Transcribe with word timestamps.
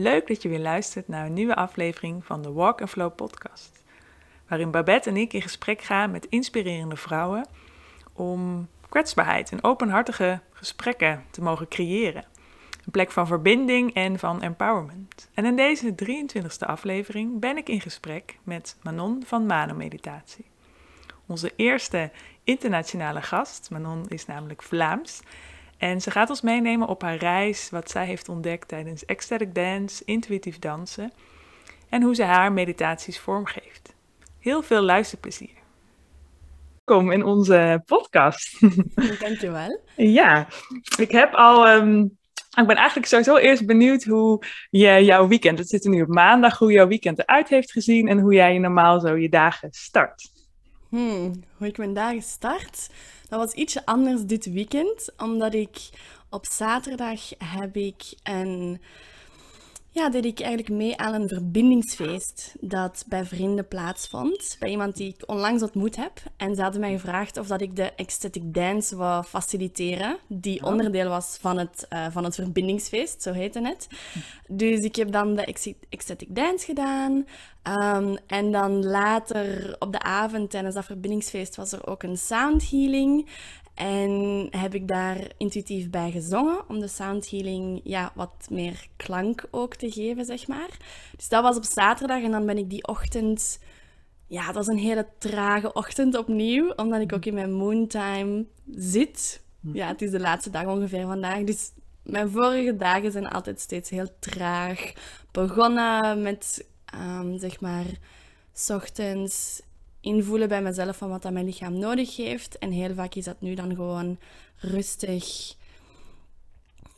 Leuk 0.00 0.26
dat 0.26 0.42
je 0.42 0.48
weer 0.48 0.58
luistert 0.58 1.08
naar 1.08 1.26
een 1.26 1.32
nieuwe 1.32 1.54
aflevering 1.54 2.24
van 2.24 2.42
de 2.42 2.52
Walk 2.52 2.80
and 2.80 2.90
Flow 2.90 3.14
podcast. 3.14 3.82
Waarin 4.48 4.70
Babette 4.70 5.08
en 5.08 5.16
ik 5.16 5.32
in 5.32 5.42
gesprek 5.42 5.82
gaan 5.82 6.10
met 6.10 6.26
inspirerende 6.26 6.96
vrouwen 6.96 7.46
om 8.12 8.68
kwetsbaarheid 8.88 9.52
en 9.52 9.64
openhartige 9.64 10.40
gesprekken 10.52 11.24
te 11.30 11.42
mogen 11.42 11.68
creëren. 11.68 12.24
Een 12.84 12.92
plek 12.92 13.10
van 13.10 13.26
verbinding 13.26 13.94
en 13.94 14.18
van 14.18 14.42
empowerment. 14.42 15.30
En 15.34 15.44
in 15.44 15.56
deze 15.56 15.94
23e 16.04 16.66
aflevering 16.66 17.40
ben 17.40 17.56
ik 17.56 17.68
in 17.68 17.80
gesprek 17.80 18.38
met 18.42 18.76
Manon 18.82 19.22
van 19.26 19.46
Mano 19.46 19.74
Meditatie. 19.74 20.44
Onze 21.26 21.52
eerste 21.56 22.10
internationale 22.44 23.22
gast. 23.22 23.70
Manon 23.70 24.04
is 24.08 24.26
namelijk 24.26 24.62
Vlaams. 24.62 25.20
En 25.80 26.00
ze 26.00 26.10
gaat 26.10 26.30
ons 26.30 26.40
meenemen 26.40 26.88
op 26.88 27.02
haar 27.02 27.16
reis, 27.16 27.70
wat 27.70 27.90
zij 27.90 28.06
heeft 28.06 28.28
ontdekt 28.28 28.68
tijdens 28.68 29.04
ecstatic 29.04 29.54
dance, 29.54 30.02
intuïtief 30.04 30.58
dansen 30.58 31.12
en 31.88 32.02
hoe 32.02 32.14
ze 32.14 32.22
haar 32.22 32.52
meditaties 32.52 33.18
vormgeeft. 33.18 33.94
Heel 34.38 34.62
veel 34.62 34.82
luisterplezier. 34.82 35.50
Welkom 36.84 37.10
in 37.10 37.24
onze 37.24 37.82
podcast. 37.86 38.60
Dankjewel. 39.20 39.80
ja, 39.96 40.48
ik 40.98 41.10
heb 41.10 41.34
al. 41.34 41.66
Ehm, 41.66 42.00
ik 42.58 42.66
ben 42.66 42.76
eigenlijk 42.76 43.06
sowieso 43.06 43.36
eerst 43.36 43.66
benieuwd 43.66 44.04
hoe 44.04 44.42
je 44.70 45.04
jouw 45.04 45.28
weekend, 45.28 45.58
het 45.58 45.68
zit 45.68 45.84
er 45.84 45.90
nu 45.90 46.02
op 46.02 46.08
maandag, 46.08 46.58
hoe 46.58 46.72
jouw 46.72 46.86
weekend 46.86 47.18
eruit 47.18 47.48
heeft 47.48 47.72
gezien 47.72 48.08
en 48.08 48.18
hoe 48.18 48.34
jij 48.34 48.58
normaal 48.58 49.00
zo 49.00 49.16
je 49.16 49.28
dagen 49.28 49.68
start. 49.72 50.30
Hmm, 50.88 51.44
hoe 51.56 51.66
ik 51.66 51.78
mijn 51.78 51.94
dagen 51.94 52.22
start? 52.22 52.90
Dat 53.30 53.38
was 53.38 53.52
ietsje 53.52 53.86
anders 53.86 54.22
dit 54.24 54.52
weekend, 54.52 55.08
omdat 55.16 55.54
ik 55.54 55.88
op 56.30 56.46
zaterdag 56.46 57.20
heb 57.38 57.76
ik 57.76 58.02
een 58.22 58.80
ja, 59.92 60.10
deed 60.10 60.24
ik 60.24 60.40
eigenlijk 60.40 60.74
mee 60.74 60.96
aan 60.96 61.14
een 61.14 61.28
verbindingsfeest 61.28 62.54
dat 62.60 63.04
bij 63.08 63.24
vrienden 63.24 63.68
plaatsvond. 63.68 64.56
Bij 64.58 64.70
iemand 64.70 64.96
die 64.96 65.08
ik 65.08 65.28
onlangs 65.28 65.62
ontmoet 65.62 65.96
heb. 65.96 66.12
En 66.36 66.54
ze 66.54 66.62
hadden 66.62 66.80
mij 66.80 66.92
gevraagd 66.92 67.36
of 67.36 67.46
dat 67.46 67.60
ik 67.60 67.76
de 67.76 67.92
ecstatic 67.92 68.54
dance 68.54 68.96
wou 68.96 69.24
faciliteren. 69.24 70.16
Die 70.26 70.64
onderdeel 70.64 71.08
was 71.08 71.38
van 71.40 71.58
het, 71.58 71.86
uh, 71.90 72.06
van 72.10 72.24
het 72.24 72.34
verbindingsfeest, 72.34 73.22
zo 73.22 73.32
heette 73.32 73.60
het. 73.60 73.88
Dus 74.48 74.78
ik 74.78 74.96
heb 74.96 75.12
dan 75.12 75.34
de 75.34 75.56
ecstatic 75.88 76.34
dance 76.34 76.64
gedaan. 76.64 77.26
Um, 77.62 78.16
en 78.26 78.52
dan 78.52 78.86
later 78.86 79.76
op 79.78 79.92
de 79.92 80.00
avond 80.00 80.50
tijdens 80.50 80.74
dat 80.74 80.84
verbindingsfeest 80.84 81.56
was 81.56 81.72
er 81.72 81.86
ook 81.86 82.02
een 82.02 82.16
sound 82.16 82.70
healing. 82.70 83.28
En 83.74 84.46
heb 84.50 84.74
ik 84.74 84.88
daar 84.88 85.32
intuïtief 85.36 85.90
bij 85.90 86.10
gezongen 86.10 86.68
om 86.68 86.80
de 86.80 86.88
soundhealing 86.88 87.80
ja, 87.84 88.12
wat 88.14 88.46
meer 88.50 88.86
klank 88.96 89.44
ook 89.50 89.74
te 89.74 89.90
geven, 89.90 90.24
zeg 90.24 90.46
maar. 90.46 90.76
Dus 91.16 91.28
dat 91.28 91.42
was 91.42 91.56
op 91.56 91.64
zaterdag 91.64 92.22
en 92.22 92.30
dan 92.30 92.46
ben 92.46 92.58
ik 92.58 92.70
die 92.70 92.86
ochtend... 92.86 93.58
Ja, 94.26 94.46
dat 94.46 94.54
was 94.54 94.66
een 94.66 94.78
hele 94.78 95.06
trage 95.18 95.72
ochtend 95.72 96.16
opnieuw, 96.16 96.72
omdat 96.76 97.00
ik 97.00 97.12
ook 97.12 97.24
in 97.24 97.34
mijn 97.34 97.52
moontime 97.52 98.46
zit. 98.74 99.42
Ja, 99.60 99.86
het 99.86 100.02
is 100.02 100.10
de 100.10 100.20
laatste 100.20 100.50
dag 100.50 100.66
ongeveer 100.66 101.06
vandaag, 101.06 101.44
dus 101.44 101.70
mijn 102.02 102.30
vorige 102.30 102.76
dagen 102.76 103.12
zijn 103.12 103.28
altijd 103.28 103.60
steeds 103.60 103.90
heel 103.90 104.08
traag 104.18 104.92
begonnen 105.30 106.22
met, 106.22 106.66
um, 106.94 107.38
zeg 107.38 107.60
maar, 107.60 107.86
s 108.52 108.70
ochtends 108.70 109.62
invoelen 110.00 110.48
bij 110.48 110.62
mezelf 110.62 110.96
van 110.96 111.08
wat 111.08 111.22
dat 111.22 111.32
mijn 111.32 111.44
lichaam 111.44 111.78
nodig 111.78 112.16
heeft. 112.16 112.58
En 112.58 112.70
heel 112.70 112.94
vaak 112.94 113.14
is 113.14 113.24
dat 113.24 113.40
nu 113.40 113.54
dan 113.54 113.74
gewoon 113.74 114.18
rustig, 114.56 115.54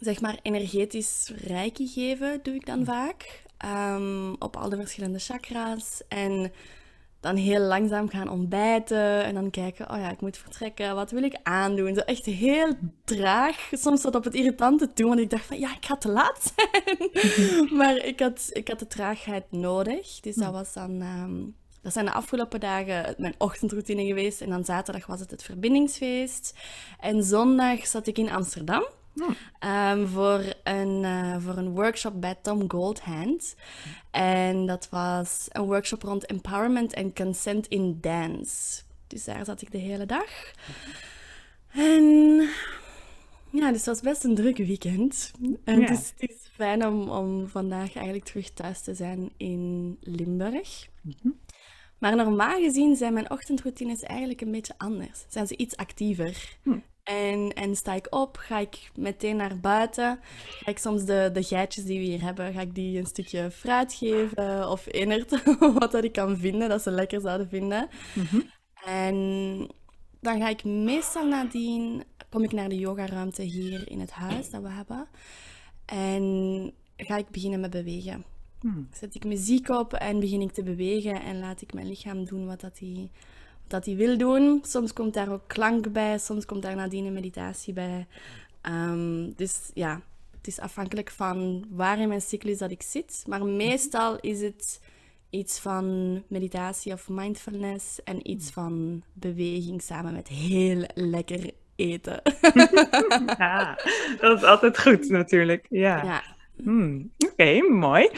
zeg 0.01 0.21
maar 0.21 0.39
energetisch 0.43 1.33
rijke 1.37 1.87
geven, 1.87 2.41
doe 2.43 2.55
ik 2.55 2.67
dan 2.67 2.85
vaak. 2.85 3.43
Um, 3.65 4.37
op 4.39 4.57
al 4.57 4.69
de 4.69 4.77
verschillende 4.77 5.19
chakra's. 5.19 6.03
En 6.09 6.53
dan 7.23 7.37
heel 7.37 7.61
langzaam 7.61 8.09
gaan 8.09 8.29
ontbijten 8.29 9.25
en 9.25 9.35
dan 9.35 9.51
kijken, 9.51 9.91
oh 9.91 9.97
ja, 9.97 10.11
ik 10.11 10.21
moet 10.21 10.37
vertrekken, 10.37 10.95
wat 10.95 11.11
wil 11.11 11.23
ik 11.23 11.39
aandoen? 11.43 11.95
Zo 11.95 12.01
echt 12.01 12.25
heel 12.25 12.75
traag, 13.05 13.69
soms 13.73 14.01
tot 14.01 14.15
op 14.15 14.25
het 14.25 14.35
irritante 14.35 14.93
toe, 14.93 15.07
want 15.07 15.21
ik 15.21 15.31
dacht 15.31 15.45
van, 15.45 15.59
ja, 15.59 15.77
ik 15.77 15.87
ga 15.87 15.97
te 15.97 16.09
laat 16.09 16.55
zijn. 16.55 17.11
maar 17.79 17.97
ik 17.97 18.21
had, 18.21 18.49
ik 18.53 18.69
had 18.69 18.79
de 18.79 18.87
traagheid 18.87 19.45
nodig, 19.51 20.21
dus 20.21 20.35
dat 20.35 20.53
was 20.53 20.73
dan 20.73 21.03
um, 21.03 21.55
dat 21.83 21.93
zijn 21.93 22.05
de 22.05 22.13
afgelopen 22.13 22.61
dagen 22.61 23.15
mijn 23.19 23.35
ochtendroutine 23.39 24.05
geweest. 24.05 24.41
En 24.41 24.51
dan 24.51 24.65
zaterdag 24.65 25.07
was 25.07 25.21
het 25.21 25.31
het 25.31 25.43
verbindingsfeest. 25.43 26.55
En 27.01 27.23
zondag 27.23 27.87
zat 27.87 28.07
ik 28.07 28.19
in 28.19 28.31
Amsterdam. 28.31 28.85
Um, 29.15 30.07
voor, 30.09 30.55
een, 30.63 31.03
uh, 31.03 31.37
voor 31.39 31.57
een 31.57 31.71
workshop 31.71 32.21
bij 32.21 32.35
Tom 32.43 32.71
Goldhand. 32.71 33.55
En 34.11 34.67
dat 34.67 34.89
was 34.91 35.47
een 35.49 35.63
workshop 35.63 36.03
rond 36.03 36.27
empowerment 36.27 36.93
en 36.93 37.15
consent 37.15 37.67
in 37.67 37.99
dance. 38.01 38.83
Dus 39.07 39.25
daar 39.25 39.45
zat 39.45 39.63
ik 39.63 39.71
de 39.71 39.79
hele 39.79 40.07
dag. 40.07 40.53
En 41.73 42.49
ja, 43.51 43.73
dus 43.73 43.77
het 43.77 43.85
was 43.85 44.01
best 44.01 44.25
een 44.25 44.35
druk 44.35 44.57
weekend. 44.57 45.33
En 45.65 45.81
ja. 45.81 45.87
het, 45.87 45.99
is, 45.99 46.13
het, 46.17 46.31
is, 46.31 46.49
fijn 46.53 46.87
om, 46.87 47.09
om 47.09 47.49
vandaag 47.49 47.95
eigenlijk 47.95 48.25
terug 48.25 48.51
thuis 48.51 48.81
te 48.81 48.95
zijn 48.95 49.31
in 49.37 49.97
Limburg. 50.01 50.89
Mm 51.01 51.41
maar 52.03 52.17
normaal 52.17 52.61
gezien 52.61 52.97
zijn 52.97 53.13
mijn 53.13 53.31
ochtendroutines 53.31 54.03
eigenlijk 54.03 54.41
een 54.41 54.51
beetje 54.51 54.75
anders. 54.77 55.25
Zijn 55.29 55.47
ze 55.47 55.57
iets 55.57 55.77
actiever. 55.77 56.57
Hm. 56.63 56.79
En, 57.03 57.53
en 57.53 57.77
sta 57.77 57.95
ik 57.95 58.07
op, 58.11 58.37
ga 58.37 58.59
ik 58.59 58.91
meteen 58.95 59.37
naar 59.37 59.61
buiten. 59.61 60.19
Ga 60.49 60.71
ik 60.71 60.79
soms 60.79 61.05
de, 61.05 61.31
de 61.33 61.43
geitjes 61.43 61.85
die 61.85 61.99
we 61.99 62.05
hier 62.05 62.23
hebben, 62.23 62.53
ga 62.53 62.61
ik 62.61 62.75
die 62.75 62.99
een 62.99 63.07
stukje 63.07 63.51
fruit 63.51 63.95
geven 63.95 64.71
of 64.71 64.87
inert, 64.87 65.43
wat 65.79 65.93
dat 65.93 66.05
ik 66.05 66.13
kan 66.13 66.37
vinden, 66.37 66.69
dat 66.69 66.83
ze 66.83 66.91
lekker 66.91 67.21
zouden 67.21 67.49
vinden. 67.49 67.89
Mhm. 68.15 68.41
En 68.85 69.17
dan 70.21 70.41
ga 70.41 70.49
ik 70.49 70.65
meestal 70.65 71.27
nadien, 71.27 72.05
kom 72.29 72.43
ik 72.43 72.53
naar 72.53 72.69
de 72.69 72.79
yogaruimte 72.79 73.43
hier 73.43 73.91
in 73.91 74.01
het 74.01 74.11
huis 74.11 74.51
dat 74.51 74.63
we 74.63 74.71
hebben. 74.71 75.09
En 75.85 76.73
ga 76.97 77.17
ik 77.17 77.29
beginnen 77.29 77.61
met 77.61 77.71
bewegen. 77.71 78.32
Hmm. 78.63 78.89
Zet 78.93 79.15
ik 79.15 79.25
muziek 79.25 79.69
op 79.69 79.93
en 79.93 80.21
begin 80.21 80.41
ik 80.41 80.53
te 80.53 80.63
bewegen 80.63 81.23
en 81.23 81.39
laat 81.39 81.63
ik 81.63 81.75
mijn 81.75 81.89
lichaam 81.89 82.25
doen 82.25 82.47
wat 82.47 82.61
dat 82.61 82.79
hij 82.79 83.11
dat 83.67 83.87
hij 83.87 83.97
wil 83.97 84.19
doen. 84.19 84.61
Soms 84.63 84.93
komt 84.93 85.15
daar 85.15 85.33
ook 85.33 85.43
klank 85.47 85.93
bij, 85.93 86.19
soms 86.19 86.45
komt 86.45 86.63
daar 86.63 86.77
nadien 86.77 87.05
een 87.05 87.13
meditatie 87.13 87.73
bij. 87.73 88.07
Ehm, 88.61 89.31
dus 89.37 89.71
ja, 89.75 90.01
het 90.37 90.47
is 90.47 90.61
afhankelijk 90.61 91.11
van 91.11 91.65
waar 91.71 91.99
in 91.99 92.09
mijn 92.09 92.21
cyclus 92.21 92.59
dat 92.59 92.71
ik 92.71 92.83
zit. 92.83 93.25
Maar 93.27 93.45
meestal 93.45 94.19
is 94.21 94.41
het 94.41 94.81
iets 95.31 95.59
van 95.59 96.15
meditatie 96.29 96.93
of 96.93 97.09
mindfulness 97.09 98.03
en 98.03 98.31
iets 98.31 98.53
hmm. 98.53 98.65
van 98.65 99.03
beweging 99.13 99.83
samen 99.83 100.13
met 100.13 100.29
heel 100.29 100.85
lekker 100.95 101.51
eten. 101.77 102.23
ja, 103.39 103.79
dat 104.21 104.39
is 104.39 104.45
altijd 104.45 104.81
goed 104.81 105.09
natuurlijk. 105.09 105.67
Ja. 105.69 106.05
ja. 106.05 106.23
Hmm, 106.63 107.11
oké, 107.19 107.63
mooi. 107.63 108.11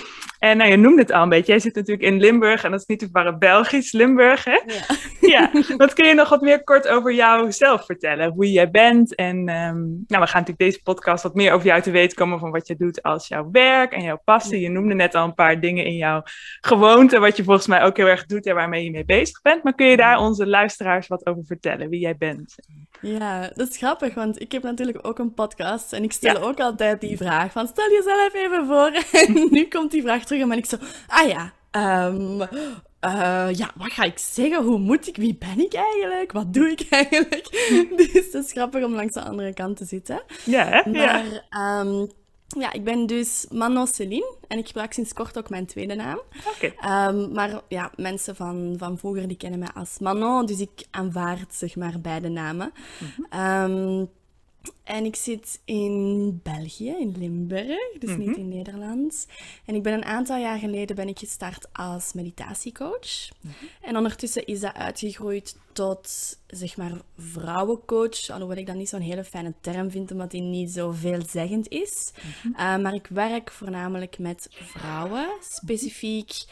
En 0.44 0.56
nou, 0.56 0.71
je 0.71 0.77
noemde 0.77 1.00
het 1.00 1.12
al 1.12 1.22
een 1.22 1.28
beetje. 1.28 1.53
Jij 1.53 1.60
zit 1.60 1.75
natuurlijk 1.75 2.06
in 2.06 2.21
Limburg 2.21 2.65
en 2.65 2.71
dat 2.71 2.81
is 2.81 2.87
niet 2.87 2.99
toevallig 2.99 3.38
Belgisch 3.38 3.93
Limburg, 3.93 4.44
hè? 4.44 4.60
Ja. 4.66 4.84
ja. 5.34 5.50
Wat 5.77 5.93
kun 5.93 6.06
je 6.06 6.15
nog 6.15 6.28
wat 6.28 6.41
meer 6.41 6.65
kort 6.65 6.88
over 6.88 7.15
jouzelf 7.15 7.84
vertellen? 7.84 8.32
Hoe 8.32 8.53
jij 8.53 8.71
bent 8.71 9.15
en 9.15 9.37
um, 9.37 10.04
nou, 10.06 10.22
we 10.22 10.27
gaan 10.27 10.41
natuurlijk 10.41 10.59
deze 10.59 10.83
podcast 10.83 11.22
wat 11.22 11.34
meer 11.34 11.53
over 11.53 11.66
jou 11.66 11.83
te 11.83 11.91
weten 11.91 12.16
komen 12.16 12.38
van 12.38 12.50
wat 12.50 12.66
je 12.66 12.77
doet 12.77 13.03
als 13.03 13.28
jouw 13.28 13.49
werk 13.50 13.93
en 13.93 14.03
jouw 14.03 14.21
passie. 14.25 14.60
Je 14.60 14.69
noemde 14.69 14.94
net 14.94 15.15
al 15.15 15.25
een 15.25 15.34
paar 15.34 15.60
dingen 15.60 15.84
in 15.84 15.97
jouw 15.97 16.22
gewoonte, 16.60 17.19
wat 17.19 17.37
je 17.37 17.44
volgens 17.44 17.66
mij 17.66 17.83
ook 17.83 17.97
heel 17.97 18.06
erg 18.06 18.27
doet 18.27 18.47
en 18.47 18.54
waarmee 18.54 18.84
je 18.84 18.91
mee 18.91 19.04
bezig 19.04 19.42
bent. 19.42 19.63
Maar 19.63 19.74
kun 19.74 19.86
je 19.86 19.97
daar 19.97 20.19
onze 20.19 20.47
luisteraars 20.47 21.07
wat 21.07 21.27
over 21.27 21.45
vertellen, 21.45 21.89
wie 21.89 22.01
jij 22.01 22.16
bent? 22.16 22.54
Ja, 23.01 23.51
dat 23.54 23.69
is 23.69 23.77
grappig, 23.77 24.15
want 24.15 24.41
ik 24.41 24.53
heb 24.53 24.63
natuurlijk 24.63 24.98
ook 25.03 25.19
een 25.19 25.34
podcast 25.34 25.92
en 25.92 26.03
ik 26.03 26.13
stel 26.13 26.36
ook 26.36 26.60
altijd 26.60 27.01
die 27.01 27.16
vraag 27.16 27.53
van 27.53 27.66
stel 27.66 27.91
jezelf 27.91 28.34
even 28.34 28.66
voor. 28.66 28.92
En 29.24 29.48
nu 29.51 29.69
komt 29.69 29.91
die 29.91 30.03
vraag 30.03 30.24
terug 30.24 30.34
en 30.41 30.48
ben 30.48 30.59
ik 30.59 30.66
zo, 30.66 30.77
ah 31.07 31.28
ja, 31.28 31.53
um, 32.09 32.39
ja, 33.57 33.71
wat 33.77 33.92
ga 33.92 34.04
ik 34.04 34.19
zeggen? 34.19 34.65
Hoe 34.65 34.78
moet 34.78 35.09
ik? 35.09 35.16
Wie 35.16 35.36
ben 35.39 35.65
ik 35.65 35.75
eigenlijk? 35.75 36.33
Wat 36.33 36.54
doe 36.54 36.71
ik 36.71 36.86
eigenlijk? 36.91 37.51
dus 37.97 38.13
het 38.13 38.34
is 38.34 38.53
grappig 38.53 38.84
om 38.84 38.95
langs 38.95 39.15
de 39.15 39.22
andere 39.22 39.54
kant 39.54 39.77
te 39.77 39.84
zitten. 39.84 40.22
Ja, 40.45 40.65
hè? 40.65 40.91
Maar 40.91 41.42
ja. 41.51 41.81
Um, 41.81 42.09
ja, 42.59 42.72
ik 42.72 42.84
ben 42.84 43.07
dus 43.07 43.47
Manon 43.51 43.86
Celine 43.86 44.36
en 44.48 44.59
ik 44.59 44.66
gebruik 44.66 44.92
sinds 44.92 45.13
kort 45.13 45.39
ook 45.39 45.51
mijn 45.51 45.66
tweede 45.66 45.95
naam. 45.95 46.21
Okay. 46.54 47.09
Um, 47.09 47.33
maar 47.33 47.60
ja, 47.69 47.91
mensen 47.97 48.36
van, 48.36 48.75
van 48.78 48.98
vroeger 48.98 49.28
die 49.28 49.36
kennen 49.36 49.59
mij 49.59 49.72
als 49.75 49.98
Manon, 49.98 50.47
dus 50.47 50.60
ik 50.60 50.86
aanvaard 50.91 51.54
zeg 51.54 51.77
maar 51.77 52.01
beide 52.01 52.28
namen. 52.28 52.72
Mm 52.98 53.27
-hmm. 53.31 53.71
um, 53.71 54.10
En 54.84 55.05
ik 55.05 55.16
zit 55.16 55.61
in 55.65 56.41
België, 56.43 56.97
in 56.99 57.15
Limburg, 57.19 57.99
dus 57.99 58.16
niet 58.16 58.37
in 58.37 58.49
Nederland. 58.49 59.27
En 59.65 59.75
ik 59.75 59.83
ben 59.83 59.93
een 59.93 60.05
aantal 60.05 60.37
jaar 60.39 60.59
geleden 60.59 60.97
ben 60.97 61.09
ik 61.09 61.19
gestart 61.19 61.69
als 61.72 62.13
meditatiecoach. 62.13 63.28
En 63.81 63.97
ondertussen 63.97 64.47
is 64.47 64.61
dat 64.61 64.75
uitgegroeid 64.75 65.57
tot, 65.72 66.39
zeg 66.47 66.77
maar, 66.77 66.93
vrouwencoach. 67.19 68.31
Alhoewel 68.31 68.57
ik 68.57 68.66
dat 68.66 68.77
niet 68.77 68.89
zo'n 68.89 69.01
hele 69.01 69.25
fijne 69.25 69.55
term 69.61 69.91
vind, 69.91 70.11
omdat 70.11 70.31
die 70.31 70.43
niet 70.43 70.71
zo 70.71 70.91
veelzeggend 70.91 71.69
is. 71.69 72.13
Uh, 72.45 72.55
maar 72.57 72.95
ik 72.95 73.07
werk 73.07 73.51
voornamelijk 73.51 74.19
met 74.19 74.49
vrouwen, 74.51 75.28
specifiek. 75.41 76.45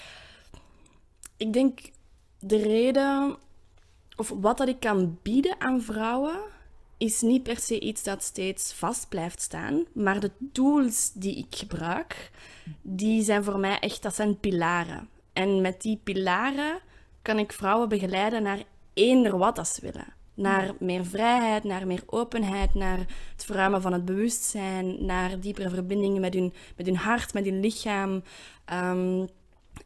Ik 1.37 1.53
denk 1.53 1.81
de 2.39 2.57
reden, 2.57 3.37
of 4.17 4.33
wat 4.41 4.59
dat 4.59 4.69
ik 4.69 4.81
kan 4.81 5.19
bieden 5.23 5.61
aan 5.61 5.83
vrouwen 5.83 6.41
is 7.03 7.21
niet 7.21 7.43
per 7.43 7.59
se 7.59 7.81
iets 7.81 8.03
dat 8.03 8.23
steeds 8.23 8.73
vast 8.73 9.09
blijft 9.09 9.41
staan, 9.41 9.85
maar 9.93 10.21
de 10.21 10.31
tools 10.53 11.13
die 11.15 11.37
ik 11.37 11.55
gebruik, 11.57 12.31
die 12.83 13.23
zijn 13.23 13.45
voor 13.45 13.59
mij 13.59 13.79
echt, 13.79 14.03
dat 14.03 14.15
zijn 14.15 14.39
pilaren. 14.39 15.09
En 15.33 15.61
met 15.61 15.83
die 15.83 16.01
pilaren 16.03 16.81
kan 17.23 17.39
ik 17.39 17.53
vrouwen 17.53 17.89
begeleiden 17.89 18.43
naar 18.43 18.63
eender 18.95 19.39
wat 19.39 19.57
dat 19.57 19.69
ze 19.69 19.81
willen. 19.81 20.15
Naar 20.35 20.75
meer 20.79 21.05
vrijheid, 21.05 21.65
naar 21.65 21.87
meer 21.87 22.03
openheid, 22.07 22.75
naar 22.75 22.99
het 23.33 23.45
verruimen 23.45 23.83
van 23.83 23.93
het 23.93 24.05
bewustzijn, 24.05 25.05
naar 25.05 25.41
diepere 25.41 25.71
verbindingen 25.71 26.21
met 26.21 26.35
hun, 26.35 26.53
met 26.77 26.87
hun 26.87 26.97
hart, 26.97 27.35
met 27.35 27.45
hun 27.45 27.61
lichaam. 27.61 28.23
Um, 28.73 29.27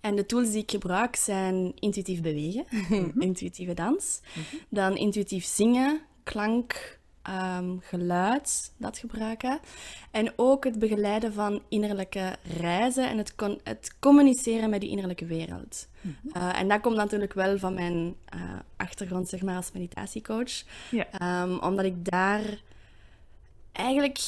en 0.01 0.17
de 0.17 0.27
tools 0.27 0.51
die 0.51 0.63
ik 0.63 0.71
gebruik 0.71 1.17
zijn 1.17 1.73
intuïtief 1.79 2.23
bewegen, 2.23 2.65
mhm. 2.89 3.21
intuïtieve 3.21 3.75
dans, 3.75 4.21
mhm. 4.35 4.57
dan 4.69 4.97
intuïtief 4.97 5.45
zingen, 5.45 6.01
klank, 6.23 6.99
um, 7.29 7.81
geluid 7.81 8.73
dat 8.77 8.99
gebruiken. 8.99 9.59
En 10.11 10.33
ook 10.37 10.65
het 10.65 10.79
begeleiden 10.79 11.33
van 11.33 11.63
innerlijke 11.69 12.37
reizen 12.61 13.09
en 13.09 13.19
het, 13.19 13.35
het 13.63 13.97
communiceren 14.01 14.71
met 14.71 14.81
die 14.81 14.91
innerlijke 14.91 15.27
wereld. 15.27 15.89
Mhm. 16.01 16.37
Uh, 16.37 16.61
en 16.61 16.69
dat 16.69 16.81
komt 16.81 16.97
natuurlijk 16.97 17.33
wel 17.33 17.59
van 17.59 17.75
mijn 17.75 18.15
uh, 18.35 18.41
achtergrond, 18.77 19.29
zeg 19.29 19.43
maar, 19.43 19.57
als 19.57 19.73
meditatiecoach. 19.73 20.63
Um, 21.23 21.59
omdat 21.59 21.85
ik 21.85 22.05
daar 22.11 22.43
eigenlijk... 23.73 24.19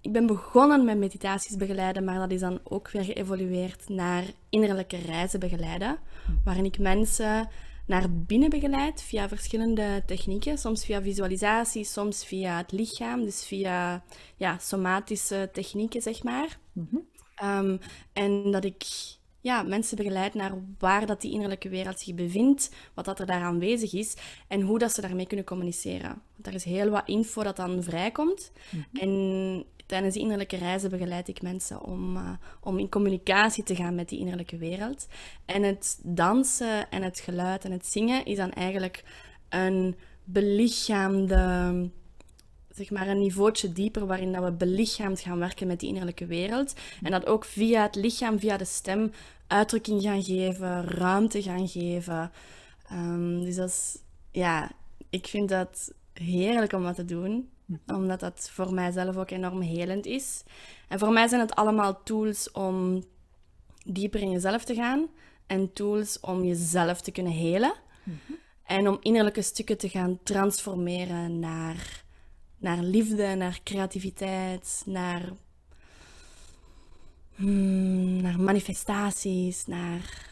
Ik 0.00 0.12
ben 0.12 0.26
begonnen 0.26 0.84
met 0.84 0.98
meditaties 0.98 1.56
begeleiden, 1.56 2.04
maar 2.04 2.18
dat 2.18 2.30
is 2.30 2.40
dan 2.40 2.60
ook 2.64 2.90
weer 2.90 3.04
geëvolueerd 3.04 3.88
naar 3.88 4.24
innerlijke 4.48 4.96
reizen 4.96 5.40
begeleiden, 5.40 5.98
mhm. 6.26 6.36
waarin 6.44 6.64
ik 6.64 6.78
mensen 6.78 7.48
naar 7.92 8.12
binnen 8.12 8.50
begeleid 8.50 9.02
via 9.02 9.28
verschillende 9.28 10.02
technieken. 10.06 10.58
Soms 10.58 10.84
via 10.84 11.02
visualisatie, 11.02 11.84
soms 11.84 12.24
via 12.24 12.56
het 12.56 12.72
lichaam, 12.72 13.24
dus 13.24 13.46
via 13.46 14.04
ja, 14.36 14.58
somatische 14.58 15.48
technieken, 15.52 16.02
zeg 16.02 16.22
maar. 16.22 16.58
Mhm. 16.72 16.96
Ehm, 17.34 17.76
en 18.12 18.50
dat 18.50 18.64
ik 18.64 18.84
ja, 19.42 19.62
mensen 19.62 19.96
begeleid 19.96 20.34
naar 20.34 20.52
waar 20.78 21.06
dat 21.06 21.20
die 21.20 21.32
innerlijke 21.32 21.68
wereld 21.68 22.00
zich 22.00 22.14
bevindt, 22.14 22.70
wat 22.94 23.04
dat 23.04 23.20
er 23.20 23.26
daar 23.26 23.42
aanwezig 23.42 23.92
is 23.92 24.16
en 24.48 24.60
hoe 24.60 24.78
dat 24.78 24.92
ze 24.92 25.00
daarmee 25.00 25.26
kunnen 25.26 25.46
communiceren. 25.46 26.22
Want 26.34 26.46
er 26.46 26.54
is 26.54 26.64
heel 26.64 26.88
wat 26.88 27.08
info 27.08 27.42
dat 27.42 27.56
dan 27.56 27.82
vrijkomt. 27.82 28.52
Mm 28.70 28.86
En 28.92 29.64
tijdens 29.86 30.14
die 30.14 30.22
innerlijke 30.22 30.56
reizen 30.56 30.90
begeleid 30.90 31.28
ik 31.28 31.42
mensen 31.42 31.82
om, 31.82 32.16
uh, 32.16 32.30
om 32.60 32.78
in 32.78 32.88
communicatie 32.88 33.64
te 33.64 33.74
gaan 33.74 33.94
met 33.94 34.08
die 34.08 34.18
innerlijke 34.18 34.56
wereld. 34.56 35.06
En 35.44 35.62
het 35.62 36.00
dansen 36.02 36.90
en 36.90 37.02
het 37.02 37.20
geluid 37.20 37.64
en 37.64 37.72
het 37.72 37.86
zingen 37.86 38.24
is 38.24 38.36
dan 38.36 38.52
eigenlijk 38.52 39.04
een 39.48 39.96
belichaamde 40.24 41.90
zeg 42.74 42.90
maar 42.90 43.08
een 43.08 43.18
niveautje 43.18 43.72
dieper 43.72 44.06
waarin 44.06 44.32
dat 44.32 44.44
we 44.44 44.52
belichaamd 44.52 45.20
gaan 45.20 45.38
werken 45.38 45.66
met 45.66 45.80
die 45.80 45.88
innerlijke 45.88 46.26
wereld. 46.26 46.74
En 47.02 47.10
dat 47.10 47.26
ook 47.26 47.44
via 47.44 47.82
het 47.82 47.94
lichaam, 47.94 48.38
via 48.38 48.56
de 48.56 48.64
stem, 48.64 49.12
uitdrukking 49.46 50.02
gaan 50.02 50.22
geven, 50.22 50.84
ruimte 50.84 51.42
gaan 51.42 51.68
geven. 51.68 52.30
Um, 52.92 53.44
dus 53.44 53.56
dat 53.56 53.68
is, 53.68 53.98
ja, 54.30 54.70
ik 55.10 55.26
vind 55.26 55.48
dat 55.48 55.92
heerlijk 56.12 56.72
om 56.72 56.82
dat 56.82 56.94
te 56.94 57.04
doen 57.04 57.50
omdat 57.86 58.20
dat 58.20 58.50
voor 58.52 58.74
mijzelf 58.74 59.16
ook 59.16 59.30
enorm 59.30 59.60
helend 59.60 60.06
is. 60.06 60.42
En 60.88 60.98
voor 60.98 61.12
mij 61.12 61.28
zijn 61.28 61.40
het 61.40 61.54
allemaal 61.54 62.02
tools 62.02 62.50
om 62.50 63.04
dieper 63.84 64.20
in 64.20 64.30
jezelf 64.30 64.64
te 64.64 64.74
gaan 64.74 65.08
en 65.46 65.72
tools 65.72 66.20
om 66.20 66.44
jezelf 66.44 67.00
te 67.00 67.10
kunnen 67.10 67.32
helen. 67.32 67.74
Mhm. 68.02 68.32
En 68.64 68.88
om 68.88 68.98
innerlijke 69.00 69.42
stukken 69.42 69.78
te 69.78 69.88
gaan 69.88 70.18
transformeren 70.22 71.38
naar, 71.38 72.01
naar 72.62 72.78
liefde, 72.78 73.34
naar 73.34 73.60
creativiteit, 73.64 74.82
naar, 74.86 75.22
hmm, 77.34 78.22
naar 78.22 78.40
manifestaties, 78.40 79.66
naar 79.66 80.30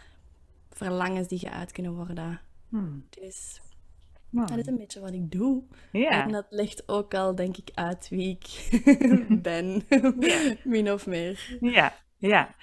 verlangens 0.71 1.29
die 1.29 1.39
geuit 1.39 1.73
kunnen 1.73 1.95
worden. 1.95 2.41
Hmm. 2.69 3.05
Dus 3.11 3.61
dat 4.31 4.59
is 4.59 4.67
een 4.67 4.77
beetje 4.77 5.01
wat 5.01 5.13
ik 5.13 5.31
doe. 5.31 5.63
Ja. 5.93 6.23
En 6.25 6.33
dat 6.33 6.47
legt 6.51 6.89
ook 6.89 7.15
al, 7.15 7.35
denk 7.35 7.57
ik, 7.57 7.71
uit 7.75 8.09
wie 8.09 8.39
ik 8.41 8.69
ben, 9.43 9.83
min 10.65 10.93
of 10.93 11.07
meer. 11.07 11.59
Ja, 11.61 11.95
ja. 12.17 12.55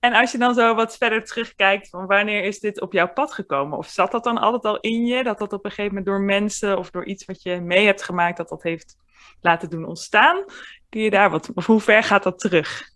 En 0.00 0.12
als 0.12 0.32
je 0.32 0.38
dan 0.38 0.54
zo 0.54 0.74
wat 0.74 0.96
verder 0.96 1.24
terugkijkt, 1.24 1.88
van 1.88 2.06
wanneer 2.06 2.44
is 2.44 2.60
dit 2.60 2.80
op 2.80 2.92
jouw 2.92 3.12
pad 3.12 3.32
gekomen? 3.32 3.78
Of 3.78 3.88
zat 3.88 4.10
dat 4.10 4.24
dan 4.24 4.38
altijd 4.38 4.64
al 4.64 4.80
in 4.80 5.06
je, 5.06 5.22
dat 5.22 5.38
dat 5.38 5.52
op 5.52 5.64
een 5.64 5.70
gegeven 5.70 5.94
moment 5.94 6.06
door 6.06 6.20
mensen 6.20 6.78
of 6.78 6.90
door 6.90 7.06
iets 7.06 7.24
wat 7.24 7.42
je 7.42 7.60
mee 7.60 7.84
hebt 7.84 8.02
gemaakt, 8.02 8.36
dat 8.36 8.48
dat 8.48 8.62
heeft 8.62 8.96
laten 9.40 9.70
doen 9.70 9.84
ontstaan? 9.84 10.44
Kun 10.88 11.00
je 11.00 11.10
daar 11.10 11.30
wat, 11.30 11.50
of 11.54 11.66
hoe 11.66 11.80
ver 11.80 12.02
gaat 12.02 12.22
dat 12.22 12.38
terug? 12.38 12.90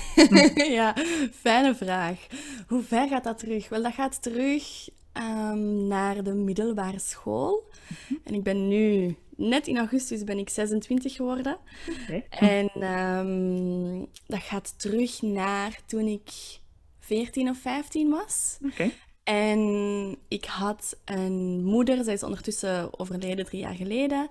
ja, 0.78 0.94
fijne 1.32 1.74
vraag. 1.74 2.26
Hoe 2.66 2.82
ver 2.82 3.08
gaat 3.08 3.24
dat 3.24 3.38
terug? 3.38 3.68
Wel, 3.68 3.82
dat 3.82 3.94
gaat 3.94 4.22
terug 4.22 4.88
um, 5.12 5.86
naar 5.86 6.22
de 6.22 6.34
middelbare 6.34 6.98
school. 6.98 7.70
Mhm. 7.88 8.20
En 8.24 8.34
ik 8.34 8.42
ben 8.42 8.68
nu, 8.68 9.16
net 9.36 9.66
in 9.66 9.78
augustus 9.78 10.24
ben 10.24 10.38
ik 10.38 10.48
26 10.48 11.14
geworden. 11.14 11.58
En 12.28 12.82
um, 12.82 14.06
dat 14.26 14.42
gaat 14.42 14.78
terug 14.78 15.22
naar 15.22 15.80
toen 15.86 16.06
ik 16.06 16.30
14 17.00 17.48
of 17.48 17.58
15 17.58 18.10
was. 18.10 18.58
Okay. 18.72 18.92
En 19.24 20.16
ik 20.28 20.44
had 20.44 20.96
een 21.04 21.64
moeder, 21.64 22.04
zij 22.04 22.12
is 22.12 22.22
ondertussen 22.22 22.98
overleden 22.98 23.44
drie 23.44 23.60
jaar 23.60 23.74
geleden. 23.74 24.28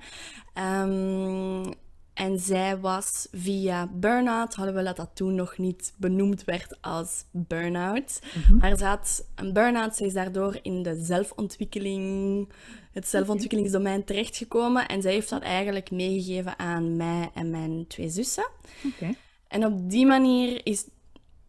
Um, 0.83 1.73
en 2.13 2.39
zij 2.39 2.79
was 2.79 3.27
via 3.31 3.88
burn-out, 3.88 4.53
hadden 4.53 4.75
we 4.75 4.83
dat 4.83 4.95
dat 4.95 5.09
toen 5.13 5.35
nog 5.35 5.57
niet 5.57 5.93
benoemd 5.97 6.43
werd 6.43 6.81
als 6.81 7.25
burn-out. 7.31 8.21
Mhm. 8.35 8.57
Maar 8.57 8.77
ze 8.77 8.85
had 8.85 9.25
een 9.35 9.53
burn-out, 9.53 9.95
ze 9.95 10.05
is 10.05 10.13
daardoor 10.13 10.59
in 10.61 10.83
de 10.83 11.03
zelfontwikkeling, 11.03 12.49
het 12.91 13.07
zelfontwikkelingsdomein 13.07 14.03
terechtgekomen. 14.03 14.88
En 14.88 15.01
zij 15.01 15.12
heeft 15.12 15.29
dat 15.29 15.41
eigenlijk 15.41 15.91
meegegeven 15.91 16.60
aan 16.60 16.95
mij 16.95 17.29
en 17.33 17.50
mijn 17.50 17.88
twee 17.88 18.10
zussen. 18.10 18.48
Okay. 18.86 19.15
En 19.48 19.65
op 19.65 19.89
die 19.89 20.05
manier 20.05 20.65
is, 20.65 20.86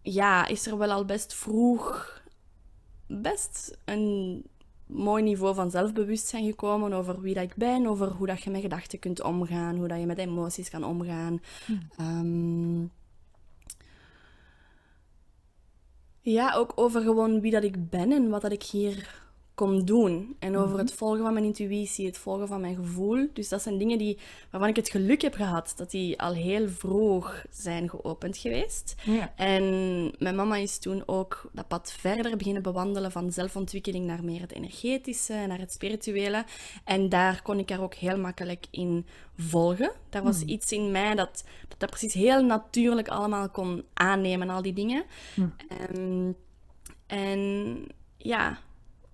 ja, 0.02 0.46
is 0.46 0.66
er 0.66 0.78
wel 0.78 0.90
al 0.90 1.04
best 1.04 1.34
vroeg 1.34 2.21
best 3.20 3.78
een 3.84 4.42
mooi 4.86 5.22
niveau 5.22 5.54
van 5.54 5.70
zelfbewustzijn 5.70 6.44
gekomen 6.44 6.92
over 6.92 7.20
wie 7.20 7.34
dat 7.34 7.42
ik 7.42 7.54
ben, 7.54 7.86
over 7.86 8.08
hoe 8.08 8.26
dat 8.26 8.42
je 8.42 8.50
met 8.50 8.60
gedachten 8.60 8.98
kunt 8.98 9.22
omgaan, 9.22 9.76
hoe 9.76 9.88
dat 9.88 9.98
je 9.98 10.06
met 10.06 10.18
emoties 10.18 10.70
kan 10.70 10.84
omgaan. 10.84 11.40
Hm. 11.66 11.72
Ehm, 11.96 12.86
ja, 16.20 16.54
ook 16.54 16.72
over 16.74 17.00
gewoon 17.02 17.40
wie 17.40 17.50
dat 17.50 17.62
ik 17.62 17.90
ben 17.90 18.12
en 18.12 18.28
wat 18.28 18.42
dat 18.42 18.52
ik 18.52 18.62
hier 18.62 19.21
kom 19.54 19.84
doen. 19.84 20.36
En 20.38 20.56
over 20.56 20.70
mhm. 20.70 20.78
het 20.78 20.92
volgen 20.92 21.22
van 21.22 21.32
mijn 21.32 21.44
intuïtie, 21.44 22.06
het 22.06 22.18
volgen 22.18 22.48
van 22.48 22.60
mijn 22.60 22.74
gevoel. 22.76 23.28
Dus 23.32 23.48
dat 23.48 23.62
zijn 23.62 23.78
dingen 23.78 23.98
die, 23.98 24.18
waarvan 24.50 24.68
ik 24.70 24.76
het 24.76 24.90
geluk 24.90 25.22
heb 25.22 25.34
gehad 25.34 25.72
dat 25.76 25.90
die 25.90 26.20
al 26.20 26.32
heel 26.32 26.68
vroeg 26.68 27.44
zijn 27.50 27.90
geopend 27.90 28.36
geweest. 28.36 28.94
Ja. 29.04 29.32
En 29.36 29.64
mijn 30.18 30.36
mama 30.36 30.56
is 30.56 30.78
toen 30.78 31.02
ook 31.06 31.50
dat 31.52 31.68
pad 31.68 31.92
verder 31.98 32.36
beginnen 32.36 32.62
bewandelen 32.62 33.12
van 33.12 33.32
zelfontwikkeling 33.32 34.06
naar 34.06 34.24
meer 34.24 34.40
het 34.40 34.52
energetische, 34.52 35.44
naar 35.48 35.58
het 35.58 35.72
spirituele. 35.72 36.44
En 36.84 37.08
daar 37.08 37.42
kon 37.42 37.58
ik 37.58 37.70
haar 37.70 37.82
ook 37.82 37.94
heel 37.94 38.18
makkelijk 38.18 38.66
in 38.70 39.06
volgen. 39.36 39.92
Daar 40.08 40.22
was 40.22 40.38
mhm. 40.38 40.48
iets 40.48 40.72
in 40.72 40.90
mij 40.90 41.14
dat, 41.14 41.44
dat 41.68 41.80
dat 41.80 41.90
precies 41.90 42.14
heel 42.14 42.44
natuurlijk 42.44 43.08
allemaal 43.08 43.48
kon 43.48 43.84
aannemen, 43.94 44.50
al 44.50 44.62
die 44.62 44.72
dingen. 44.72 45.04
Ehm, 45.68 46.32
en 47.06 47.86
ja, 48.16 48.58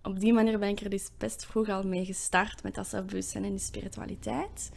op 0.02 0.21
die 0.21 0.33
manier 0.33 0.59
ben 0.59 0.69
ik 0.69 0.81
er 0.81 0.90
dus 0.90 1.11
best 1.19 1.47
vroeg 1.47 1.69
al 1.69 1.83
mee 1.83 2.05
gestart 2.05 2.62
met 2.62 2.75
dat 2.75 2.87
zelfbewustzijn 2.87 3.45
en 3.45 3.50
die 3.50 3.59
spiritualiteit. 3.59 4.71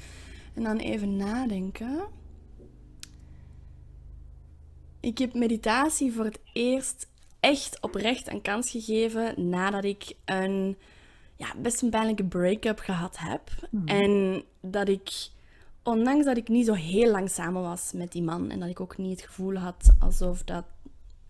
En 0.54 0.64
dan 0.64 0.78
even 0.78 1.16
nadenken. 1.16 2.00
Ik 5.00 5.18
heb 5.18 5.34
meditatie 5.34 6.14
voor 6.14 6.26
het 6.26 6.40
eerst 6.54 7.10
echt 7.40 7.82
oprecht 7.82 8.32
een 8.32 8.42
kans 8.42 8.70
gegeven 8.70 9.50
nadat 9.50 9.84
ik 9.84 10.14
een 10.26 10.78
ja, 11.36 11.54
best 11.58 11.82
een 11.82 11.90
pijnlijke 11.90 12.24
break-up 12.24 12.80
gehad 12.80 13.18
heb. 13.18 13.42
Mhm. 13.70 13.88
En 13.88 14.44
dat 14.62 14.90
ik 14.90 15.30
ondanks 15.84 16.26
dat 16.26 16.38
ik 16.38 16.48
niet 16.48 16.66
zo 16.66 16.74
heel 16.74 17.12
lang 17.12 17.30
samen 17.30 17.62
was 17.62 17.92
met 17.94 18.12
die 18.12 18.24
man 18.24 18.50
en 18.50 18.60
dat 18.60 18.70
ik 18.70 18.80
ook 18.80 18.98
niet 18.98 19.20
het 19.20 19.30
gevoel 19.30 19.56
had 19.56 19.94
alsof 20.00 20.44
dat, 20.44 20.66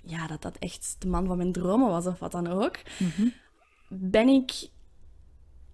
ja, 0.03 0.27
dat, 0.27 0.41
dat 0.41 0.57
echt 0.57 0.95
de 0.99 1.07
man 1.07 1.25
van 1.25 1.37
mijn 1.37 1.51
dromen 1.51 1.89
was 1.89 2.05
of 2.05 2.19
wat 2.19 2.31
dan 2.31 2.47
ook, 2.47 2.79
ben 3.93 4.27
ik 4.27 4.69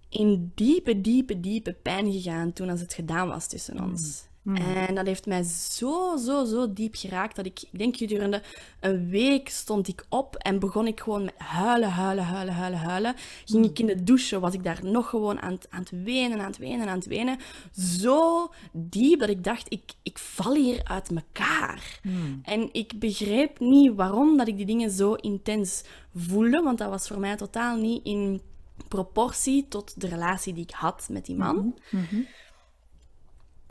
in 0.08 0.52
diepe, 0.54 1.00
diepe, 1.00 1.40
diepe 1.40 1.72
pijn 1.72 2.12
gegaan 2.12 2.52
toen 2.52 2.68
als 2.68 2.80
het 2.80 2.94
gedaan 2.94 3.28
was 3.28 3.46
tussen 3.46 3.80
ons. 3.80 4.27
En 4.56 4.94
dat 4.94 5.06
heeft 5.06 5.26
mij 5.26 5.42
zo, 5.42 6.16
zo, 6.16 6.44
zo 6.44 6.72
diep 6.72 6.94
geraakt 6.96 7.36
dat 7.36 7.46
ik, 7.46 7.60
ik 7.72 7.78
denk 7.78 7.96
gedurende 7.96 8.42
een 8.80 9.08
week 9.08 9.48
stond 9.48 9.88
ik 9.88 10.06
op 10.08 10.36
en 10.36 10.58
begon 10.58 10.86
ik 10.86 11.00
gewoon 11.00 11.24
met 11.24 11.34
huilen, 11.38 11.90
huilen, 11.90 12.24
huilen, 12.24 12.54
huilen, 12.54 12.78
huilen. 12.78 13.14
Ging 13.44 13.64
ik 13.64 13.78
in 13.78 13.86
de 13.86 14.02
douche, 14.04 14.38
was 14.40 14.54
ik 14.54 14.64
daar 14.64 14.78
nog 14.82 15.08
gewoon 15.08 15.40
aan, 15.40 15.52
het- 15.52 15.66
aan 15.70 15.80
het 15.80 15.90
wenen, 16.04 16.38
aan 16.40 16.46
het 16.46 16.58
wenen, 16.58 16.88
aan 16.88 16.98
het 16.98 17.06
wenen. 17.06 17.38
Zo 17.76 18.48
diep 18.72 19.20
dat 19.20 19.28
ik 19.28 19.44
dacht, 19.44 19.72
ik, 19.72 19.92
ik 20.02 20.18
val 20.18 20.54
hier 20.54 20.80
uit 20.84 21.10
mekaar. 21.10 22.00
En 22.42 22.68
ik 22.72 22.98
begreep 22.98 23.58
niet 23.60 23.94
waarom 23.94 24.36
dat 24.36 24.48
ik 24.48 24.56
die 24.56 24.66
dingen 24.66 24.90
zo 24.90 25.12
intens 25.14 25.82
voelde, 26.14 26.62
want 26.62 26.78
dat 26.78 26.88
was 26.90 27.08
voor 27.08 27.18
mij 27.20 27.36
totaal 27.36 27.76
niet 27.76 28.04
in 28.04 28.40
proportie 28.88 29.66
tot 29.68 30.00
de 30.00 30.08
relatie 30.08 30.52
die 30.54 30.62
ik 30.62 30.70
had 30.70 31.08
met 31.10 31.26
die 31.26 31.36
man. 31.36 31.78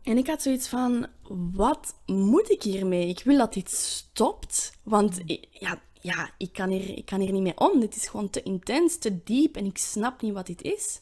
En 0.07 0.17
ik 0.17 0.27
had 0.27 0.41
zoiets 0.41 0.67
van, 0.67 1.07
wat 1.53 1.95
moet 2.05 2.49
ik 2.49 2.63
hiermee? 2.63 3.07
Ik 3.07 3.21
wil 3.23 3.37
dat 3.37 3.53
dit 3.53 3.69
stopt, 3.71 4.71
want 4.83 5.19
i- 5.25 5.45
ja, 5.51 5.81
ja, 6.01 6.29
ik, 6.37 6.53
kan 6.53 6.69
hier, 6.69 6.97
ik 6.97 7.05
kan 7.05 7.19
hier 7.19 7.31
niet 7.31 7.41
mee 7.41 7.57
om. 7.57 7.79
Dit 7.79 7.95
is 7.95 8.07
gewoon 8.07 8.29
te 8.29 8.43
intens, 8.43 8.97
te 8.97 9.23
diep 9.23 9.55
en 9.55 9.65
ik 9.65 9.77
snap 9.77 10.21
niet 10.21 10.33
wat 10.33 10.45
dit 10.45 10.61
is. 10.61 10.99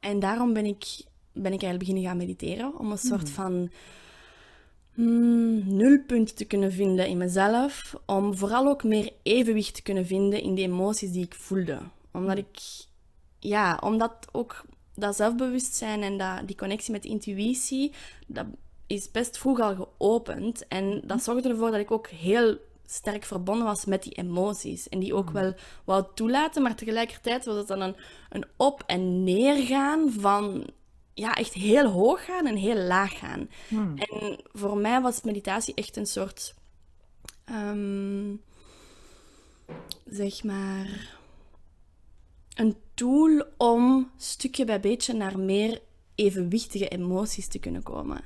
En 0.00 0.18
daarom 0.18 0.52
ben 0.52 0.64
ik, 0.66 0.84
ben 1.32 1.52
ik 1.52 1.62
eigenlijk 1.62 1.78
beginnen 1.78 2.02
gaan 2.04 2.16
mediteren, 2.16 2.78
om 2.78 2.90
een 2.90 2.98
soort 2.98 3.30
van 3.30 3.70
mm, 4.94 5.76
nulpunt 5.76 6.36
te 6.36 6.44
kunnen 6.44 6.72
vinden 6.72 7.06
in 7.06 7.16
mezelf, 7.16 7.94
om 8.06 8.36
vooral 8.36 8.66
ook 8.66 8.84
meer 8.84 9.12
evenwicht 9.22 9.74
te 9.74 9.82
kunnen 9.82 10.06
vinden 10.06 10.42
in 10.42 10.54
de 10.54 10.62
emoties 10.62 11.12
die 11.12 11.24
ik 11.24 11.34
voelde. 11.34 11.78
Omdat 12.12 12.38
ik, 12.38 12.58
ja, 13.38 13.78
omdat 13.84 14.28
ook 14.32 14.64
dat 15.00 15.16
zelfbewustzijn 15.16 16.02
en 16.02 16.18
dat, 16.18 16.46
die 16.46 16.56
connectie 16.56 16.92
met 16.92 17.04
intuïtie, 17.04 17.92
dat 18.26 18.46
is 18.86 19.10
best 19.10 19.38
vroeg 19.38 19.60
al 19.60 19.74
geopend. 19.74 20.68
En 20.68 21.00
dat 21.04 21.22
zorgde 21.22 21.48
ervoor 21.48 21.70
dat 21.70 21.80
ik 21.80 21.90
ook 21.90 22.08
heel 22.08 22.58
sterk 22.86 23.24
verbonden 23.24 23.66
was 23.66 23.84
met 23.84 24.02
die 24.02 24.12
emoties. 24.12 24.88
En 24.88 24.98
die 24.98 25.14
ook 25.14 25.30
wel 25.30 25.54
wou 25.84 26.04
toelaten, 26.14 26.62
maar 26.62 26.74
tegelijkertijd 26.74 27.44
was 27.44 27.56
het 27.56 27.66
dan 27.66 27.80
een, 27.80 27.96
een 28.30 28.44
op- 28.56 28.82
en 28.86 29.24
neergaan 29.24 30.12
van 30.12 30.66
ja, 31.14 31.34
echt 31.34 31.52
heel 31.52 31.86
hoog 31.86 32.24
gaan 32.24 32.46
en 32.46 32.56
heel 32.56 32.76
laag 32.76 33.18
gaan. 33.18 33.50
En 33.94 34.40
voor 34.52 34.76
mij 34.76 35.00
was 35.00 35.22
meditatie 35.22 35.74
echt 35.74 35.96
een 35.96 36.06
soort, 36.06 36.54
ehm, 37.44 38.34
zeg 40.04 40.44
maar, 40.44 41.18
een 42.54 42.76
tool 43.00 43.44
om 43.56 44.10
stukje 44.16 44.64
bij 44.64 44.80
beetje 44.80 45.12
naar 45.12 45.38
meer 45.38 45.80
evenwichtige 46.14 46.88
emoties 46.88 47.48
te 47.48 47.58
kunnen 47.58 47.82
komen. 47.82 48.24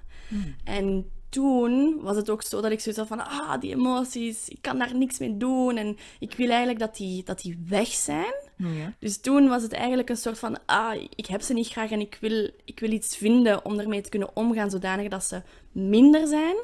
En 0.64 1.10
toen 1.34 2.00
was 2.00 2.16
het 2.16 2.30
ook 2.30 2.42
zo 2.42 2.60
dat 2.60 2.70
ik 2.70 2.80
zoiets 2.80 3.00
had 3.00 3.18
van, 3.18 3.26
ah, 3.26 3.60
die 3.60 3.74
emoties, 3.74 4.48
ik 4.48 4.58
kan 4.60 4.78
daar 4.78 4.96
niks 4.96 5.18
mee 5.18 5.36
doen 5.36 5.76
en 5.76 5.96
ik 6.18 6.34
wil 6.36 6.48
eigenlijk 6.48 6.78
dat 6.78 6.96
die, 6.96 7.22
dat 7.24 7.40
die 7.40 7.64
weg 7.68 7.88
zijn. 7.88 8.34
Ja. 8.56 8.94
Dus 8.98 9.20
toen 9.20 9.48
was 9.48 9.62
het 9.62 9.72
eigenlijk 9.72 10.08
een 10.08 10.16
soort 10.16 10.38
van, 10.38 10.58
ah, 10.66 11.02
ik 11.14 11.26
heb 11.26 11.40
ze 11.40 11.52
niet 11.52 11.68
graag 11.68 11.90
en 11.90 12.00
ik 12.00 12.18
wil, 12.20 12.50
ik 12.64 12.80
wil 12.80 12.90
iets 12.90 13.16
vinden 13.16 13.64
om 13.64 13.78
ermee 13.78 14.00
te 14.00 14.08
kunnen 14.08 14.36
omgaan, 14.36 14.70
zodanig 14.70 15.08
dat 15.08 15.24
ze 15.24 15.42
minder 15.72 16.26
zijn. 16.26 16.56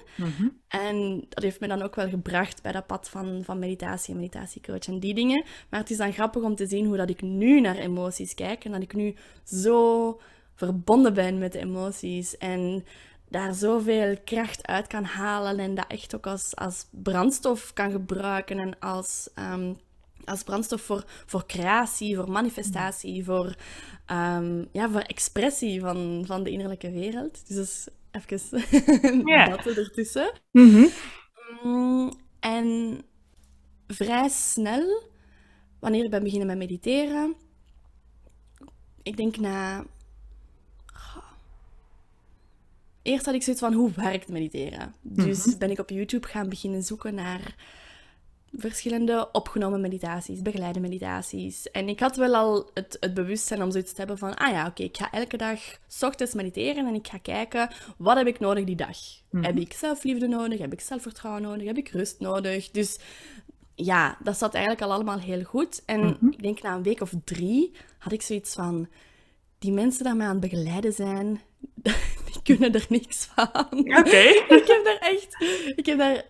En 0.68 1.24
dat 1.28 1.42
heeft 1.42 1.60
me 1.60 1.68
dan 1.68 1.82
ook 1.82 1.94
wel 1.94 2.08
gebracht 2.08 2.62
bij 2.62 2.72
dat 2.72 2.86
pad 2.86 3.08
van, 3.08 3.40
van 3.44 3.58
meditatie 3.58 4.14
en 4.14 4.20
meditatiecoach 4.20 4.86
en 4.86 5.00
die 5.00 5.14
dingen. 5.14 5.44
Maar 5.70 5.80
het 5.80 5.90
is 5.90 5.96
dan 5.96 6.12
grappig 6.12 6.42
om 6.42 6.54
te 6.54 6.66
zien 6.66 6.86
hoe 6.86 6.96
dat 6.96 7.10
ik 7.10 7.22
nu 7.22 7.60
naar 7.60 7.76
emoties 7.76 8.34
kijk 8.34 8.64
en 8.64 8.72
dat 8.72 8.82
ik 8.82 8.94
nu 8.94 9.14
zo 9.44 10.20
verbonden 10.54 11.14
ben 11.14 11.38
met 11.38 11.52
de 11.52 11.58
emoties 11.58 12.36
en 12.38 12.84
daar 13.30 13.54
zoveel 13.54 14.16
kracht 14.24 14.66
uit 14.66 14.86
kan 14.86 15.04
halen 15.04 15.58
en 15.58 15.74
dat 15.74 15.84
echt 15.88 16.14
ook 16.14 16.26
als, 16.26 16.56
als 16.56 16.86
brandstof 16.90 17.72
kan 17.72 17.90
gebruiken 17.90 18.58
en 18.58 18.78
als... 18.78 19.28
ehm, 19.34 19.72
als 20.24 20.42
brandstof 20.42 20.80
voor, 20.82 21.04
voor 21.26 21.46
creatie, 21.46 22.16
voor 22.16 22.30
manifestatie, 22.30 23.24
voor, 23.24 23.54
ehm, 24.06 24.64
ja, 24.72 24.90
voor 24.90 25.00
expressie 25.00 25.80
van, 25.80 26.22
van 26.26 26.42
de 26.42 26.50
innerlijke 26.50 26.90
wereld. 26.90 27.46
Dus 27.48 27.56
dat 27.56 27.66
is 27.66 27.88
even 28.10 29.26
Ja. 29.34 29.48
dat 29.48 29.66
ertussen. 29.66 30.32
Mhm. 30.50 30.86
Mm, 31.62 32.12
en 32.40 33.00
vrij 33.86 34.28
snel, 34.28 35.02
wanneer 35.80 36.04
ik 36.04 36.10
ben 36.10 36.22
beginnen 36.22 36.46
met 36.46 36.58
mediteren, 36.58 37.34
ik 39.02 39.16
denk 39.16 39.36
na... 39.36 39.84
Goh. 40.92 41.24
Eerst 43.02 43.24
had 43.24 43.34
ik 43.34 43.42
zoiets 43.42 43.62
van, 43.62 43.72
hoe 43.72 43.90
werkt 43.94 44.28
mediteren? 44.28 44.94
Dus 45.02 45.58
ben 45.58 45.70
ik 45.70 45.78
op 45.78 45.90
YouTube 45.90 46.26
gaan 46.26 46.48
beginnen 46.48 46.82
zoeken 46.82 47.14
naar 47.14 47.54
verschillende 48.52 49.28
opgenomen 49.32 49.80
meditaties, 49.80 50.42
begeleide 50.42 50.80
meditaties. 50.80 51.70
En 51.70 51.88
ik 51.88 52.00
had 52.00 52.16
wel 52.16 52.34
al 52.34 52.70
het, 52.74 52.96
het 53.00 53.14
bewustzijn 53.14 53.62
om 53.62 53.70
zoiets 53.70 53.90
te 53.90 53.98
hebben 53.98 54.18
van, 54.18 54.34
ah 54.34 54.52
ja, 54.52 54.66
oké, 54.66 54.82
ik 54.82 54.96
ga 54.96 55.10
elke 55.10 55.36
dag 55.36 55.60
's 55.88 56.02
ochtends 56.02 56.34
mediteren 56.34 56.86
en 56.86 56.94
ik 56.94 57.08
ga 57.08 57.18
kijken, 57.18 57.70
wat 57.96 58.16
heb 58.16 58.26
ik 58.26 58.38
nodig 58.38 58.64
die 58.64 58.76
dag? 58.76 58.96
Heb 59.30 59.56
ik 59.56 59.72
zelfliefde 59.72 60.26
nodig? 60.28 60.58
Heb 60.58 60.72
ik 60.72 60.80
zelfvertrouwen 60.80 61.42
nodig? 61.42 61.66
Heb 61.66 61.76
ik 61.76 61.88
rust 61.88 62.20
nodig? 62.20 62.70
Dus 62.70 62.98
ja, 63.74 64.18
dat 64.22 64.38
zat 64.38 64.54
eigenlijk 64.54 64.84
al 64.84 64.92
allemaal 64.92 65.18
heel 65.18 65.42
goed. 65.42 65.82
En 65.84 66.18
ik 66.30 66.42
denk 66.42 66.62
na 66.62 66.74
een 66.74 66.82
week 66.82 67.00
of 67.00 67.12
drie 67.24 67.72
had 67.98 68.12
ik 68.12 68.22
zoiets 68.22 68.54
van, 68.54 68.88
die 69.58 69.72
mensen 69.72 70.04
die 70.04 70.14
mij 70.14 70.26
aan 70.26 70.40
het 70.40 70.50
begeleiden 70.50 70.92
zijn, 70.92 71.40
die 72.32 72.42
kunnen 72.42 72.74
er 72.74 72.86
niks 72.88 73.28
van. 73.34 73.78
Oké. 73.98 74.16
ik 74.60 74.66
heb 74.66 74.84
daar 74.84 74.98
echt... 75.00 75.44
Ik 75.76 75.86
heb 75.86 75.98
daar... 75.98 76.24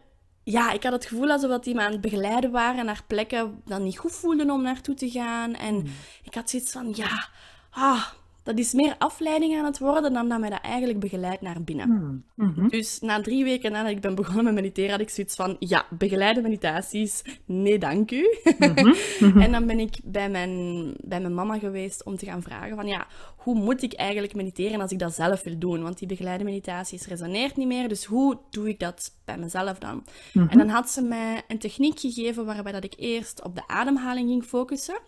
Ja, 0.45 0.73
ik 0.73 0.83
had 0.83 0.93
het 0.93 1.07
gevoel 1.07 1.31
alsof 1.31 1.51
dat 1.51 1.65
die 1.65 1.75
me 1.75 1.81
aan 1.81 1.93
het 1.93 2.01
begeleiden 2.01 2.51
waren 2.51 2.85
naar 2.85 3.03
plekken 3.07 3.63
dat 3.65 3.81
niet 3.81 3.99
goed 3.99 4.13
voelden 4.13 4.51
om 4.51 4.63
naartoe 4.63 4.95
te 4.95 5.11
gaan. 5.11 5.55
En 5.55 5.87
ik 6.23 6.35
had 6.35 6.51
zoiets 6.51 6.73
van, 6.73 6.93
ja, 6.97 7.29
ah, 7.71 8.07
dat 8.43 8.59
is 8.59 8.73
meer 8.73 8.95
afleiding 8.99 9.59
aan 9.59 9.65
het 9.65 9.79
worden 9.79 10.13
dan 10.13 10.29
dat 10.29 10.41
mij 10.41 10.51
dat 10.51 10.61
eigenlijk 10.63 11.01
begeleidt 11.01 11.43
naar 11.43 11.63
binnen. 11.63 12.25
Dus 12.69 13.01
na 13.01 13.21
drie 13.21 13.45
weken 13.45 13.73
nadat 13.73 13.91
ik 13.91 14.01
ben 14.01 14.15
begonnen 14.15 14.45
met 14.45 14.55
mediteren, 14.55 14.91
had 14.91 15.01
ik 15.01 15.11
zoiets 15.11 15.35
van, 15.35 15.57
ja, 15.59 15.87
begeleide 15.91 16.41
meditaties, 16.41 17.23
nee 17.45 17.79
dank 17.79 18.11
u. 18.11 18.39
en 19.45 19.53
dan 19.53 19.67
ben 19.67 19.79
ik 19.79 19.97
bij 20.05 20.31
mijn, 20.31 20.95
bij 21.05 21.21
mijn 21.21 21.35
mama 21.35 21.59
geweest 21.59 22.05
om 22.05 22.17
te 22.17 22.27
gaan 22.27 22.43
vragen 22.43 22.77
van, 22.77 22.87
ja, 22.87 23.07
hoe 23.37 23.55
moet 23.55 23.83
ik 23.83 23.93
eigenlijk 23.93 24.35
mediteren 24.35 24.81
als 24.81 24.93
ik 24.93 24.99
dat 24.99 25.15
zelf 25.15 25.43
wil 25.43 25.59
doen? 25.59 25.83
Want 25.83 25.99
die 25.99 26.09
begeleide 26.09 26.45
meditaties 26.45 27.07
resoneert 27.07 27.57
niet 27.57 27.67
meer, 27.67 27.89
dus 27.89 28.05
hoe 28.05 28.39
doe 28.51 28.69
ik 28.69 28.79
dat 28.79 29.11
bij 29.25 29.39
mezelf 29.39 29.79
dan? 29.79 30.05
En 30.33 30.59
dan 30.59 30.69
had 30.69 30.91
ze 30.91 31.03
mij 31.03 31.43
een 31.49 31.59
techniek 31.59 32.01
gegeven 32.01 32.45
waarbij 32.45 32.73
dat 32.73 32.85
ik 32.85 32.95
eerst 32.97 33.43
op 33.43 33.55
de 33.55 33.67
ademhaling 33.67 34.29
ging 34.29 34.45
focussen. 34.45 34.99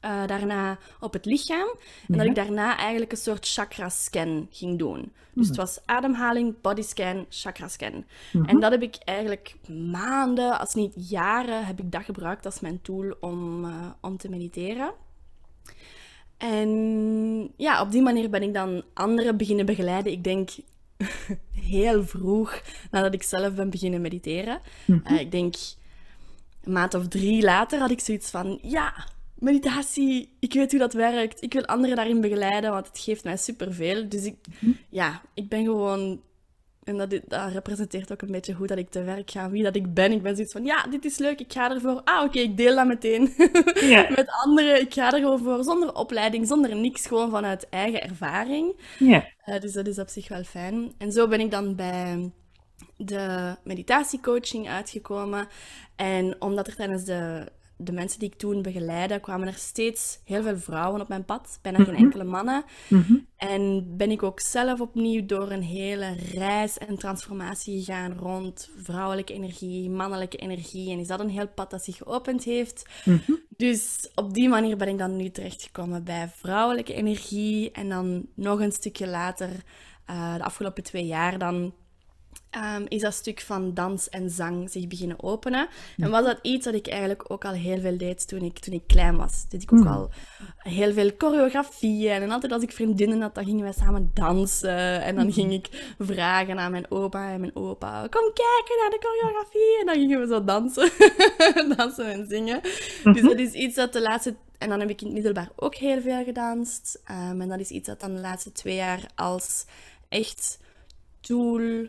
Eh, 0.00 0.26
daarna 0.26 0.78
op 1.00 1.12
het 1.12 1.24
lichaam. 1.24 1.68
En 2.08 2.18
dat 2.18 2.26
ik 2.26 2.34
daarna 2.34 2.76
eigenlijk 2.76 3.12
een 3.12 3.18
soort 3.18 3.48
chakra-scan 3.48 4.48
ging 4.50 4.78
doen. 4.78 5.12
Dus 5.32 5.46
het 5.48 5.56
was 5.56 5.80
ademhaling, 5.84 6.60
bodyscan, 6.60 7.26
chakra-scan. 7.28 8.04
En 8.46 8.60
dat 8.60 8.70
heb 8.70 8.82
ik 8.82 8.96
eigenlijk 9.04 9.56
maanden, 9.90 10.58
als 10.58 10.74
niet 10.74 10.92
jaren, 11.08 11.66
heb 11.66 11.78
ik 11.78 11.92
dat 11.92 12.04
gebruikt 12.04 12.44
als 12.44 12.60
mijn 12.60 12.82
tool 12.82 13.14
om, 13.20 13.64
eh, 13.64 13.86
om 14.00 14.16
te 14.16 14.28
mediteren. 14.28 14.92
En 16.36 17.52
ja, 17.56 17.82
op 17.82 17.90
die 17.90 18.02
manier 18.02 18.30
ben 18.30 18.42
ik 18.42 18.54
dan 18.54 18.82
anderen 18.94 19.36
beginnen 19.36 19.66
begeleiden. 19.66 20.12
Ik 20.12 20.24
denk 20.24 20.50
heel 21.74 22.04
vroeg 22.04 22.62
nadat 22.90 23.14
ik 23.14 23.22
zelf 23.22 23.54
ben 23.54 23.70
beginnen 23.70 24.00
mediteren. 24.00 24.60
Eh, 25.04 25.20
ik 25.20 25.30
denk 25.30 25.54
een 26.62 26.72
maand 26.72 26.94
of 26.94 27.08
drie 27.08 27.42
later 27.42 27.78
had 27.78 27.90
ik 27.90 28.00
zoiets 28.00 28.30
van: 28.30 28.58
ja, 28.62 29.06
meditatie, 29.40 30.36
ik 30.40 30.52
weet 30.52 30.70
hoe 30.70 30.80
dat 30.80 30.92
werkt. 30.92 31.42
Ik 31.42 31.52
wil 31.52 31.64
anderen 31.64 31.96
daarin 31.96 32.20
begeleiden, 32.20 32.70
want 32.70 32.86
het 32.86 32.98
geeft 32.98 33.24
mij 33.24 33.36
superveel. 33.36 34.08
Dus 34.08 34.24
ik, 34.24 34.36
ja, 34.88 35.22
ik 35.34 35.48
ben 35.48 35.64
gewoon. 35.64 36.20
En 36.84 36.96
dat, 36.96 37.10
dat 37.28 37.52
representeert 37.52 38.12
ook 38.12 38.22
een 38.22 38.30
beetje 38.30 38.54
hoe 38.54 38.66
dat 38.66 38.78
ik 38.78 38.90
te 38.90 39.02
werk 39.02 39.30
ga, 39.30 39.50
wie 39.50 39.62
dat 39.62 39.76
ik 39.76 39.94
ben. 39.94 40.12
Ik 40.12 40.22
ben 40.22 40.34
zoiets 40.34 40.52
van, 40.52 40.64
ja, 40.64 40.86
dit 40.90 41.04
is 41.04 41.18
leuk, 41.18 41.40
ik 41.40 41.52
ga 41.52 41.70
ervoor. 41.70 42.00
Ah, 42.04 42.24
oké, 42.24 42.38
ik 42.38 42.56
deel 42.56 42.74
dat 42.76 42.86
meteen 42.86 43.34
Ja. 43.94 44.06
met 44.16 44.30
anderen. 44.44 44.80
Ik 44.80 44.94
ga 44.94 45.12
er 45.12 45.18
gewoon 45.18 45.38
voor, 45.38 45.64
zonder 45.64 45.94
opleiding, 45.94 46.46
zonder 46.46 46.76
niks, 46.76 47.06
gewoon 47.06 47.30
vanuit 47.30 47.68
eigen 47.68 48.02
ervaring. 48.02 48.76
Ja. 48.98 49.26
Eh, 49.44 49.60
dus 49.60 49.72
dat 49.72 49.86
is 49.86 49.98
op 49.98 50.08
zich 50.08 50.28
wel 50.28 50.42
fijn. 50.42 50.92
En 50.98 51.12
zo 51.12 51.28
ben 51.28 51.40
ik 51.40 51.50
dan 51.50 51.74
bij 51.74 52.30
de 52.96 53.56
meditatiecoaching 53.64 54.68
uitgekomen. 54.68 55.48
En 55.96 56.36
omdat 56.38 56.66
er 56.66 56.74
tijdens 56.76 57.04
de, 57.04 57.46
de 57.82 57.92
mensen 57.92 58.18
die 58.18 58.28
ik 58.28 58.38
toen 58.38 58.62
begeleidde, 58.62 59.20
kwamen 59.20 59.46
er 59.46 59.54
steeds 59.54 60.20
heel 60.24 60.42
veel 60.42 60.58
vrouwen 60.58 61.00
op 61.00 61.08
mijn 61.08 61.24
pad, 61.24 61.58
bijna 61.62 61.84
geen 61.84 61.94
enkele 61.94 62.24
mannen. 62.24 62.64
Mhm. 62.88 63.14
En 63.36 63.94
ben 63.96 64.10
ik 64.10 64.22
ook 64.22 64.40
zelf 64.40 64.80
opnieuw 64.80 65.26
door 65.26 65.50
een 65.50 65.62
hele 65.62 66.14
reis 66.34 66.78
en 66.78 66.96
transformatie 66.96 67.82
gegaan 67.82 68.12
rond 68.18 68.70
vrouwelijke 68.82 69.32
energie, 69.32 69.90
mannelijke 69.90 70.36
energie. 70.36 70.90
En 70.90 70.98
is 70.98 71.06
dat 71.06 71.20
een 71.20 71.30
heel 71.30 71.48
pad 71.48 71.70
dat 71.70 71.84
zich 71.84 71.96
geopend 71.96 72.44
heeft. 72.44 72.88
Mhm. 73.04 73.32
Dus 73.56 74.10
op 74.14 74.34
die 74.34 74.48
manier 74.48 74.76
ben 74.76 74.88
ik 74.88 74.98
dan 74.98 75.16
nu 75.16 75.30
terechtgekomen 75.30 76.04
bij 76.04 76.28
vrouwelijke 76.36 76.94
energie. 76.94 77.70
En 77.70 77.88
dan 77.88 78.26
nog 78.34 78.60
een 78.60 78.72
stukje 78.72 79.06
later, 79.06 79.50
eh, 80.06 80.34
de 80.34 80.44
afgelopen 80.44 80.82
twee 80.82 81.06
jaar, 81.06 81.38
dan 81.38 81.74
ehm, 82.50 82.84
is 82.88 83.00
dat 83.00 83.14
stuk 83.14 83.40
van 83.40 83.74
dans 83.74 84.08
en 84.08 84.30
zang 84.30 84.70
zich 84.70 84.86
beginnen 84.86 85.22
openen. 85.22 85.68
En 85.96 86.10
was 86.10 86.24
dat 86.24 86.38
iets 86.42 86.64
dat 86.64 86.74
ik 86.74 86.86
eigenlijk 86.88 87.24
ook 87.32 87.44
al 87.44 87.52
heel 87.52 87.80
veel 87.80 87.98
deed 87.98 88.28
toen 88.28 88.42
ik, 88.42 88.58
toen 88.58 88.74
ik 88.74 88.82
klein 88.86 89.16
was. 89.16 89.44
Deed 89.48 89.62
ik 89.62 89.72
ook 89.72 89.78
Mm. 89.80 89.86
al 89.86 90.10
heel 90.56 90.92
veel 90.92 91.10
choreografieën. 91.18 92.22
En 92.22 92.30
altijd 92.30 92.52
als 92.52 92.62
ik 92.62 92.72
vriendinnen 92.72 93.20
had, 93.20 93.34
dan 93.34 93.44
gingen 93.44 93.62
wij 93.62 93.72
samen 93.72 94.10
dansen. 94.14 95.02
En 95.02 95.14
dan 95.14 95.32
ging 95.32 95.52
ik 95.52 95.94
vragen 95.98 96.58
aan 96.58 96.70
mijn 96.70 96.90
opa 96.90 97.32
en 97.32 97.40
mijn 97.40 97.56
opa, 97.56 98.00
kom 98.10 98.32
kijken 98.32 98.76
naar 98.80 98.90
de 98.90 98.98
choreografie. 99.00 99.78
En 99.80 99.86
dan 99.86 99.94
gingen 99.94 100.20
we 100.20 100.26
zo 100.26 100.44
dansen, 100.44 100.90
dansen 101.76 102.06
en 102.12 102.26
zingen. 102.28 102.60
Dus 103.04 103.22
dat 103.22 103.38
is 103.38 103.52
iets 103.52 103.74
dat 103.74 103.92
de 103.92 104.00
laatste... 104.00 104.34
En 104.58 104.68
dan 104.68 104.80
heb 104.80 104.90
ik 104.90 105.00
in 105.00 105.06
het 105.06 105.14
middelbaar 105.14 105.50
ook 105.56 105.74
heel 105.74 106.00
veel 106.00 106.24
gedanst. 106.24 107.00
Ehm, 107.04 107.40
en 107.40 107.48
dat 107.48 107.60
is 107.60 107.70
iets 107.70 107.86
dat 107.88 108.00
dan 108.00 108.14
de 108.14 108.20
laatste 108.20 108.52
twee 108.52 108.74
jaar 108.74 109.00
als 109.14 109.64
echt 110.08 110.58
tool, 111.20 111.86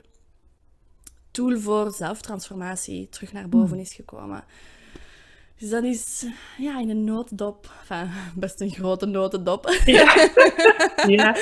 tool 1.32 1.60
voor 1.60 1.92
zelftransformatie 1.92 3.10
terug 3.10 3.34
naar 3.34 3.50
boven 3.50 3.80
is 3.80 3.94
gekomen. 3.94 4.44
Dus 5.58 5.70
dat 5.70 5.84
is 5.84 6.26
ja, 6.58 6.80
in 6.80 6.90
een 6.90 7.04
notendop, 7.04 7.72
enfin, 7.82 8.10
best 8.40 8.62
een 8.62 8.72
grote 8.72 9.06
notendop, 9.06 9.70
Ja. 11.06 11.36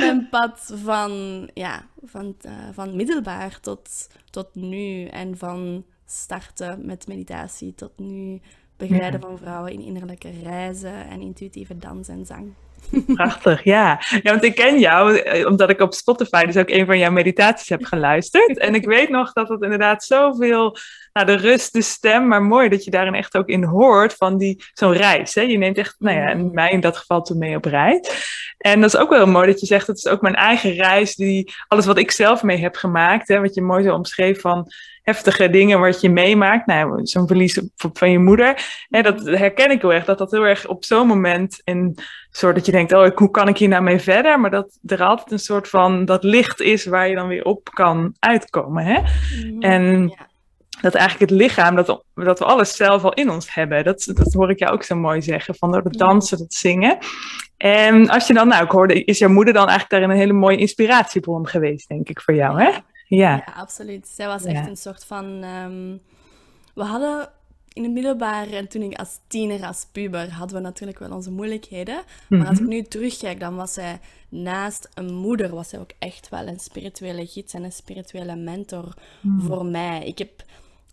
mijn 0.00 0.28
pad 0.30 0.72
van, 0.74 1.10
ja, 1.54 1.86
van, 2.04 2.34
eh, 2.40 2.52
van 2.72 2.96
middelbaar 2.96 3.60
tot, 3.60 4.08
tot 4.30 4.54
nu. 4.54 5.04
En 5.04 5.36
van 5.36 5.84
starten 6.06 6.86
met 6.86 7.06
meditatie 7.06 7.74
tot 7.74 7.98
nu 7.98 8.40
begeleiden 8.76 9.20
van 9.20 9.38
vrouwen 9.38 9.72
in 9.72 9.80
innerlijke 9.80 10.30
reizen 10.42 11.08
en 11.08 11.20
intuïtieve 11.20 11.76
dans 11.76 12.08
en 12.08 12.26
zang. 12.26 12.52
Prachtig, 13.14 13.64
ja. 13.64 14.00
ja. 14.22 14.30
Want 14.30 14.44
ik 14.44 14.54
ken 14.54 14.78
jou, 14.78 15.18
eh, 15.18 15.46
omdat 15.46 15.70
ik 15.70 15.80
op 15.80 15.94
Spotify 15.94 16.44
dus 16.44 16.56
ook 16.56 16.70
een 16.70 16.86
van 16.86 16.98
jouw 16.98 17.10
meditaties 17.10 17.68
heb 17.68 17.84
geluisterd. 17.84 18.58
En 18.58 18.74
ik 18.74 18.84
weet 18.84 19.08
nog 19.08 19.32
dat 19.32 19.48
het 19.48 19.62
inderdaad 19.62 20.04
zoveel, 20.04 20.76
nou 21.12 21.26
de 21.26 21.34
rust, 21.34 21.72
de 21.72 21.82
stem, 21.82 22.28
maar 22.28 22.42
mooi 22.42 22.68
dat 22.68 22.84
je 22.84 22.90
daarin 22.90 23.14
echt 23.14 23.36
ook 23.36 23.48
in 23.48 23.64
hoort 23.64 24.14
van 24.14 24.38
die, 24.38 24.64
zo'n 24.72 24.92
reis. 24.92 25.34
Hè? 25.34 25.42
Je 25.42 25.58
neemt 25.58 25.78
echt, 25.78 25.96
nou 25.98 26.16
ja, 26.18 26.34
Mm. 26.34 26.50
mij 26.52 26.70
in 26.70 26.80
dat 26.80 26.96
geval 26.96 27.22
toen 27.22 27.38
mee 27.38 27.56
op 27.56 27.64
reis. 27.64 28.26
En 28.58 28.80
dat 28.80 28.94
is 28.94 29.00
ook 29.00 29.10
wel 29.10 29.26
mooi 29.26 29.46
dat 29.46 29.60
je 29.60 29.66
zegt, 29.66 29.86
het 29.86 29.96
is 29.96 30.06
ook 30.06 30.20
mijn 30.20 30.34
eigen 30.34 30.72
reis, 30.72 31.14
die, 31.14 31.52
alles 31.68 31.86
wat 31.86 31.98
ik 31.98 32.10
zelf 32.10 32.42
mee 32.42 32.58
heb 32.58 32.76
gemaakt. 32.76 33.28
Hè? 33.28 33.40
Wat 33.40 33.54
je 33.54 33.62
mooi 33.62 33.84
zo 33.84 33.94
omschreef 33.94 34.40
van 34.40 34.66
heftige 35.02 35.50
dingen 35.50 35.80
wat 35.80 36.00
je 36.00 36.10
meemaakt. 36.10 36.66
Nou, 36.66 37.06
zo'n 37.06 37.26
verlies 37.26 37.60
van 37.76 38.10
je 38.10 38.18
moeder. 38.18 38.84
Hè, 38.88 39.02
dat 39.02 39.24
herken 39.24 39.70
ik 39.70 39.80
heel 39.80 39.92
erg, 39.92 40.04
dat 40.04 40.18
dat 40.18 40.30
heel 40.30 40.46
erg 40.46 40.66
op 40.66 40.84
zo'n 40.84 41.06
moment 41.06 41.60
een 41.64 41.98
soort 42.30 42.54
dat 42.54 42.66
je 42.66 42.72
denkt, 42.72 42.92
oh, 42.92 43.08
hoe 43.14 43.30
kan 43.30 43.48
ik 43.48 43.58
hier 43.58 43.68
nou 43.68 43.82
mee 43.82 43.98
verder? 43.98 44.40
Maar 44.40 44.50
dat 44.50 44.78
er 44.86 45.02
altijd 45.02 45.30
een 45.30 45.38
soort 45.38 45.68
van 45.68 46.04
dat 46.04 46.24
licht 46.24 46.60
is 46.60 46.86
waar 46.86 47.08
je 47.08 47.14
dan 47.14 47.28
weer 47.28 47.44
op 47.44 47.68
kan 47.74 48.14
uitkomen. 48.18 48.84
Hè? 48.84 49.00
En 49.60 50.08
Ja. 50.08 50.27
Dat 50.80 50.94
eigenlijk 50.94 51.30
het 51.30 51.40
lichaam, 51.40 51.74
dat, 51.76 52.02
dat 52.14 52.38
we 52.38 52.44
alles 52.44 52.76
zelf 52.76 53.04
al 53.04 53.12
in 53.14 53.30
ons 53.30 53.54
hebben. 53.54 53.84
Dat, 53.84 54.10
dat 54.14 54.32
hoor 54.32 54.50
ik 54.50 54.58
jou 54.58 54.72
ook 54.72 54.82
zo 54.82 54.96
mooi 54.96 55.22
zeggen, 55.22 55.54
van 55.54 55.72
door 55.72 55.82
het 55.82 55.98
dansen, 55.98 56.38
het 56.38 56.54
zingen. 56.54 56.98
En 57.56 58.08
als 58.08 58.26
je 58.26 58.34
dan, 58.34 58.48
nou, 58.48 58.64
ik 58.64 58.70
hoorde, 58.70 59.04
is 59.04 59.18
jouw 59.18 59.28
moeder 59.30 59.54
dan 59.54 59.62
eigenlijk 59.68 59.90
daarin 59.90 60.10
een 60.10 60.16
hele 60.16 60.32
mooie 60.32 60.56
inspiratiebron 60.56 61.46
geweest, 61.46 61.88
denk 61.88 62.08
ik, 62.08 62.20
voor 62.20 62.34
jou, 62.34 62.60
hè? 62.62 62.68
Ja. 62.68 62.80
Ja, 63.06 63.44
absoluut. 63.56 64.08
Zij 64.08 64.26
was 64.26 64.42
Ja. 64.42 64.48
echt 64.50 64.66
een 64.66 64.76
soort 64.76 65.04
van. 65.04 65.42
ehm, 65.42 65.96
we 66.74 66.82
hadden 66.84 67.28
in 67.72 67.82
het 67.82 67.92
middelbaar 67.92 68.46
en 68.46 68.68
toen 68.68 68.82
ik 68.82 68.98
als 68.98 69.18
tiener, 69.26 69.66
als 69.66 69.86
puber, 69.92 70.32
hadden 70.32 70.56
we 70.56 70.62
natuurlijk 70.62 70.98
wel 70.98 71.10
onze 71.10 71.30
moeilijkheden. 71.30 72.00
Maar 72.28 72.46
als 72.46 72.56
ik 72.58 72.64
Mhm. 72.64 72.68
nu 72.74 72.82
terugkijk, 72.82 73.40
dan 73.40 73.56
was 73.56 73.72
zij 73.72 74.00
naast 74.28 74.88
een 74.94 75.14
moeder, 75.14 75.54
was 75.54 75.68
zij 75.68 75.78
ook 75.78 75.90
echt 75.98 76.28
wel 76.28 76.46
een 76.46 76.58
spirituele 76.60 77.26
gids 77.26 77.54
en 77.54 77.62
een 77.62 77.72
spirituele 77.72 78.36
mentor 78.36 78.94
Mhm. 79.20 79.46
voor 79.46 79.64
mij. 79.64 80.04
Ik 80.06 80.18
heb, 80.18 80.30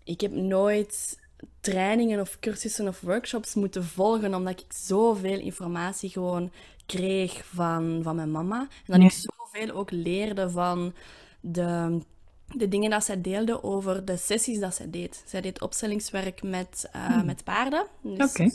ik 0.05 0.21
heb 0.21 0.31
nooit 0.31 1.19
trainingen 1.59 2.19
of 2.19 2.39
cursussen 2.39 2.87
of 2.87 3.01
workshops 3.01 3.53
moeten 3.53 3.83
volgen, 3.83 4.33
omdat 4.33 4.59
ik 4.59 4.73
zoveel 4.73 5.39
informatie 5.39 6.09
gewoon 6.09 6.51
kreeg 6.85 7.45
van, 7.45 7.99
van 8.03 8.15
mijn 8.15 8.31
mama. 8.31 8.59
En 8.59 8.67
dat 8.85 9.11
ik 9.11 9.11
zoveel 9.11 9.75
ook 9.75 9.91
leerde 9.91 10.49
van 10.49 10.93
de, 11.39 11.99
de 12.55 12.67
dingen 12.67 12.89
dat 12.89 13.03
zij 13.03 13.21
deelde 13.21 13.63
over 13.63 14.05
de 14.05 14.17
sessies 14.17 14.59
dat 14.59 14.75
zij 14.75 14.89
deed. 14.89 15.23
Zij 15.25 15.41
deed 15.41 15.61
opstellingswerk 15.61 16.43
met, 16.43 16.89
eh, 16.91 17.23
met 17.23 17.43
paarden. 17.43 17.85
Dus- 18.01 18.29
Oké. 18.29 18.49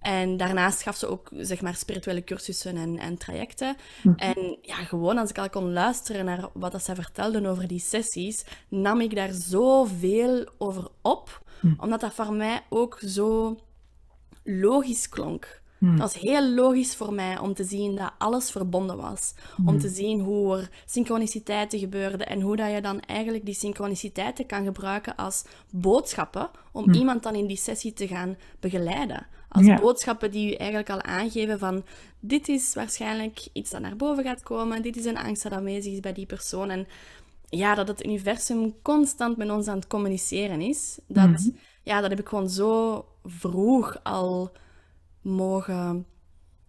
En 0.00 0.36
daarnaast 0.36 0.82
gaf 0.82 0.96
ze 0.96 1.06
ook 1.06 1.28
zeg 1.36 1.60
maar, 1.60 1.74
spirituele 1.74 2.24
cursussen 2.24 2.76
en, 2.76 2.98
en 2.98 3.16
trajecten. 3.18 3.76
Mhm. 4.02 4.18
En 4.18 4.58
ja, 4.62 4.74
gewoon 4.74 5.18
als 5.18 5.30
ik 5.30 5.38
al 5.38 5.50
kon 5.50 5.72
luisteren 5.72 6.24
naar 6.24 6.48
wat 6.52 6.72
dat 6.72 6.84
zij 6.84 6.94
vertelden 6.94 7.46
over 7.46 7.66
die 7.66 7.80
sessies, 7.80 8.44
nam 8.68 9.00
ik 9.00 9.14
daar 9.14 9.32
zoveel 9.32 10.48
over 10.58 10.88
op. 11.02 11.42
Mhm. 11.60 11.74
Omdat 11.80 12.00
dat 12.00 12.14
voor 12.14 12.32
mij 12.32 12.62
ook 12.68 12.98
zo 13.06 13.58
logisch 14.44 15.08
klonk. 15.08 15.60
Mhm. 15.78 15.90
Het 15.90 16.00
was 16.00 16.14
heel 16.14 16.48
logisch 16.48 16.96
voor 16.96 17.12
mij 17.12 17.38
om 17.38 17.54
te 17.54 17.64
zien 17.64 17.96
dat 17.96 18.12
alles 18.18 18.50
verbonden 18.50 18.96
was. 18.96 19.34
Om 19.64 19.78
te 19.78 19.88
zien 19.88 20.20
hoe 20.20 20.56
er 20.56 20.70
synchroniciteiten 20.86 21.78
gebeurden 21.78 22.26
en 22.26 22.40
hoe 22.40 22.56
dat 22.56 22.72
je 22.72 22.80
dan 22.80 23.00
eigenlijk 23.00 23.44
die 23.44 23.54
synchroniciteiten 23.54 24.46
kan 24.46 24.64
gebruiken 24.64 25.16
als 25.16 25.44
boodschappen 25.70 26.50
om 26.72 26.92
iemand 26.92 27.22
dan 27.22 27.34
in 27.34 27.46
die 27.46 27.56
sessie 27.56 27.92
te 27.92 28.06
gaan 28.06 28.36
begeleiden. 28.60 29.26
Als 29.52 29.66
Ja. 29.66 29.80
boodschappen 29.80 30.30
die 30.30 30.48
je 30.50 30.56
eigenlijk 30.56 30.90
al 30.90 31.02
aangeven 31.02 31.58
van 31.58 31.84
dit 32.20 32.48
is 32.48 32.74
waarschijnlijk 32.74 33.48
iets 33.52 33.70
dat 33.70 33.80
naar 33.80 33.96
boven 33.96 34.24
gaat 34.24 34.42
komen, 34.42 34.82
dit 34.82 34.96
is 34.96 35.04
een 35.04 35.18
angst 35.18 35.42
dat 35.42 35.52
aanwezig 35.52 35.92
is 35.92 36.00
bij 36.00 36.12
die 36.12 36.26
persoon. 36.26 36.70
En 36.70 36.86
ja, 37.48 37.74
dat 37.74 37.88
het 37.88 38.04
universum 38.04 38.74
constant 38.82 39.36
met 39.36 39.50
ons 39.50 39.66
aan 39.66 39.76
het 39.76 39.86
communiceren 39.86 40.60
is. 40.60 40.98
Dat, 41.06 41.28
Mhm. 41.28 41.48
ja, 41.82 42.00
dat 42.00 42.10
heb 42.10 42.20
ik 42.20 42.28
gewoon 42.28 42.48
zo 42.50 43.04
vroeg 43.24 44.00
al 44.02 44.52
mogen, 45.20 46.06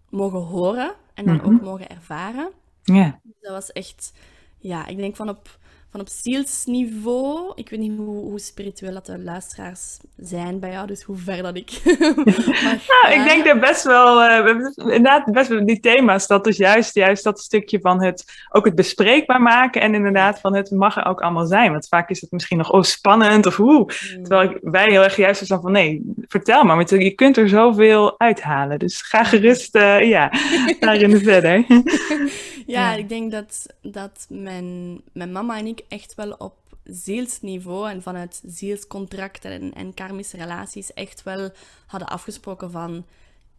mogen 0.09 0.39
horen 0.39 0.93
en 1.13 1.25
dan 1.25 1.35
Mhm. 1.35 1.45
ook 1.45 1.61
mogen 1.61 1.89
ervaren. 1.89 2.49
Ja. 2.83 3.19
Dat 3.41 3.51
was 3.51 3.71
echt, 3.71 4.11
ja, 4.57 4.85
ik 4.87 4.97
denk 4.97 5.15
van 5.15 5.29
op, 5.29 5.59
van 5.91 5.99
op 5.99 6.07
zielsniveau. 6.09 7.51
Ik 7.55 7.69
weet 7.69 7.79
niet 7.79 7.97
hoe, 7.97 8.23
hoe 8.23 8.39
spiritueel 8.39 8.93
dat 8.93 9.05
de 9.05 9.19
luisteraars 9.19 9.97
zijn 10.17 10.59
bij 10.59 10.71
jou, 10.71 10.87
dus 10.87 11.03
hoe 11.03 11.17
ver 11.17 11.43
dat 11.43 11.55
ik 11.55 11.81
Nou, 12.91 13.13
ik 13.13 13.23
denk 13.23 13.45
dat 13.45 13.59
best 13.59 13.83
wel, 13.83 14.23
eh, 14.23 14.55
inderdaad 14.75 15.31
best 15.31 15.49
wel 15.49 15.65
die 15.65 15.79
thema's, 15.79 16.27
dat 16.27 16.47
is 16.47 16.57
juist, 16.57 16.95
juist 16.95 17.23
dat 17.23 17.39
stukje 17.39 17.79
van 17.79 18.03
het, 18.03 18.25
ook 18.49 18.65
het 18.65 18.75
bespreekbaar 18.75 19.41
maken 19.41 19.81
en 19.81 19.95
inderdaad 19.95 20.39
van 20.39 20.55
het 20.55 20.71
mag 20.71 20.97
er 20.97 21.05
ook 21.05 21.21
allemaal 21.21 21.45
zijn. 21.45 21.71
Want 21.71 21.87
vaak 21.87 22.09
is 22.09 22.21
het 22.21 22.31
misschien 22.31 22.57
nog, 22.57 22.71
oh 22.71 22.81
spannend 22.81 23.45
of 23.45 23.55
hoe. 23.55 23.79
Mm. 23.79 24.23
Terwijl 24.23 24.49
ik, 24.49 24.57
wij 24.61 24.89
heel 24.89 25.03
erg 25.03 25.15
juist 25.15 25.45
zijn 25.45 25.61
van, 25.61 25.71
nee, 25.71 26.01
vertel 26.27 26.63
maar, 26.63 26.75
want 26.75 26.89
je 26.89 27.11
kunt 27.11 27.37
er 27.37 27.49
zoveel 27.49 28.19
uithalen. 28.19 28.79
Dus 28.79 29.01
ga 29.01 29.23
gerust, 29.23 29.75
eh, 29.75 30.09
ja, 30.09 30.31
daarin 30.79 31.17
verder. 31.17 31.65
Ja, 32.71 32.91
Ja. 32.91 32.97
ik 32.97 33.09
denk 33.09 33.31
dat, 33.31 33.65
dat 33.81 34.25
mijn, 34.29 35.01
mijn 35.13 35.31
mama 35.31 35.57
en 35.57 35.65
ik 35.67 35.83
echt 35.87 36.15
wel 36.15 36.31
op 36.31 36.59
zielsniveau 36.83 37.89
en 37.89 38.01
vanuit 38.01 38.41
zielscontracten 38.45 39.51
en, 39.51 39.73
en 39.73 39.93
karmische 39.93 40.37
relaties 40.37 40.93
echt 40.93 41.23
wel 41.23 41.49
hadden 41.87 42.09
afgesproken 42.09 42.71
van 42.71 43.05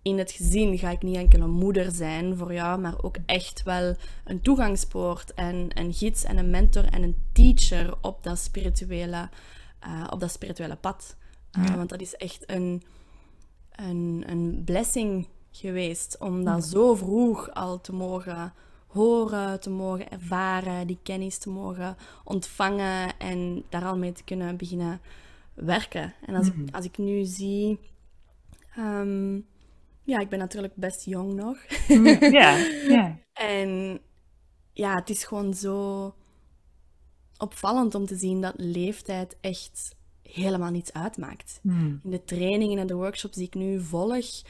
in 0.03 0.19
het 0.19 0.31
gezin 0.33 0.79
ga 0.79 0.91
ik 0.91 1.03
niet 1.03 1.17
enkel 1.17 1.41
een 1.41 1.51
moeder 1.51 1.91
zijn 1.93 2.37
voor 2.37 2.53
jou, 2.53 2.81
maar 2.81 3.03
ook 3.03 3.17
echt 3.27 3.63
wel 3.63 3.97
een 4.25 4.41
toegangspoort 4.41 5.35
en 5.35 5.69
een 5.75 5.93
gids 5.93 6.25
en 6.25 6.37
een 6.37 6.51
mentor 6.51 6.85
en 6.85 7.03
een 7.03 7.17
teacher 7.33 7.95
op 8.01 8.23
dat 8.23 8.39
spirituele, 8.39 9.29
eh, 9.79 10.05
op 10.11 10.21
dat 10.21 10.31
spirituele 10.31 10.77
pad. 10.77 11.17
Eh, 11.51 11.65
Ja. 11.67 11.77
Want 11.77 11.89
dat 11.89 12.01
is 12.01 12.15
echt 12.17 12.43
een, 12.51 12.83
een, 13.77 14.25
een 14.27 14.63
blessing 14.65 15.29
geweest 15.51 16.17
om 16.19 16.45
dat 16.45 16.65
zo 16.65 16.95
vroeg 16.95 17.51
al 17.55 17.81
te 17.81 17.93
mogen 17.93 18.53
horen, 18.93 19.61
te 19.61 19.71
mogen 19.71 20.11
ervaren, 20.11 20.87
die 20.87 20.99
kennis 21.03 21.39
te 21.39 21.51
mogen 21.51 21.97
ontvangen 22.25 23.19
en 23.19 23.65
daar 23.69 23.85
al 23.85 23.97
mee 23.97 24.13
te 24.13 24.25
kunnen 24.25 24.57
beginnen 24.57 25.01
werken. 25.55 26.15
En 26.27 26.35
als, 26.35 26.47
ik, 26.47 26.55
als 26.75 26.85
ik 26.85 26.99
nu 26.99 27.25
zie, 27.25 27.79
ehm, 28.77 29.35
ja, 30.03 30.19
ik 30.19 30.29
ben 30.29 30.39
natuurlijk 30.39 30.75
best 30.77 31.05
jong 31.05 31.35
nog. 31.35 31.59
ja, 32.39 32.57
ja. 32.89 33.19
En 33.33 34.01
ja, 34.73 34.95
het 34.95 35.11
is 35.11 35.25
gewoon 35.25 35.55
zo 35.55 36.15
opvallend 37.37 37.95
om 37.95 38.07
te 38.07 38.17
zien 38.17 38.41
dat 38.41 38.55
leeftijd 38.57 39.37
echt 39.41 39.97
helemaal 40.23 40.71
niets 40.71 40.93
uitmaakt. 40.93 41.59
Hmm. 41.63 42.01
In 42.05 42.11
de 42.11 42.25
trainingen 42.25 42.79
en 42.79 42.87
de 42.87 42.95
workshops 42.95 43.37
die 43.37 43.47
ik 43.47 43.55
nu 43.55 43.81
volg, 43.81 44.43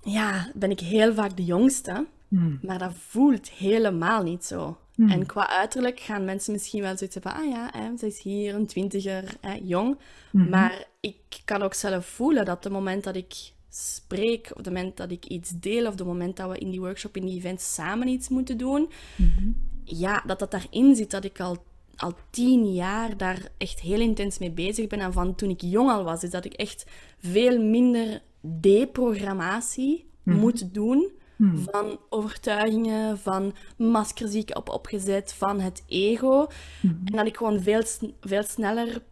ja, 0.00 0.52
ben 0.54 0.70
ik 0.70 0.80
heel 0.80 1.14
vaak 1.14 1.36
de 1.36 1.44
jongste. 1.44 2.06
Hmm. 2.28 2.58
Maar 2.62 2.78
dat 2.78 2.92
voelt 2.94 3.50
helemaal 3.50 4.22
niet 4.22 4.44
zo. 4.44 4.76
Hmm. 4.94 5.10
En 5.10 5.26
qua 5.26 5.48
uiterlijk 5.48 6.00
gaan 6.00 6.24
mensen 6.24 6.52
misschien 6.52 6.82
wel 6.82 6.96
zoiets 6.96 7.14
hebben 7.14 7.32
van, 7.32 7.42
ah 7.42 7.50
ja, 7.50 7.70
hè, 7.72 7.96
ze 7.96 8.06
is 8.06 8.22
hier 8.22 8.54
een 8.54 8.66
twintiger, 8.66 9.36
hè, 9.40 9.58
jong. 9.62 9.98
Mhm. 10.32 10.48
Maar 10.48 10.84
ik 11.00 11.16
kan 11.44 11.62
ook 11.62 11.74
zelf 11.74 12.06
voelen 12.06 12.44
dat 12.44 12.64
het 12.64 12.72
moment 12.72 13.04
dat 13.04 13.16
ik 13.16 13.34
spreek, 13.70 14.48
of 14.50 14.56
het 14.56 14.66
moment 14.66 14.96
dat 14.96 15.10
ik 15.10 15.24
iets 15.24 15.50
deel, 15.60 15.86
of 15.86 15.94
het 15.98 16.06
moment 16.06 16.36
dat 16.36 16.50
we 16.50 16.58
in 16.58 16.70
die 16.70 16.80
workshop, 16.80 17.16
in 17.16 17.26
die 17.26 17.36
event 17.38 17.60
samen 17.60 18.08
iets 18.08 18.28
moeten 18.28 18.58
doen, 18.58 18.88
Mhm. 19.16 19.50
ja, 19.84 20.22
dat 20.26 20.38
dat 20.38 20.50
daarin 20.50 20.94
zit, 20.96 21.10
dat 21.10 21.24
ik 21.24 21.40
al, 21.40 21.56
al 21.96 22.12
tien 22.30 22.72
jaar 22.72 23.16
daar 23.16 23.48
echt 23.58 23.80
heel 23.80 24.00
intens 24.00 24.38
mee 24.38 24.50
bezig 24.50 24.86
ben. 24.86 25.00
En 25.00 25.12
van 25.12 25.34
toen 25.34 25.50
ik 25.50 25.60
jong 25.62 25.90
al 25.90 26.04
was, 26.04 26.22
is 26.22 26.30
dat 26.30 26.44
ik 26.44 26.52
echt 26.52 26.86
veel 27.18 27.62
minder 27.62 28.22
deprogrammatie 28.40 30.06
Mhm. 30.22 30.38
moet 30.38 30.74
doen 30.74 31.10
Hmm. 31.38 31.58
van 31.70 31.98
overtuigingen, 32.08 33.18
van 33.18 33.54
maskers 33.76 34.30
die 34.30 34.42
ik 34.42 34.56
op 34.56 34.68
opgezet, 34.68 35.32
van 35.32 35.60
het 35.60 35.82
ego. 35.86 36.46
Mhm. 36.80 36.94
En 37.04 37.16
dat 37.16 37.26
ik 37.26 37.36
gewoon 37.36 37.60
veel, 37.60 37.82
veel 38.20 38.42
sneller 38.42 39.02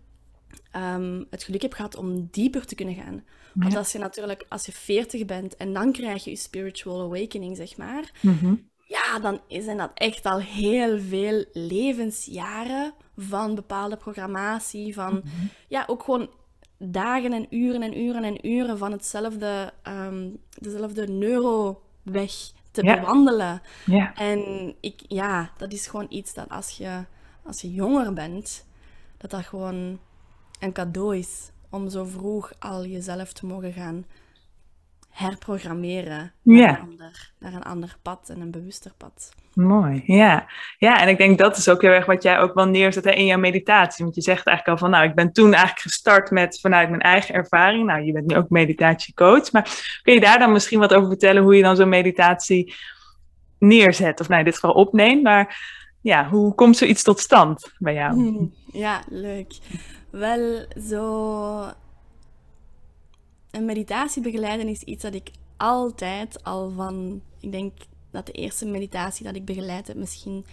ehm, 0.70 1.22
het 1.30 1.42
geluk 1.42 1.62
heb 1.62 1.72
gehad 1.72 1.96
om 1.96 2.28
dieper 2.30 2.66
te 2.66 2.74
kunnen 2.74 2.94
gaan. 2.94 3.24
Want 3.54 3.72
Ja. 3.72 3.78
als 3.78 3.92
je 3.92 3.98
natuurlijk, 3.98 4.44
als 4.48 4.66
je 4.66 4.72
40 4.72 5.24
bent 5.24 5.56
en 5.56 5.72
dan 5.72 5.92
krijg 5.92 6.24
je 6.24 6.30
je 6.30 6.36
spiritual 6.36 7.00
awakening, 7.02 7.56
zeg 7.56 7.76
maar, 7.76 8.10
Mhm. 8.22 8.54
ja, 8.86 9.18
dan 9.18 9.40
zijn 9.48 9.76
dat 9.76 9.90
echt 9.94 10.24
al 10.26 10.38
heel 10.40 10.98
veel 11.00 11.44
levensjaren 11.52 12.92
van 13.16 13.54
bepaalde 13.54 13.96
programmatie, 13.96 14.94
van 14.94 15.14
Mhm. 15.14 15.46
ja, 15.68 15.84
ook 15.86 16.02
gewoon 16.02 16.30
dagen 16.78 17.32
en 17.32 17.46
uren 17.50 17.82
en 17.82 17.98
uren 18.00 18.24
en 18.24 18.46
uren 18.48 18.78
van 18.78 18.92
hetzelfde, 18.92 19.72
ehm, 19.82 20.28
dezelfde 20.58 21.08
neuroweg 22.06 22.52
te 22.70 22.84
Ja. 22.84 23.00
bewandelen. 23.00 23.62
Ja. 23.86 24.14
En 24.14 24.74
ik, 24.80 25.00
ja, 25.08 25.50
dat 25.56 25.72
is 25.72 25.86
gewoon 25.86 26.06
iets 26.08 26.34
dat 26.34 26.48
als 26.48 26.70
je, 26.70 27.04
als 27.42 27.60
je 27.60 27.72
jonger 27.72 28.12
bent, 28.12 28.66
dat 29.16 29.30
dat 29.30 29.44
gewoon 29.44 29.98
een 30.60 30.72
cadeau 30.72 31.16
is 31.16 31.50
om 31.70 31.88
zo 31.88 32.04
vroeg 32.04 32.52
al 32.58 32.86
jezelf 32.86 33.32
te 33.32 33.46
mogen 33.46 33.72
gaan 33.72 34.06
herprogrammeren 35.16 36.32
naar, 36.42 36.68
een, 36.68 36.90
ander, 36.90 37.30
naar 37.38 37.52
een 37.52 37.62
ander 37.62 37.96
pad 38.02 38.28
en 38.28 38.40
een 38.40 38.50
bewuster 38.50 38.92
pad. 38.96 39.34
Mooi, 39.54 40.02
ja. 40.06 40.46
Ja, 40.78 41.00
en 41.00 41.08
ik 41.08 41.18
denk 41.18 41.38
dat 41.38 41.56
is 41.56 41.68
ook 41.68 41.82
heel 41.82 41.90
erg 41.90 42.06
wat 42.06 42.22
jij 42.22 42.38
ook 42.38 42.54
wel 42.54 42.66
neerzet 42.66 43.04
hè, 43.04 43.10
in 43.10 43.26
jouw 43.26 43.38
meditatie. 43.38 44.04
Want 44.04 44.16
je 44.16 44.22
zegt 44.22 44.46
eigenlijk 44.46 44.78
al 44.78 44.86
van, 44.86 44.96
nou, 44.96 45.08
ik 45.08 45.14
ben 45.14 45.32
toen 45.32 45.52
eigenlijk 45.52 45.80
gestart 45.80 46.30
met 46.30 46.60
vanuit 46.60 46.88
mijn 46.88 47.00
eigen 47.00 47.34
ervaring. 47.34 47.86
Nou, 47.86 48.02
je 48.02 48.12
bent 48.12 48.26
nu 48.26 48.36
ook 48.36 48.50
meditatiecoach. 48.50 49.52
Maar 49.52 50.00
kun 50.02 50.14
je 50.14 50.20
daar 50.20 50.38
dan 50.38 50.52
misschien 50.52 50.78
wat 50.78 50.94
over 50.94 51.08
vertellen 51.08 51.42
hoe 51.42 51.56
je 51.56 51.62
dan 51.62 51.76
zo'n 51.76 51.88
meditatie 51.88 52.74
neerzet? 53.58 54.20
Of 54.20 54.28
nou, 54.28 54.38
in 54.38 54.46
dit 54.46 54.54
geval 54.54 54.72
opneemt. 54.72 55.22
Maar 55.22 55.58
ja, 56.00 56.28
hoe 56.28 56.54
komt 56.54 56.76
zoiets 56.76 57.02
tot 57.02 57.20
stand 57.20 57.72
bij 57.78 57.94
jou? 57.94 58.14
Ja, 58.72 59.02
leuk. 59.08 59.54
Wel, 60.10 60.66
zo... 60.88 61.72
Een 63.56 63.64
meditatie 63.64 64.22
begeleiden 64.22 64.68
is 64.68 64.82
iets 64.82 65.02
dat 65.02 65.14
ik 65.14 65.30
altijd 65.56 66.44
al 66.44 66.70
van... 66.70 67.22
Ik 67.40 67.52
denk 67.52 67.72
dat 68.10 68.26
de 68.26 68.32
eerste 68.32 68.66
meditatie 68.66 69.24
dat 69.24 69.34
ik 69.34 69.44
begeleid 69.44 69.86
heb 69.86 69.96
misschien 69.96 70.46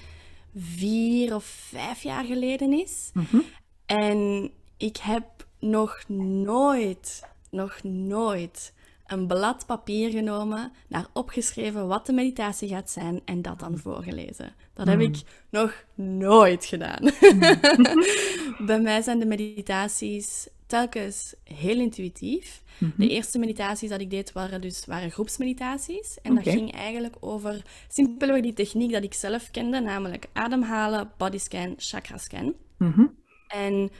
vier 0.56 1.36
of 1.36 1.44
vijf 1.46 2.04
jaar 2.04 2.26
geleden 2.26 2.74
is. 2.74 3.10
Mhm. 3.14 3.38
En 3.86 4.52
ik 4.78 4.98
heb 4.98 5.26
nog 5.60 6.04
nooit, 6.08 7.24
nog 7.50 7.84
nooit 7.84 8.74
een 9.06 9.28
blad 9.28 9.66
papier 9.66 10.10
genomen, 10.10 10.72
daar 10.88 11.08
opgeschreven 11.14 11.88
wat 11.88 12.06
de 12.06 12.14
meditatie 12.14 12.68
gaat 12.68 12.90
zijn 12.90 13.22
en 13.26 13.42
dat 13.42 13.60
dan 13.60 13.78
voorgelezen. 13.78 14.56
Dat 14.74 14.88
heb 14.88 15.00
ik 15.00 15.22
nog 15.50 15.86
nooit 15.96 16.66
gedaan. 16.66 17.02
Bij 18.68 18.80
mij 18.80 19.02
zijn 19.02 19.20
de 19.20 19.26
meditaties 19.26 20.48
telkens 20.74 21.36
heel 21.44 21.80
intuïtief. 21.80 22.62
De 22.98 23.08
eerste 23.08 23.40
meditaties 23.40 23.90
dat 23.90 24.02
ik 24.02 24.10
deed 24.10 24.32
waren 24.32 24.62
dus 24.62 24.86
waren 24.86 25.12
groepsmeditaties. 25.12 26.18
En 26.22 26.36
dat 26.36 26.44
ging 26.44 26.72
eigenlijk 26.72 27.16
over 27.20 27.62
simpelweg 27.88 28.42
die 28.42 28.54
techniek 28.54 28.92
dat 28.92 29.04
ik 29.04 29.14
zelf 29.14 29.52
kende, 29.52 29.80
namelijk 29.80 30.26
ademhalen, 30.34 31.12
bodyscan, 31.18 31.74
chakrascan. 31.78 32.54
Mhm. 32.78 33.06
En 33.48 33.92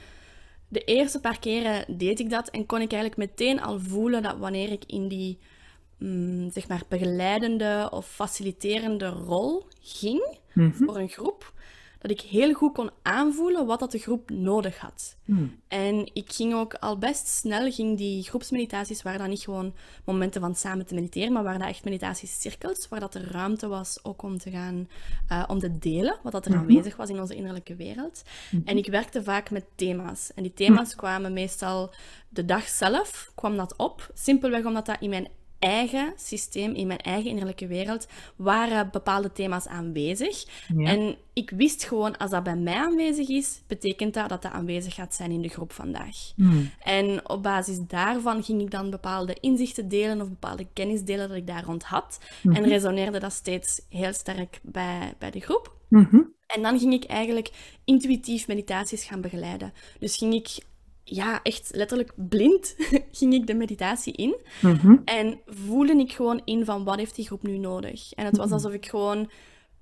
de 0.68 0.80
eerste 0.84 1.20
paar 1.20 1.38
keren 1.38 1.96
deed 1.96 2.20
ik 2.20 2.30
dat 2.30 2.48
en 2.50 2.66
kon 2.66 2.80
ik 2.80 2.92
eigenlijk 2.92 3.30
meteen 3.30 3.60
al 3.62 3.80
voelen 3.80 4.22
dat 4.22 4.38
wanneer 4.38 4.72
ik 4.72 4.84
in 4.86 5.08
die 5.08 5.38
mm, 5.98 6.50
zeg 6.50 6.68
maar 6.68 6.82
begeleidende 6.88 7.88
of 7.90 8.06
faciliterende 8.06 9.08
rol 9.08 9.66
ging 9.80 10.38
Mhm. 10.54 10.84
voor 10.84 10.96
een 10.96 11.08
groep, 11.08 11.52
dat 12.08 12.12
ik 12.12 12.20
heel 12.20 12.52
goed 12.52 12.72
kon 12.72 12.90
aanvoelen 13.02 13.66
wat 13.66 13.78
dat 13.80 13.90
de 13.90 13.98
groep 13.98 14.30
nodig 14.30 14.78
had. 14.78 15.16
Hmm. 15.24 15.56
En 15.68 16.10
ik 16.12 16.32
ging 16.32 16.54
ook 16.54 16.74
al 16.74 16.98
best 16.98 17.26
snel, 17.26 17.72
ging 17.72 17.96
die 17.98 18.22
groepsmeditaties, 18.22 19.02
waren 19.02 19.18
dan 19.18 19.28
niet 19.28 19.40
gewoon 19.42 19.74
momenten 20.04 20.40
van 20.40 20.54
samen 20.54 20.86
te 20.86 20.94
mediteren, 20.94 21.32
maar 21.32 21.42
waren 21.42 21.60
dat 21.60 21.68
echt 21.68 21.84
meditatiecirkels, 21.84 22.88
waar 22.88 23.00
dat 23.00 23.14
er 23.14 23.30
ruimte 23.32 23.66
was 23.68 23.98
ook 24.02 24.22
om 24.22 24.38
te 24.38 24.50
gaan, 24.50 24.88
eh, 25.28 25.44
om 25.46 25.58
te 25.58 25.78
delen 25.78 26.16
wat 26.22 26.32
dat 26.32 26.44
er 26.44 26.50
Mhm. 26.50 26.60
aanwezig 26.60 26.96
was 26.96 27.08
in 27.08 27.20
onze 27.20 27.34
innerlijke 27.34 27.74
wereld. 27.76 28.22
En 28.64 28.76
ik 28.76 28.86
werkte 28.86 29.22
vaak 29.22 29.50
met 29.50 29.64
thema's. 29.74 30.32
En 30.34 30.42
die 30.42 30.52
thema's 30.54 30.94
kwamen 30.94 31.32
meestal 31.32 31.90
de 32.28 32.44
dag 32.44 32.68
zelf, 32.68 33.30
kwam 33.34 33.56
dat 33.56 33.76
op. 33.76 34.10
Simpelweg 34.14 34.64
omdat 34.64 34.86
dat 34.86 34.96
in 35.00 35.10
mijn 35.10 35.28
eigen 35.64 36.12
systeem, 36.16 36.74
in 36.74 36.86
mijn 36.86 36.98
eigen 36.98 37.30
innerlijke 37.30 37.66
wereld, 37.66 38.06
waren 38.36 38.90
bepaalde 38.90 39.32
thema's 39.32 39.66
aanwezig. 39.66 40.44
Ja. 40.76 40.88
En 40.88 41.16
ik 41.32 41.50
wist 41.50 41.84
gewoon, 41.84 42.16
als 42.16 42.30
dat 42.30 42.42
bij 42.42 42.56
mij 42.56 42.74
aanwezig 42.74 43.28
is, 43.28 43.62
betekent 43.66 44.14
dat 44.14 44.28
dat 44.28 44.42
dat 44.42 44.52
aanwezig 44.52 44.94
gaat 44.94 45.14
zijn 45.14 45.30
in 45.30 45.42
de 45.42 45.48
groep 45.48 45.72
vandaag. 45.72 46.16
Hmm. 46.36 46.70
En 46.82 47.28
op 47.28 47.42
basis 47.42 47.78
daarvan 47.86 48.42
ging 48.42 48.60
ik 48.60 48.70
dan 48.70 48.90
bepaalde 48.90 49.36
inzichten 49.40 49.88
delen 49.88 50.20
of 50.20 50.28
bepaalde 50.28 50.66
kennis 50.72 51.02
delen 51.02 51.28
dat 51.28 51.36
ik 51.36 51.46
daar 51.46 51.64
rond 51.64 51.82
had. 51.82 52.18
En 52.42 52.64
resoneerde 52.64 53.18
dat 53.18 53.32
steeds 53.32 53.80
heel 53.88 54.12
sterk 54.12 54.60
bij, 54.62 55.14
bij 55.18 55.30
de 55.30 55.40
groep. 55.40 55.72
Mhm. 55.88 56.20
En 56.46 56.62
dan 56.62 56.78
ging 56.78 56.92
ik 56.92 57.04
eigenlijk 57.04 57.50
intuïtief 57.84 58.46
meditaties 58.46 59.04
gaan 59.04 59.20
begeleiden. 59.20 59.72
Dus 59.98 60.16
ging 60.16 60.34
ik, 60.34 60.58
ja, 61.04 61.42
echt 61.42 61.70
letterlijk 61.74 62.12
blind, 62.16 62.74
ging 63.18 63.34
ik 63.34 63.46
de 63.46 63.54
meditatie 63.54 64.12
in. 64.12 64.36
Mhm. 64.60 64.96
En 65.04 65.40
voelde 65.46 65.96
ik 65.96 66.12
gewoon 66.12 66.40
in 66.44 66.64
van 66.64 66.84
wat 66.84 66.96
heeft 66.96 67.14
die 67.14 67.26
groep 67.26 67.42
nu 67.42 67.58
nodig. 67.58 68.12
En 68.12 68.24
het 68.24 68.36
was 68.36 68.50
alsof 68.50 68.72
ik 68.72 68.86
gewoon 68.86 69.30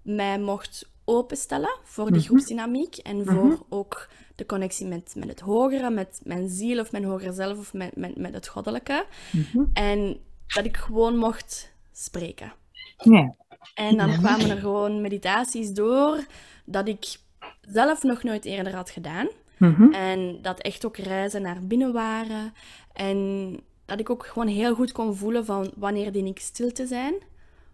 mij 0.02 0.38
mocht 0.38 0.90
openstellen 1.04 1.78
voor 1.82 2.12
die 2.12 2.20
groepsdynamiek 2.20 2.96
en 2.96 3.26
voor 3.26 3.66
ook 3.68 4.08
de 4.35 4.46
connectie 4.46 4.87
met, 4.87 5.14
met 5.16 5.28
het 5.28 5.40
hogere, 5.40 5.90
met 5.90 6.20
mijn 6.24 6.48
ziel 6.48 6.80
of 6.80 6.92
mijn 6.92 7.04
hogere 7.04 7.32
zelf 7.32 7.58
of 7.58 7.72
met, 7.72 7.96
met, 7.96 8.16
met 8.16 8.35
het 8.35 8.48
goddelijke. 8.48 9.06
Mhm. 9.32 9.64
En 9.72 10.18
dat 10.46 10.64
ik 10.64 10.76
gewoon 10.76 11.16
mocht 11.16 11.72
spreken. 11.92 12.52
Ja. 12.96 13.35
En 13.74 13.96
dan 13.96 14.18
kwamen 14.18 14.50
er 14.50 14.58
gewoon 14.58 15.00
meditaties 15.00 15.72
door 15.72 16.24
dat 16.64 16.88
ik 16.88 17.16
zelf 17.61 18.02
nog 18.02 18.22
nooit 18.22 18.44
eerder 18.44 18.74
had 18.74 18.90
gedaan. 18.90 19.28
Mhm. 19.70 19.92
En 19.92 20.38
dat 20.42 20.61
echt 20.61 20.87
ook 20.87 20.96
reizen 20.96 21.42
naar 21.42 21.66
binnen 21.66 21.92
waren. 21.92 22.53
En 22.92 23.61
dat 23.85 24.01
ik 24.01 24.11
ook 24.11 24.27
gewoon 24.27 24.48
heel 24.48 24.75
goed 24.75 24.92
kon 24.92 25.16
voelen 25.16 25.44
van 25.44 25.72
wanneer 25.77 26.12
dien 26.12 26.27
ik 26.27 26.38
stil 26.38 26.72
te 26.72 26.87
zijn. 26.87 27.14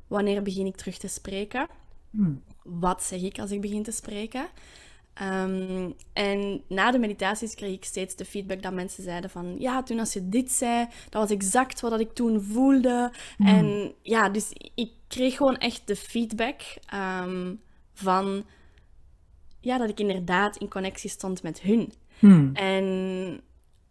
Wanneer 0.06 0.42
begin 0.42 0.66
ik 0.66 0.76
terug 0.76 0.98
te 0.98 1.08
spreken. 1.08 1.66
Hmm. 2.10 2.42
Wat 2.62 3.02
zeg 3.02 3.22
ik 3.22 3.38
als 3.38 3.50
ik 3.50 3.60
begin 3.60 3.82
te 3.82 3.90
spreken. 3.90 4.46
Ehm, 5.14 5.90
en 6.12 6.62
na 6.68 6.90
de 6.90 6.98
meditaties 6.98 7.54
kreeg 7.54 7.74
ik 7.74 7.84
steeds 7.84 8.16
de 8.16 8.24
feedback 8.24 8.62
dat 8.62 8.72
mensen 8.72 9.02
zeiden 9.02 9.30
van... 9.30 9.54
Ja, 9.58 9.82
toen 9.82 9.98
als 9.98 10.12
je 10.12 10.28
dit 10.28 10.52
zei, 10.52 10.86
dat 11.08 11.22
was 11.22 11.30
exact 11.30 11.80
wat 11.80 12.00
ik 12.00 12.12
toen 12.12 12.42
voelde. 12.42 13.12
En 13.38 13.92
ja, 14.02 14.28
dus 14.28 14.52
ik 14.74 14.90
kreeg 15.06 15.36
gewoon 15.36 15.56
echt 15.56 15.82
de 15.86 15.96
feedback 15.96 16.60
ehm, 16.86 17.54
van... 17.92 18.44
Ja, 19.60 19.78
dat 19.78 19.88
ik 19.88 20.00
inderdaad 20.00 20.56
in 20.56 20.68
connectie 20.68 21.10
stond 21.10 21.42
met 21.42 21.60
hun. 21.60 21.92
Hmm. 22.18 22.50
En 22.54 23.40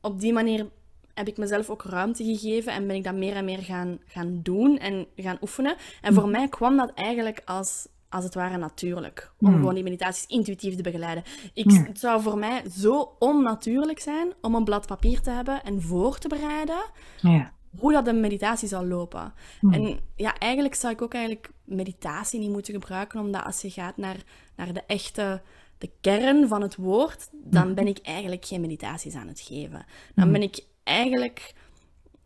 op 0.02 0.20
die 0.20 0.34
manier 0.34 0.68
heb 1.14 1.28
ik 1.28 1.38
mezelf 1.38 1.70
ook 1.70 1.84
ruimte 1.84 2.24
gegeven 2.24 2.74
en 2.74 2.88
ben 2.88 2.96
ik 2.96 3.04
dat 3.04 3.16
meer 3.16 3.36
en 3.36 3.46
meer 3.46 3.64
gaan, 3.64 4.00
gaan 4.06 4.40
doen 4.44 4.78
en 4.78 5.08
gaan 5.16 5.38
oefenen. 5.42 5.76
En 6.02 6.14
voor 6.14 6.30
mij 6.30 6.48
kwam 6.48 6.78
dat 6.78 6.92
eigenlijk 6.94 7.42
als, 7.46 7.88
als 8.10 8.24
het 8.24 8.34
ware 8.34 8.58
natuurlijk. 8.58 9.32
Om 9.40 9.54
gewoon 9.54 9.74
die 9.74 9.84
meditaties 9.84 10.26
intuïtief 10.26 10.76
te 10.76 10.82
begeleiden. 10.82 11.24
Ik, 11.54 11.72
Het 11.72 12.00
zou 12.00 12.22
voor 12.22 12.38
mij 12.38 12.64
zo 12.70 13.16
onnatuurlijk 13.20 14.00
zijn 14.00 14.34
om 14.42 14.56
een 14.56 14.64
blad 14.64 14.88
papier 14.88 15.22
te 15.22 15.30
hebben 15.30 15.64
en 15.64 15.82
voor 15.82 16.18
te 16.18 16.28
bereiden 16.28 16.82
Ja. 17.22 17.56
Hoe 17.78 17.92
dat 17.92 18.08
een 18.08 18.20
meditatie 18.20 18.68
zal 18.68 18.86
lopen. 18.86 19.34
En 19.72 20.00
ja, 20.16 20.38
eigenlijk 20.38 20.76
zou 20.76 20.94
ik 20.94 21.02
ook 21.02 21.14
eigenlijk 21.14 21.50
meditatie 21.64 22.40
niet 22.40 22.50
moeten 22.52 22.74
gebruiken, 22.74 23.20
omdat 23.20 23.44
als 23.44 23.62
je 23.62 23.70
gaat 23.70 23.98
naar, 23.98 24.18
naar 24.56 24.74
de 24.74 24.84
echte 24.88 25.42
de 25.78 25.90
kern 26.02 26.48
van 26.48 26.62
het 26.62 26.76
woord, 26.76 27.30
dan 27.32 27.66
Mhm. 27.66 27.74
ben 27.74 27.88
ik 27.88 28.00
eigenlijk 28.04 28.46
geen 28.46 28.62
meditaties 28.62 29.16
aan 29.16 29.28
het 29.28 29.40
geven. 29.40 29.86
Dan 30.16 30.24
Mhm. 30.24 30.32
ben 30.32 30.42
ik 30.42 30.66
eigenlijk 30.84 31.54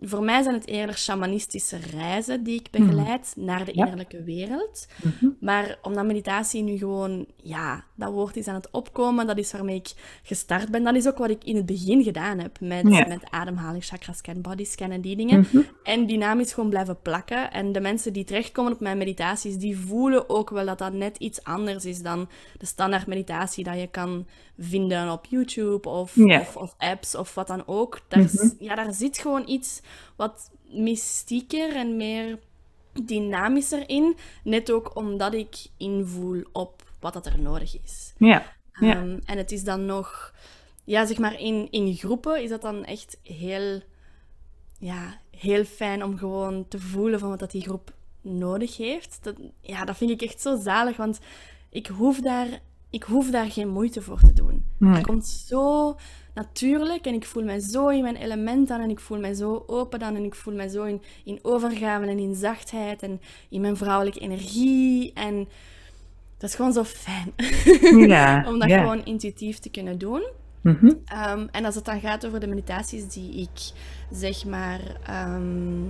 voor 0.04 0.24
mij 0.24 0.44
zijn 0.44 0.56
het 0.56 0.68
eerder 0.68 0.98
shamanistische 0.98 1.78
reizen 1.78 2.44
die 2.44 2.60
ik 2.60 2.68
begeleid 2.72 3.34
naar 3.36 3.66
de 3.66 3.72
Ja. 3.74 3.84
innerlijke 3.84 4.24
wereld. 4.24 4.88
Mhm. 5.04 5.26
Maar 5.40 5.78
omdat 5.82 6.06
meditatie 6.06 6.64
nu 6.64 6.78
gewoon, 6.78 7.26
ja, 7.36 7.84
dat 7.96 8.12
woord 8.12 8.38
is 8.38 8.48
aan 8.48 8.56
het 8.56 8.72
opkomen, 8.72 9.28
dat 9.28 9.38
is 9.38 9.52
waarmee 9.52 9.76
ik 9.76 9.94
gestart 10.24 10.70
ben. 10.70 10.84
Dat 10.84 10.96
is 10.96 11.08
ook 11.08 11.18
wat 11.18 11.30
ik 11.30 11.44
in 11.44 11.56
het 11.56 11.66
begin 11.66 12.04
gedaan 12.04 12.40
heb 12.40 12.60
met, 12.60 12.88
Ja. 12.88 13.06
met 13.08 13.24
ademhaling, 13.30 13.84
chakra 13.86 14.14
scan, 14.14 14.42
body 14.42 14.64
scan 14.64 14.92
en 14.92 15.02
die 15.02 15.16
dingen. 15.16 15.40
Mhm. 15.40 15.62
En 15.84 16.06
dynamisch 16.06 16.54
gewoon 16.54 16.70
blijven 16.70 17.02
plakken. 17.02 17.52
En 17.52 17.72
de 17.72 17.80
mensen 17.80 18.14
die 18.14 18.24
terechtkomen 18.24 18.72
op 18.72 18.80
mijn 18.80 18.98
meditaties, 18.98 19.58
die 19.58 19.78
voelen 19.78 20.30
ook 20.30 20.50
wel 20.50 20.66
dat 20.66 20.78
dat 20.78 20.94
net 20.94 21.18
iets 21.18 21.44
anders 21.44 21.86
is 21.86 22.02
dan 22.02 22.30
de 22.58 22.66
standaard 22.66 23.08
meditatie 23.08 23.64
dat 23.64 23.80
je 23.80 23.88
kan 23.88 24.26
vinden 24.64 25.12
op 25.12 25.26
YouTube 25.26 25.90
of, 25.90 26.16
Ja. 26.16 26.40
of, 26.40 26.56
of 26.58 26.76
apps 26.78 27.16
of 27.16 27.34
wat 27.36 27.48
dan 27.48 27.64
ook. 27.68 28.00
Daar, 28.08 28.20
is- 28.20 28.56
ja, 28.60 28.76
daar 28.76 28.94
zit 28.94 29.18
gewoon 29.18 29.44
iets 29.48 29.82
wat 30.16 30.52
mystieker 30.70 31.76
en 31.76 31.98
meer 31.98 32.40
dynamischer 33.06 33.90
in. 33.90 34.16
Net 34.44 34.72
ook 34.72 34.96
omdat 34.96 35.34
ik 35.34 35.56
invoel 35.78 36.44
op 36.52 36.84
wat 37.00 37.14
dat 37.14 37.26
er 37.26 37.40
nodig 37.42 37.82
is. 37.84 38.14
Ja. 38.18 38.54
Ja. 38.80 38.96
Ehm, 38.96 39.20
en 39.26 39.38
het 39.38 39.52
is 39.52 39.64
dan 39.64 39.86
nog, 39.86 40.34
ja, 40.84 41.06
zeg 41.06 41.18
maar 41.18 41.40
in, 41.40 41.68
in 41.72 41.96
groepen 41.96 42.44
is 42.44 42.50
dat 42.50 42.62
dan 42.62 42.86
echt 42.86 43.18
heel, 43.24 43.82
ja, 44.80 45.20
heel 45.38 45.64
fijn 45.66 46.04
om 46.04 46.18
gewoon 46.18 46.68
te 46.68 46.80
voelen 46.80 47.20
van 47.20 47.30
wat 47.30 47.40
dat 47.40 47.52
die 47.52 47.62
groep 47.62 47.94
nodig 48.22 48.78
heeft. 48.78 49.20
Dat, 49.22 49.36
ja, 49.62 49.86
dat 49.86 49.98
vind 49.98 50.10
ik 50.12 50.22
echt 50.22 50.42
zo 50.42 50.60
zalig, 50.60 50.98
want 50.98 51.20
ik 51.70 51.88
hoef 51.88 52.20
daar, 52.20 52.48
ik 52.92 53.04
hoef 53.04 53.30
daar 53.32 53.52
geen 53.52 53.70
moeite 53.70 54.02
voor 54.02 54.20
te 54.20 54.34
doen. 54.34 54.64
Nee. 54.78 54.94
Het 54.94 55.06
komt 55.06 55.26
zo 55.28 55.96
natuurlijk 56.34 57.06
en 57.06 57.14
ik 57.14 57.26
voel 57.26 57.44
mij 57.44 57.60
zo 57.60 57.88
in 57.88 58.02
mijn 58.02 58.16
element 58.16 58.68
dan 58.68 58.82
en 58.82 58.90
ik 58.90 59.00
voel 59.00 59.20
mij 59.20 59.34
zo 59.34 59.64
open 59.68 60.00
dan 60.00 60.16
en 60.16 60.24
ik 60.24 60.36
voel 60.36 60.54
mij 60.56 60.68
zo 60.68 60.84
in, 60.84 61.02
in 61.26 61.40
overgave 61.42 62.06
en 62.06 62.20
in 62.20 62.36
zachtheid 62.36 63.04
en 63.04 63.22
in 63.50 63.62
mijn 63.62 63.78
vrouwelijke 63.78 64.20
energie 64.20 65.14
en 65.14 65.48
dat 66.38 66.50
is 66.50 66.56
gewoon 66.56 66.74
zo 66.74 66.84
fijn. 66.84 67.34
Ja. 68.08 68.44
om 68.50 68.60
dat 68.60 68.70
ja. 68.70 68.80
gewoon 68.82 69.06
intuïtief 69.06 69.60
te 69.60 69.70
kunnen 69.70 69.98
doen. 69.98 70.24
Mhm. 70.62 70.92
Ehm, 71.06 71.48
en 71.52 71.66
als 71.66 71.76
het 71.76 71.86
dan 71.86 72.00
gaat 72.00 72.26
over 72.26 72.40
de 72.40 72.48
meditaties 72.48 73.08
die 73.08 73.34
ik, 73.42 73.72
zeg 74.12 74.46
maar, 74.46 74.80
ehm, 75.06 75.84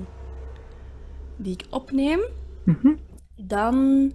die 1.35 1.53
ik 1.53 1.65
opneem, 1.69 2.19
Mhm. 2.63 2.93
dan 3.35 4.11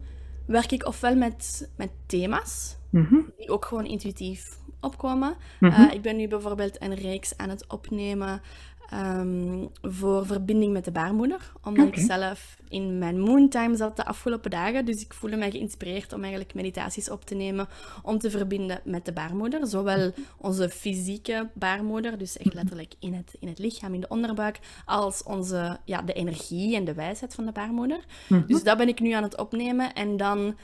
werk 0.47 0.73
ik 0.73 0.87
ofwel 0.87 1.15
met, 1.17 1.71
met 1.77 1.91
thema's, 2.07 2.77
Mhm. 2.91 3.15
die 3.37 3.51
ook 3.51 3.65
gewoon 3.65 3.85
intuïtief 3.87 4.59
opkomen. 4.81 5.37
Mhm. 5.61 5.73
Eh, 5.83 5.93
ik 5.95 6.03
ben 6.03 6.17
nu 6.17 6.29
bijvoorbeeld 6.29 6.83
een 6.83 6.95
reeks 6.95 7.37
aan 7.37 7.49
het 7.49 7.67
opnemen 7.69 8.41
ehm, 8.91 9.65
voor 9.83 10.27
verbinding 10.27 10.73
met 10.73 10.85
de 10.85 10.91
baarmoeder. 10.91 11.53
Omdat 11.65 11.87
ik 11.87 11.97
zelf 11.97 12.57
in 12.69 12.99
mijn 12.99 13.21
moontime 13.21 13.77
zat 13.77 13.97
de 13.97 14.05
afgelopen 14.05 14.51
dagen. 14.51 14.85
Dus 14.85 15.03
ik 15.03 15.15
voelde 15.15 15.37
mij 15.37 15.51
geïnspireerd 15.51 16.13
om 16.13 16.21
eigenlijk 16.21 16.55
meditaties 16.55 17.11
op 17.11 17.25
te 17.25 17.35
nemen 17.35 17.69
om 18.03 18.19
te 18.19 18.31
verbinden 18.31 18.81
met 18.85 19.05
de 19.05 19.13
baarmoeder. 19.13 19.67
Zowel 19.67 20.13
onze 20.37 20.69
fysieke 20.69 21.49
baarmoeder, 21.55 22.19
dus 22.19 22.37
echt 22.37 22.55
letterlijk 22.55 22.95
in 22.99 23.15
het, 23.15 23.37
in 23.41 23.49
het 23.49 23.59
lichaam, 23.59 23.95
in 23.95 24.01
de 24.01 24.09
onderbuik, 24.09 24.59
als 24.85 25.23
onze, 25.23 25.79
ja, 25.85 26.03
de 26.03 26.13
energie 26.13 26.77
en 26.77 26.85
de 26.85 26.95
wijsheid 26.95 27.35
van 27.35 27.47
de 27.47 27.53
baarmoeder. 27.53 28.05
Mhm. 28.29 28.47
Dus 28.47 28.63
dat 28.63 28.77
ben 28.77 28.89
ik 28.89 29.01
nu 29.01 29.11
aan 29.13 29.23
het 29.23 29.39
opnemen. 29.39 29.95
En 29.95 30.17
dan 30.17 30.57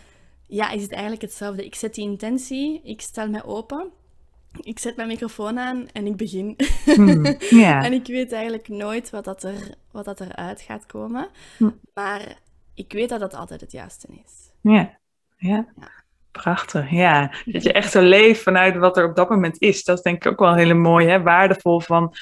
ja, 0.47 0.71
is 0.71 0.83
het 0.83 0.93
eigenlijk 0.93 1.23
hetzelfde. 1.23 1.65
Ik 1.65 1.75
zet 1.75 1.95
die 1.95 2.05
intentie, 2.05 2.81
ik 2.85 3.01
stel 3.01 3.29
mij 3.29 3.45
open, 3.45 3.91
ik 4.61 4.79
zet 4.79 4.97
mijn 4.97 5.09
microfoon 5.09 5.59
aan 5.59 5.89
en 5.93 6.07
ik 6.07 6.17
begin. 6.17 6.57
Ja. 7.51 7.83
en 7.85 7.93
ik 7.93 8.07
weet 8.07 8.33
eigenlijk 8.33 8.69
nooit 8.69 9.11
wat, 9.11 9.25
dat 9.25 9.43
er, 9.43 9.75
wat 9.91 10.05
dat 10.05 10.21
eruit 10.21 10.61
gaat 10.61 10.87
komen. 10.87 11.29
Hm. 11.57 11.71
Maar 11.95 12.21
ik 12.75 12.93
weet 12.93 13.09
dat 13.09 13.21
dat 13.21 13.35
altijd 13.35 13.61
het 13.61 13.73
juiste 13.73 14.07
is. 14.25 14.51
Ja. 14.61 14.99
Ja. 15.37 15.67
Prachtig, 16.31 16.91
ja. 16.91 17.33
Dat 17.45 17.63
je 17.63 17.73
echt 17.73 17.91
zo 17.93 18.01
leeft 18.03 18.43
vanuit 18.43 18.77
wat 18.77 18.97
er 18.97 19.09
op 19.09 19.17
dat 19.17 19.31
moment 19.31 19.61
is. 19.61 19.85
Dat 19.85 19.97
is 19.97 20.03
denk 20.03 20.25
ik 20.25 20.33
ook 20.33 20.39
wel 20.39 20.55
heel 20.55 20.75
mooi, 20.77 21.07
hè? 21.09 21.23
waardevol 21.23 21.81
van... 21.81 22.15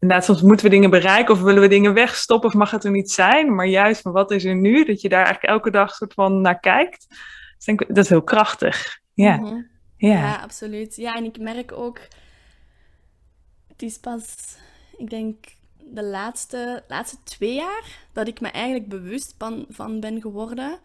Inderdaad, 0.00 0.24
soms 0.26 0.42
moeten 0.42 0.64
we 0.66 0.70
dingen 0.72 0.90
bereiken 0.90 1.34
of 1.34 1.40
willen 1.42 1.60
we 1.62 1.68
dingen 1.68 1.94
wegstoppen 1.94 2.48
of 2.48 2.54
mag 2.54 2.70
het 2.70 2.84
er 2.84 2.90
niet 2.90 3.10
zijn. 3.10 3.54
Maar 3.54 3.66
juist 3.66 4.00
van 4.00 4.12
wat 4.12 4.30
is 4.30 4.44
er 4.44 4.54
nu, 4.54 4.84
dat 4.84 5.00
je 5.00 5.08
daar 5.08 5.24
eigenlijk 5.24 5.54
elke 5.54 5.70
dag 5.70 5.94
soort 5.94 6.14
van 6.14 6.40
naar 6.40 6.60
kijkt. 6.60 7.06
Dus 7.56 7.64
denk 7.64 7.80
ik, 7.80 7.88
dat 7.88 8.04
is 8.04 8.08
heel 8.10 8.22
krachtig. 8.22 9.00
Ja, 9.14 9.36
Mhm. 9.36 9.46
ja. 9.46 9.64
Ja, 10.08 10.36
absoluut. 10.36 10.96
Ja, 10.96 11.14
en 11.14 11.24
ik 11.24 11.38
merk 11.38 11.72
ook, 11.72 11.98
het 13.68 13.82
is 13.82 13.98
pas, 13.98 14.56
ik 14.96 15.10
denk, 15.10 15.36
de 15.84 16.04
laatste, 16.04 16.84
laatste 16.88 17.16
twee 17.24 17.54
jaar 17.54 17.98
dat 18.12 18.28
ik 18.28 18.40
me 18.40 18.48
eigenlijk 18.48 18.88
bewust 18.88 19.34
van, 19.38 19.66
van 19.68 20.00
ben 20.00 20.20
geworden 20.20 20.78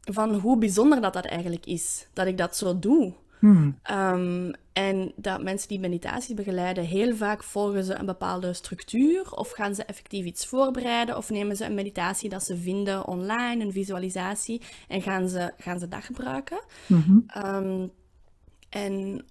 van 0.00 0.34
hoe 0.34 0.58
bijzonder 0.58 1.00
dat 1.00 1.12
dat 1.12 1.24
eigenlijk 1.24 1.66
is, 1.66 2.06
dat 2.12 2.26
ik 2.26 2.38
dat 2.38 2.56
zo 2.56 2.78
doe. 2.78 3.12
Hmm. 3.38 3.78
Ehm, 3.82 4.52
en 4.72 5.12
dat 5.16 5.42
mensen 5.42 5.68
die 5.68 5.80
meditatie 5.80 6.34
begeleiden, 6.34 6.84
heel 6.84 7.16
vaak 7.16 7.42
volgen 7.42 7.84
ze 7.84 7.94
een 7.94 8.06
bepaalde 8.06 8.52
structuur 8.52 9.32
of 9.32 9.50
gaan 9.50 9.74
ze 9.74 9.84
effectief 9.84 10.24
iets 10.24 10.46
voorbereiden 10.46 11.16
of 11.16 11.30
nemen 11.30 11.56
ze 11.56 11.64
een 11.64 11.74
meditatie 11.74 12.28
dat 12.28 12.44
ze 12.44 12.56
vinden 12.56 13.06
online, 13.06 13.64
een 13.64 13.72
visualisatie, 13.72 14.60
en 14.88 15.02
gaan 15.02 15.28
ze, 15.28 15.52
gaan 15.58 15.78
ze 15.78 15.88
dat 15.88 16.04
gebruiken. 16.04 16.60
Mhm. 16.86 17.18
Ehm, 17.26 17.86
en 18.72 19.24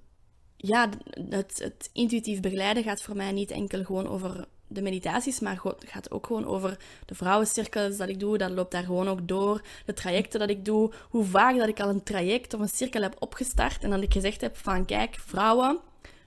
ja, 0.58 0.90
het, 1.30 1.60
het 1.64 1.90
intuïtief 1.94 2.40
begeleiden 2.40 2.84
gaat 2.84 3.02
voor 3.02 3.16
mij 3.16 3.32
niet 3.32 3.52
enkel 3.52 3.84
gewoon 3.84 4.08
over 4.08 4.46
de 4.68 4.82
meditaties, 4.82 5.40
maar 5.40 5.60
het 5.64 5.84
gaat 5.88 6.12
ook 6.12 6.26
gewoon 6.26 6.46
over 6.46 6.78
de 7.06 7.16
vrouwencirkels 7.16 7.98
dat 7.98 8.10
ik 8.10 8.20
doe. 8.20 8.38
Dat 8.38 8.52
loopt 8.52 8.72
daar 8.72 8.84
gewoon 8.84 9.08
ook 9.08 9.28
door. 9.28 9.62
De 9.86 9.94
trajecten 9.94 10.40
dat 10.40 10.50
ik 10.50 10.66
doe. 10.66 10.92
Hoe 11.10 11.26
vaak 11.26 11.58
dat 11.58 11.68
ik 11.68 11.80
al 11.80 11.90
een 11.90 12.04
traject 12.04 12.54
of 12.54 12.60
een 12.60 12.70
cirkel 12.70 13.02
heb 13.02 13.16
opgestart 13.20 13.84
en 13.84 13.90
dat 13.90 14.02
ik 14.02 14.14
gezegd 14.14 14.42
heb 14.42 14.58
van 14.58 14.86
kijk, 14.86 15.16
vrouwen, 15.20 15.80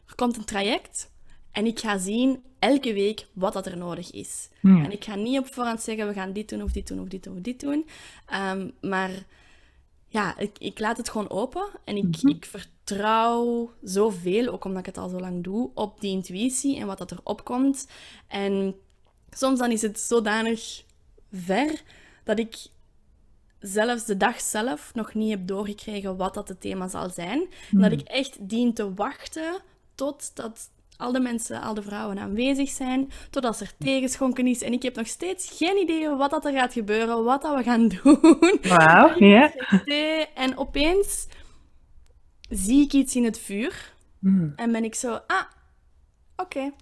er 0.07 0.15
komt 0.15 0.37
een 0.37 0.45
traject 0.45 1.11
en 1.53 1.67
ik 1.67 1.81
ga 1.81 1.99
zien 1.99 2.43
elke 2.59 2.93
week 2.93 3.27
wat 3.33 3.53
dat 3.53 3.67
er 3.67 3.77
nodig 3.77 4.11
is. 4.11 4.49
Ja. 4.61 4.85
En 4.85 4.93
ik 4.93 5.05
ga 5.05 5.15
niet 5.15 5.39
op 5.39 5.55
voorhand 5.55 5.83
zeggen, 5.83 6.07
we 6.07 6.13
gaan 6.13 6.33
dit 6.33 6.49
doen 6.49 6.63
of 6.63 6.73
dit 6.73 6.89
doen 6.89 7.01
of 7.01 7.09
dit 7.09 7.23
doen 7.23 7.37
of 7.37 7.41
dit 7.41 7.61
doen. 7.61 7.87
Ehm, 8.27 8.71
maar 8.81 9.11
ja, 10.15 10.39
ik, 10.39 10.59
ik 10.59 10.79
laat 10.79 10.97
het 10.97 11.09
gewoon 11.09 11.31
open 11.31 11.67
en 11.85 11.97
ik, 11.97 12.17
ik 12.23 12.45
vertrouw 12.45 13.73
zoveel, 13.83 14.53
ook 14.53 14.65
omdat 14.65 14.81
ik 14.81 14.87
het 14.87 14.99
al 14.99 15.09
zo 15.09 15.21
lang 15.21 15.45
doe, 15.45 15.71
op 15.75 16.01
die 16.01 16.11
intuïtie 16.11 16.79
en 16.79 16.87
wat 16.87 16.99
dat 16.99 17.11
er 17.11 17.21
opkomt. 17.23 17.89
En 18.29 18.75
soms 19.31 19.59
dan 19.59 19.71
is 19.71 19.83
het 19.83 20.01
zodanig 20.01 20.85
ver 21.33 21.83
dat 22.25 22.39
ik 22.39 22.57
zelfs 23.59 24.05
de 24.05 24.17
dag 24.17 24.41
zelf 24.41 24.95
nog 24.95 25.15
niet 25.15 25.31
heb 25.31 25.47
doorgekregen 25.47 26.17
wat 26.17 26.35
dat 26.35 26.49
het 26.49 26.61
thema 26.61 26.89
zal 26.89 27.11
zijn. 27.11 27.47
En 27.71 27.81
dat 27.81 27.93
ik 27.93 28.01
echt 28.01 28.49
dien 28.49 28.75
te 28.75 28.95
wachten 28.95 29.63
totdat 29.95 30.71
al 30.97 31.13
de 31.13 31.21
mensen, 31.21 31.61
al 31.61 31.75
de 31.75 31.83
vrouwen 31.83 32.19
aanwezig 32.19 32.69
zijn, 32.69 33.11
totdat 33.31 33.61
er 33.61 33.73
tegenschonken 33.79 34.47
is. 34.47 34.63
En 34.63 34.73
ik 34.73 34.83
heb 34.83 34.97
nog 34.97 35.07
steeds 35.07 35.51
geen 35.57 35.77
idee 35.77 36.09
wat 36.09 36.31
dat 36.31 36.45
er 36.45 36.53
gaat 36.53 36.73
gebeuren, 36.73 37.25
wat 37.25 37.43
dat 37.43 37.57
we 37.57 37.63
gaan 37.63 37.89
doen. 38.03 38.59
Wauw, 38.63 39.19
ja. 39.19 39.53
En 40.35 40.57
opeens 40.57 41.27
zie 42.49 42.85
ik 42.85 42.93
iets 42.93 43.17
in 43.17 43.25
het 43.25 43.39
vuur 43.39 43.93
Hmm. 44.25 44.53
en 44.57 44.73
ben 44.73 44.85
ik 44.85 44.95
zo, 44.95 45.21
ah, 45.27 45.45
oké, 46.37 46.73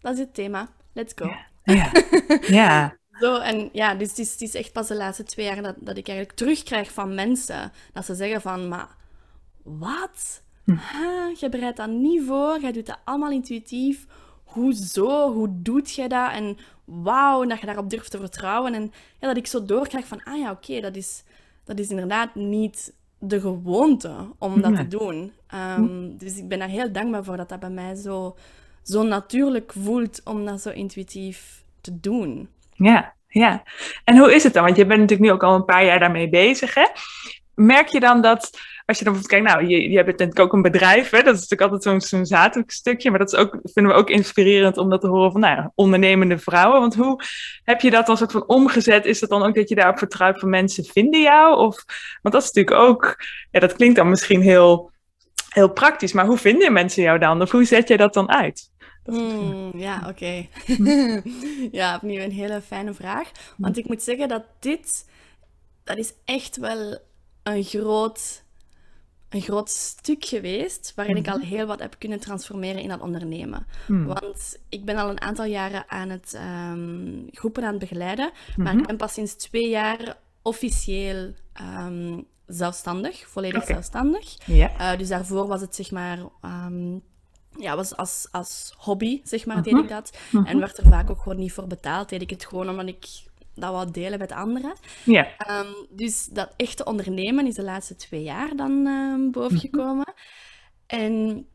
dat 0.00 0.12
is 0.12 0.18
het 0.18 0.34
thema, 0.34 0.68
let's 0.92 1.12
go. 1.16 1.30
Ja. 1.64 1.92
ja. 2.40 2.96
Zo, 3.20 3.38
en 3.38 3.68
ja, 3.72 3.94
dus 3.94 4.08
het 4.08 4.18
is, 4.18 4.32
het 4.32 4.40
is 4.40 4.54
echt 4.54 4.72
pas 4.72 4.88
de 4.88 4.94
laatste 4.94 5.22
twee 5.22 5.46
jaar 5.46 5.62
dat, 5.62 5.74
dat 5.78 5.96
ik 5.96 6.08
eigenlijk 6.08 6.38
terugkrijg 6.38 6.92
van 6.92 7.14
mensen, 7.14 7.72
dat 7.92 8.04
ze 8.04 8.14
zeggen 8.14 8.40
van, 8.40 8.68
maar 8.68 8.88
wat? 9.62 10.42
Huh, 10.66 11.34
je 11.38 11.48
bereidt 11.48 11.76
dat 11.76 11.88
niet 11.90 12.22
voor, 12.26 12.58
jij 12.60 12.72
doet 12.72 12.86
dat 12.86 12.98
allemaal 13.04 13.30
intuïtief. 13.30 14.06
Hoezo? 14.44 15.32
Hoe 15.32 15.48
doet 15.52 15.94
je 15.94 16.08
dat? 16.08 16.30
En 16.32 16.56
wauw, 16.84 17.44
dat 17.46 17.60
je 17.60 17.66
daarop 17.66 17.90
durft 17.90 18.10
te 18.10 18.18
vertrouwen. 18.18 18.74
En 18.74 18.92
ja, 19.20 19.26
dat 19.28 19.36
ik 19.36 19.46
zo 19.46 19.64
doorkrijg 19.64 20.06
van, 20.06 20.20
ah 20.24 20.38
ja, 20.38 20.50
oké, 20.50 20.80
dat, 20.80 20.96
is, 20.96 21.22
dat 21.64 21.78
is 21.78 21.88
inderdaad 21.88 22.34
niet 22.34 22.94
de 23.18 23.40
gewoonte 23.40 24.14
om 24.38 24.60
dat 24.60 24.70
Nee. 24.72 24.86
te 24.86 24.96
doen. 24.98 25.32
Ehm, 25.46 26.16
Dus 26.16 26.36
ik 26.38 26.48
ben 26.48 26.58
daar 26.58 26.68
heel 26.68 26.92
dankbaar 26.92 27.24
voor 27.24 27.36
dat 27.36 27.48
dat 27.48 27.60
bij 27.60 27.70
mij 27.70 27.94
zo, 27.94 28.36
zo 28.82 29.02
natuurlijk 29.02 29.72
voelt 29.78 30.20
om 30.24 30.44
dat 30.44 30.60
zo 30.60 30.70
intuïtief 30.70 31.64
te 31.80 32.00
doen. 32.00 32.48
Ja, 32.72 33.14
ja. 33.28 33.62
En 34.04 34.18
hoe 34.18 34.34
is 34.34 34.42
het 34.42 34.52
dan? 34.52 34.64
Want 34.64 34.76
je 34.76 34.86
bent 34.86 35.00
natuurlijk 35.00 35.28
nu 35.28 35.34
ook 35.34 35.42
al 35.42 35.54
een 35.54 35.64
paar 35.64 35.84
jaar 35.84 35.98
daarmee 35.98 36.28
bezig, 36.28 36.74
hè? 36.74 36.86
Merk 37.54 37.88
je 37.88 38.00
dan 38.00 38.20
dat, 38.22 38.50
als 38.86 38.98
je 38.98 39.04
dan 39.04 39.12
bijvoorbeeld 39.12 39.44
kijkt, 39.44 39.46
nou, 39.46 39.74
je, 39.74 39.90
je 39.90 39.96
hebt 39.96 40.08
natuurlijk 40.08 40.38
ook 40.38 40.52
een 40.52 40.62
bedrijf, 40.62 41.10
hè? 41.10 41.22
Dat 41.22 41.34
is 41.34 41.40
natuurlijk 41.40 41.72
altijd 41.72 41.82
zo'n 41.82 42.00
zo'n 42.00 42.26
zakelijk 42.26 42.70
stukje, 42.70 43.10
maar 43.10 43.18
dat 43.18 43.32
is 43.32 43.38
ook, 43.38 43.58
vinden 43.62 43.92
we 43.92 43.98
ook 43.98 44.10
inspirerend 44.10 44.76
om 44.76 44.90
dat 44.90 45.00
te 45.00 45.08
horen 45.08 45.32
van, 45.32 45.40
nou 45.40 45.56
ja, 45.56 45.72
ondernemende 45.74 46.38
vrouwen. 46.38 46.80
Want 46.80 46.94
hoe 46.94 47.22
heb 47.64 47.80
je 47.80 47.90
dat 47.90 48.06
dan 48.06 48.16
soort 48.16 48.32
van 48.32 48.48
omgezet? 48.48 49.04
Is 49.04 49.20
dat 49.20 49.28
dan 49.28 49.42
ook 49.42 49.54
dat 49.54 49.68
je 49.68 49.74
daarop 49.74 49.98
vertrouwt 49.98 50.38
van 50.38 50.50
mensen 50.50 50.84
vinden 50.84 51.20
jou? 51.20 51.56
Of, 51.56 51.84
want 52.22 52.34
dat 52.34 52.42
is 52.42 52.52
natuurlijk 52.52 52.88
ook, 52.88 53.16
ja, 53.50 53.60
dat 53.60 53.72
klinkt 53.72 53.96
dan 53.96 54.08
misschien 54.08 54.40
heel 54.40 54.94
heel 55.56 55.72
praktisch. 55.72 56.12
Maar 56.12 56.26
hoe 56.26 56.38
vinden 56.38 56.72
mensen 56.72 57.02
jou 57.02 57.18
dan? 57.18 57.42
Of 57.42 57.50
hoe 57.50 57.64
zet 57.64 57.88
je 57.88 57.96
dat 57.96 58.14
dan 58.14 58.30
uit? 58.30 58.70
Hmm, 59.04 59.70
ja, 59.74 60.04
oké. 60.08 60.46
ja, 61.78 61.94
opnieuw 61.96 62.20
een 62.20 62.32
hele 62.32 62.60
fijne 62.60 62.94
vraag. 62.94 63.30
Want 63.56 63.78
ik 63.78 63.88
moet 63.88 64.02
zeggen 64.02 64.28
dat 64.28 64.44
dit, 64.58 65.06
dat 65.84 65.96
is 65.96 66.12
echt 66.24 66.56
wel 66.56 66.98
een 67.42 67.64
groot, 67.64 68.44
een 69.28 69.40
groot 69.42 69.70
stuk 69.70 70.24
geweest 70.24 70.92
waarin 70.94 71.16
ik 71.16 71.28
al 71.28 71.38
Mhm. 71.38 71.46
heel 71.46 71.66
wat 71.66 71.78
heb 71.80 71.94
kunnen 71.98 72.20
transformeren 72.20 72.82
in 72.82 72.88
dat 72.88 73.00
ondernemen. 73.00 73.66
Hmm. 73.86 74.06
Want 74.06 74.58
ik 74.68 74.84
ben 74.84 74.96
al 74.96 75.08
een 75.10 75.20
aantal 75.20 75.44
jaren 75.44 75.84
aan 75.88 76.08
het 76.08 76.34
ehm, 76.34 77.20
groepen 77.30 77.62
aan 77.62 77.70
het 77.70 77.78
begeleiden, 77.78 78.30
maar 78.56 78.72
Mhm. 78.72 78.78
ik 78.80 78.86
ben 78.86 78.96
pas 78.96 79.12
sinds 79.12 79.34
twee 79.34 79.68
jaar 79.68 80.16
officieel 80.42 81.32
ehm, 81.52 82.20
zelfstandig, 82.46 83.28
volledig 83.28 83.64
zelfstandig. 83.64 84.36
Eh, 84.48 84.98
dus 84.98 85.08
daarvoor 85.08 85.46
was 85.46 85.60
het 85.60 85.74
zeg 85.74 85.90
maar, 85.90 86.18
ehm, 86.42 86.92
ja, 87.58 87.76
was 87.76 87.96
als, 87.96 88.28
als 88.30 88.74
hobby, 88.78 89.20
zeg 89.24 89.46
maar, 89.46 89.62
deed 89.62 89.72
Mhm. 89.72 89.82
ik 89.82 89.88
dat. 89.88 90.16
En 90.44 90.58
werd 90.58 90.78
er 90.78 90.86
vaak 90.88 91.10
ook 91.10 91.22
gewoon 91.22 91.38
niet 91.38 91.52
voor 91.52 91.66
betaald. 91.66 92.08
Deed 92.08 92.22
ik 92.22 92.30
het 92.30 92.46
gewoon 92.46 92.68
omdat 92.68 92.86
ik 92.86 93.06
dat 93.56 93.72
wou 93.72 93.90
delen 93.90 94.18
met 94.18 94.32
anderen. 94.32 94.72
Ja. 95.04 95.36
Ehm, 95.38 95.72
dus 95.90 96.26
dat 96.26 96.52
echte 96.56 96.84
ondernemen 96.84 97.46
is 97.46 97.54
de 97.54 97.62
laatste 97.62 97.96
twee 97.96 98.22
jaar 98.22 98.56
dan 98.56 98.86
ehm 98.86 99.30
bovengekomen. 99.30 100.14
En 100.86 101.46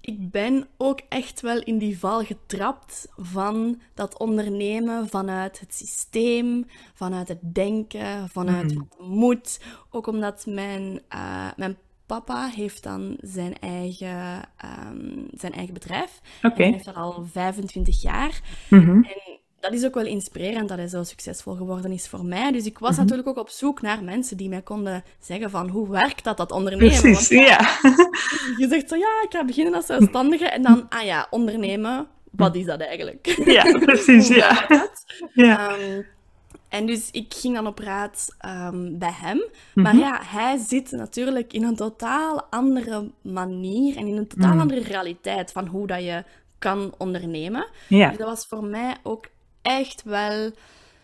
ik 0.00 0.30
ben 0.30 0.66
ook 0.76 1.00
echt 1.08 1.40
wel 1.40 1.62
in 1.62 1.78
die 1.78 1.98
val 1.98 2.24
getrapt 2.24 3.08
van 3.16 3.80
dat 3.94 4.18
ondernemen 4.18 5.08
vanuit 5.08 5.60
het 5.60 5.74
systeem, 5.74 6.66
vanuit 6.94 7.28
het 7.28 7.54
denken, 7.54 8.28
vanuit 8.28 8.74
Mm. 8.74 8.88
wat 8.88 9.08
moet. 9.08 9.60
Ook 9.90 10.06
omdat 10.06 10.46
mijn, 10.46 11.00
eh, 11.08 11.48
mijn 11.56 11.76
papa 12.06 12.46
heeft 12.46 12.82
dan 12.82 13.16
zijn 13.20 13.58
eigen, 13.58 14.48
ehm, 14.56 15.26
zijn 15.32 15.52
eigen 15.52 15.74
bedrijf. 15.74 16.20
En 16.42 16.50
Oké. 16.50 16.62
hij 16.62 16.72
heeft 16.72 16.84
dat 16.84 16.94
al 16.94 17.24
25 17.32 18.02
jaar. 18.02 18.40
Mhm. 18.70 18.90
En 18.90 19.37
dat 19.70 19.78
is 19.80 19.84
ook 19.86 19.94
wel 19.94 20.06
inspirerend 20.06 20.68
dat 20.68 20.78
hij 20.78 20.88
zo 20.88 21.02
succesvol 21.02 21.54
geworden 21.54 21.92
is 21.92 22.08
voor 22.08 22.24
mij. 22.24 22.52
Dus 22.52 22.64
ik 22.64 22.78
was 22.78 22.90
Mhm. 22.90 23.00
natuurlijk 23.00 23.28
ook 23.28 23.36
op 23.38 23.48
zoek 23.48 23.80
naar 23.82 24.02
mensen 24.04 24.36
die 24.36 24.48
mij 24.48 24.62
konden 24.62 25.04
zeggen 25.20 25.50
van 25.50 25.68
hoe 25.68 25.88
werkt 25.90 26.24
dat, 26.24 26.36
dat 26.36 26.52
ondernemen? 26.52 27.00
Precies, 27.00 27.28
ja. 27.28 27.58
je 28.60 28.66
zegt 28.70 28.88
zo, 28.88 28.96
ja, 28.96 29.22
ik 29.24 29.28
ga 29.30 29.44
beginnen 29.44 29.74
als 29.74 29.86
zelfstandige. 29.86 30.44
En 30.46 30.62
dan, 30.62 30.86
ah 30.88 31.02
ja, 31.04 31.26
ondernemen, 31.30 32.06
wat 32.30 32.54
is 32.54 32.64
dat 32.64 32.80
eigenlijk? 32.80 33.26
Ja, 33.44 33.62
precies, 33.84 34.28
ja. 34.28 34.66
Ja. 35.34 35.68
Ehm, 35.76 36.02
en 36.68 36.86
dus 36.86 37.08
ik 37.10 37.34
ging 37.36 37.54
dan 37.54 37.66
op 37.66 37.78
raad 37.78 38.34
ehm, 38.38 38.98
bij 38.98 39.12
hem. 39.12 39.42
Maar 39.74 39.94
Mhm. 39.94 40.02
ja, 40.04 40.20
hij 40.24 40.58
zit 40.68 40.90
natuurlijk 40.90 41.52
in 41.52 41.62
een 41.64 41.76
totaal 41.76 42.46
andere 42.50 43.10
manier 43.22 43.96
en 43.96 44.06
in 44.06 44.16
een 44.16 44.26
totaal 44.26 44.54
Mm. 44.54 44.60
andere 44.60 44.80
realiteit 44.82 45.52
van 45.52 45.66
hoe 45.66 45.86
dat 45.86 46.02
je 46.02 46.24
kan 46.58 46.94
ondernemen. 46.98 47.66
Ja. 47.88 48.08
Dus 48.08 48.18
dat 48.18 48.26
was 48.28 48.46
voor 48.46 48.64
mij 48.64 48.96
ook 49.02 49.26
echt 49.62 50.02
wel. 50.02 50.50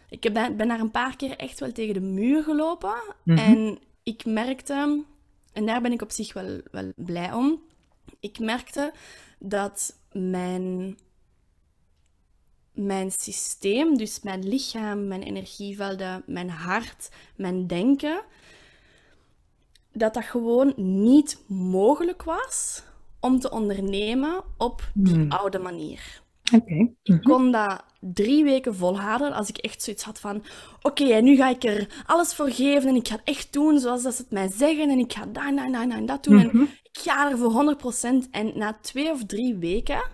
Ik 0.09 0.23
heb- 0.23 0.35
ben, 0.35 0.57
daar 0.69 0.81
een 0.81 0.91
paar 0.91 1.17
keer 1.17 1.37
echt 1.37 1.61
wel 1.61 1.73
tegen 1.73 1.95
de 1.95 2.01
muur 2.01 2.43
gelopen. 2.43 2.95
Mhm. 3.25 3.39
En 3.39 3.79
ik 4.03 4.25
merkte, 4.25 5.05
en 5.53 5.67
daar 5.67 5.81
ben 5.81 5.93
ik 5.93 6.03
op 6.03 6.11
zich 6.11 6.33
wel, 6.33 6.61
wel 6.71 6.93
blij 6.97 7.33
om. 7.33 7.63
Ik 8.21 8.39
merkte 8.39 8.93
dat 9.39 9.97
mijn, 10.13 10.99
mijn 12.73 13.11
systeem, 13.11 13.97
dus 13.97 14.21
mijn 14.23 14.49
lichaam, 14.49 15.07
mijn 15.09 15.23
energievelden, 15.23 16.23
mijn 16.27 16.51
hart, 16.51 17.09
mijn 17.37 17.67
denken, 17.67 18.23
dat 19.93 20.15
dat 20.15 20.25
gewoon 20.25 20.73
niet 20.77 21.39
mogelijk 21.47 22.23
was 22.23 22.83
om 23.21 23.39
te 23.41 23.51
ondernemen 23.51 24.43
op 24.59 24.91
die 24.95 25.15
Hmm. 25.15 25.31
oude 25.33 25.59
manier. 25.59 26.23
Oké. 26.55 26.75
Ik 27.03 27.15
Mhm. 27.15 27.23
kon 27.23 27.51
dat 27.53 27.85
drie 28.13 28.45
weken 28.45 28.75
volhouden 28.75 29.33
als 29.33 29.49
ik 29.49 29.57
echt 29.57 29.83
zoiets 29.83 30.03
had 30.05 30.21
van... 30.21 30.45
Oké, 30.83 31.05
nu 31.21 31.37
ga 31.37 31.49
ik 31.49 31.65
er 31.65 32.03
alles 32.07 32.35
voor 32.35 32.51
geven 32.51 32.89
en 32.89 32.95
ik 32.95 33.09
ga 33.09 33.15
het 33.15 33.25
echt 33.25 33.53
doen 33.53 33.79
zoals 33.79 34.03
dat 34.03 34.15
ze 34.15 34.23
het 34.23 34.31
mij 34.31 34.49
zeggen. 34.49 34.91
En 34.91 34.99
ik 34.99 35.13
ga 35.13 35.27
dat 35.27 35.45
en 35.45 35.57
dat 35.57 35.65
en 35.65 35.73
dat 35.73 35.99
en 35.99 36.07
dat 36.07 36.25
doen. 36.25 36.37
Mhm. 36.37 36.57
En 36.59 36.63
ik 36.83 36.99
ga 36.99 37.31
er 37.31 37.39
voor 37.39 37.51
100%. 37.53 38.31
En 38.31 38.53
na 38.59 38.79
twee 38.81 39.11
of 39.11 39.25
drie 39.27 39.57
weken 39.57 40.05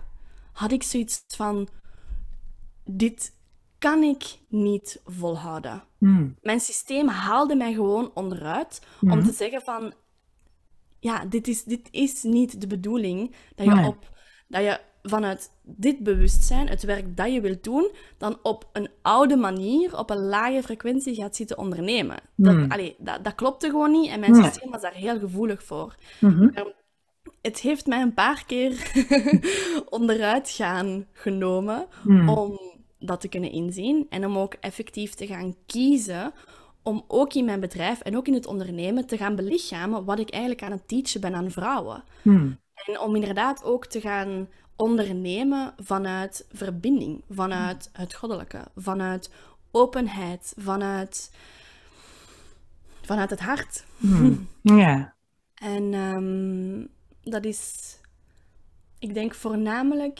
had 0.53 0.71
ik 0.71 0.83
zoiets 0.83 1.23
van... 1.27 1.67
Dit 2.85 3.33
kan 3.79 4.03
ik 4.03 4.23
niet 4.47 5.01
volhouden. 5.05 5.83
Mm. 5.97 6.35
Mijn 6.41 6.59
systeem 6.59 7.07
haalde 7.07 7.55
mij 7.55 7.73
gewoon 7.73 8.11
onderuit 8.13 8.81
om 9.01 9.07
Mhm. 9.07 9.25
te 9.25 9.31
zeggen 9.33 9.61
van... 9.61 9.93
Ja, 10.99 11.25
dit 11.25 11.47
is, 11.47 11.63
dit 11.63 11.87
is 11.91 12.23
niet 12.23 12.61
de 12.61 12.67
bedoeling 12.67 13.35
dat 13.55 13.65
je, 13.65 13.73
Nee. 13.73 13.85
op, 13.87 14.09
dat 14.47 14.61
je 14.63 14.79
vanuit 15.03 15.49
dit 15.63 15.99
bewustzijn, 15.99 16.67
het 16.69 16.83
werk 16.83 17.17
dat 17.17 17.33
je 17.33 17.41
wilt 17.41 17.63
doen, 17.63 17.91
dan 18.17 18.37
op 18.43 18.69
een 18.73 18.89
oude 19.01 19.35
manier, 19.35 19.97
op 19.97 20.09
een 20.09 20.25
lage 20.25 20.63
frequentie 20.63 21.15
gaat 21.15 21.35
zitten 21.35 21.57
ondernemen. 21.57 22.17
Dat, 22.35 22.53
Hmm. 22.53 22.71
allee, 22.71 22.95
dat, 22.97 23.23
dat 23.23 23.35
klopte 23.35 23.69
gewoon 23.69 23.91
niet 23.91 24.09
en 24.11 24.19
mijn 24.19 24.31
Nee. 24.31 24.43
systeem 24.43 24.71
was 24.71 24.81
daar 24.81 24.93
heel 24.93 25.19
gevoelig 25.19 25.63
voor. 25.63 25.95
Mhm. 26.19 26.49
Het 27.41 27.59
heeft 27.59 27.85
mij 27.85 28.01
een 28.01 28.13
paar 28.13 28.43
keer 28.47 28.91
onderuit 29.89 30.49
gaan 30.49 31.05
genomen 31.13 31.85
Mm. 32.03 32.29
om 32.29 32.59
dat 32.99 33.21
te 33.21 33.27
kunnen 33.27 33.51
inzien 33.51 34.05
en 34.09 34.25
om 34.25 34.37
ook 34.37 34.53
effectief 34.59 35.13
te 35.13 35.27
gaan 35.27 35.55
kiezen 35.65 36.33
om 36.83 37.03
ook 37.07 37.33
in 37.33 37.45
mijn 37.45 37.59
bedrijf 37.59 37.99
en 38.01 38.17
ook 38.17 38.27
in 38.27 38.33
het 38.33 38.45
ondernemen 38.45 39.05
te 39.05 39.17
gaan 39.17 39.35
belichamen 39.35 40.05
wat 40.05 40.19
ik 40.19 40.29
eigenlijk 40.29 40.63
aan 40.63 40.71
het 40.71 40.87
teachen 40.87 41.21
ben 41.21 41.35
aan 41.35 41.51
vrouwen. 41.51 42.03
En 42.85 42.99
om 42.99 43.15
inderdaad 43.15 43.63
ook 43.63 43.85
te 43.85 44.01
gaan 44.01 44.47
ondernemen 44.75 45.73
vanuit 45.77 46.45
verbinding, 46.51 47.21
vanuit 47.29 47.89
het 47.93 48.13
goddelijke, 48.13 48.67
vanuit 48.75 49.29
openheid, 49.71 50.53
vanuit, 50.57 51.31
vanuit 53.01 53.29
het 53.29 53.39
hart. 53.39 53.85
Mm. 53.97 54.47
Ja. 54.61 55.13
En 55.55 55.93
ehm, 55.93 56.85
dat 57.31 57.45
is, 57.45 57.97
ik 58.99 59.13
denk 59.13 59.33
voornamelijk 59.35 60.19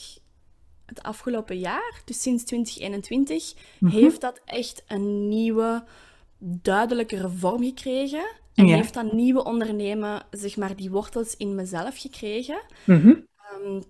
het 0.86 1.04
afgelopen 1.04 1.60
jaar, 1.60 2.02
dus 2.06 2.22
sinds 2.22 2.44
2021, 2.44 3.54
Mhm. 3.80 3.92
heeft 3.96 4.22
dat 4.22 4.42
echt 4.46 4.84
een 4.88 5.28
nieuwe, 5.30 5.84
duidelijkere 6.44 7.30
vorm 7.30 7.64
gekregen. 7.64 8.26
En 8.56 8.66
Ja. 8.68 8.76
heeft 8.76 8.94
dat 8.94 9.12
nieuwe 9.14 9.44
ondernemen, 9.44 10.24
zeg 10.32 10.58
maar, 10.58 10.76
die 10.76 10.92
wortels 10.92 11.38
in 11.38 11.56
mezelf 11.56 11.98
gekregen. 11.98 12.62
Mhm. 12.86 13.08
Ehm, 13.38 13.82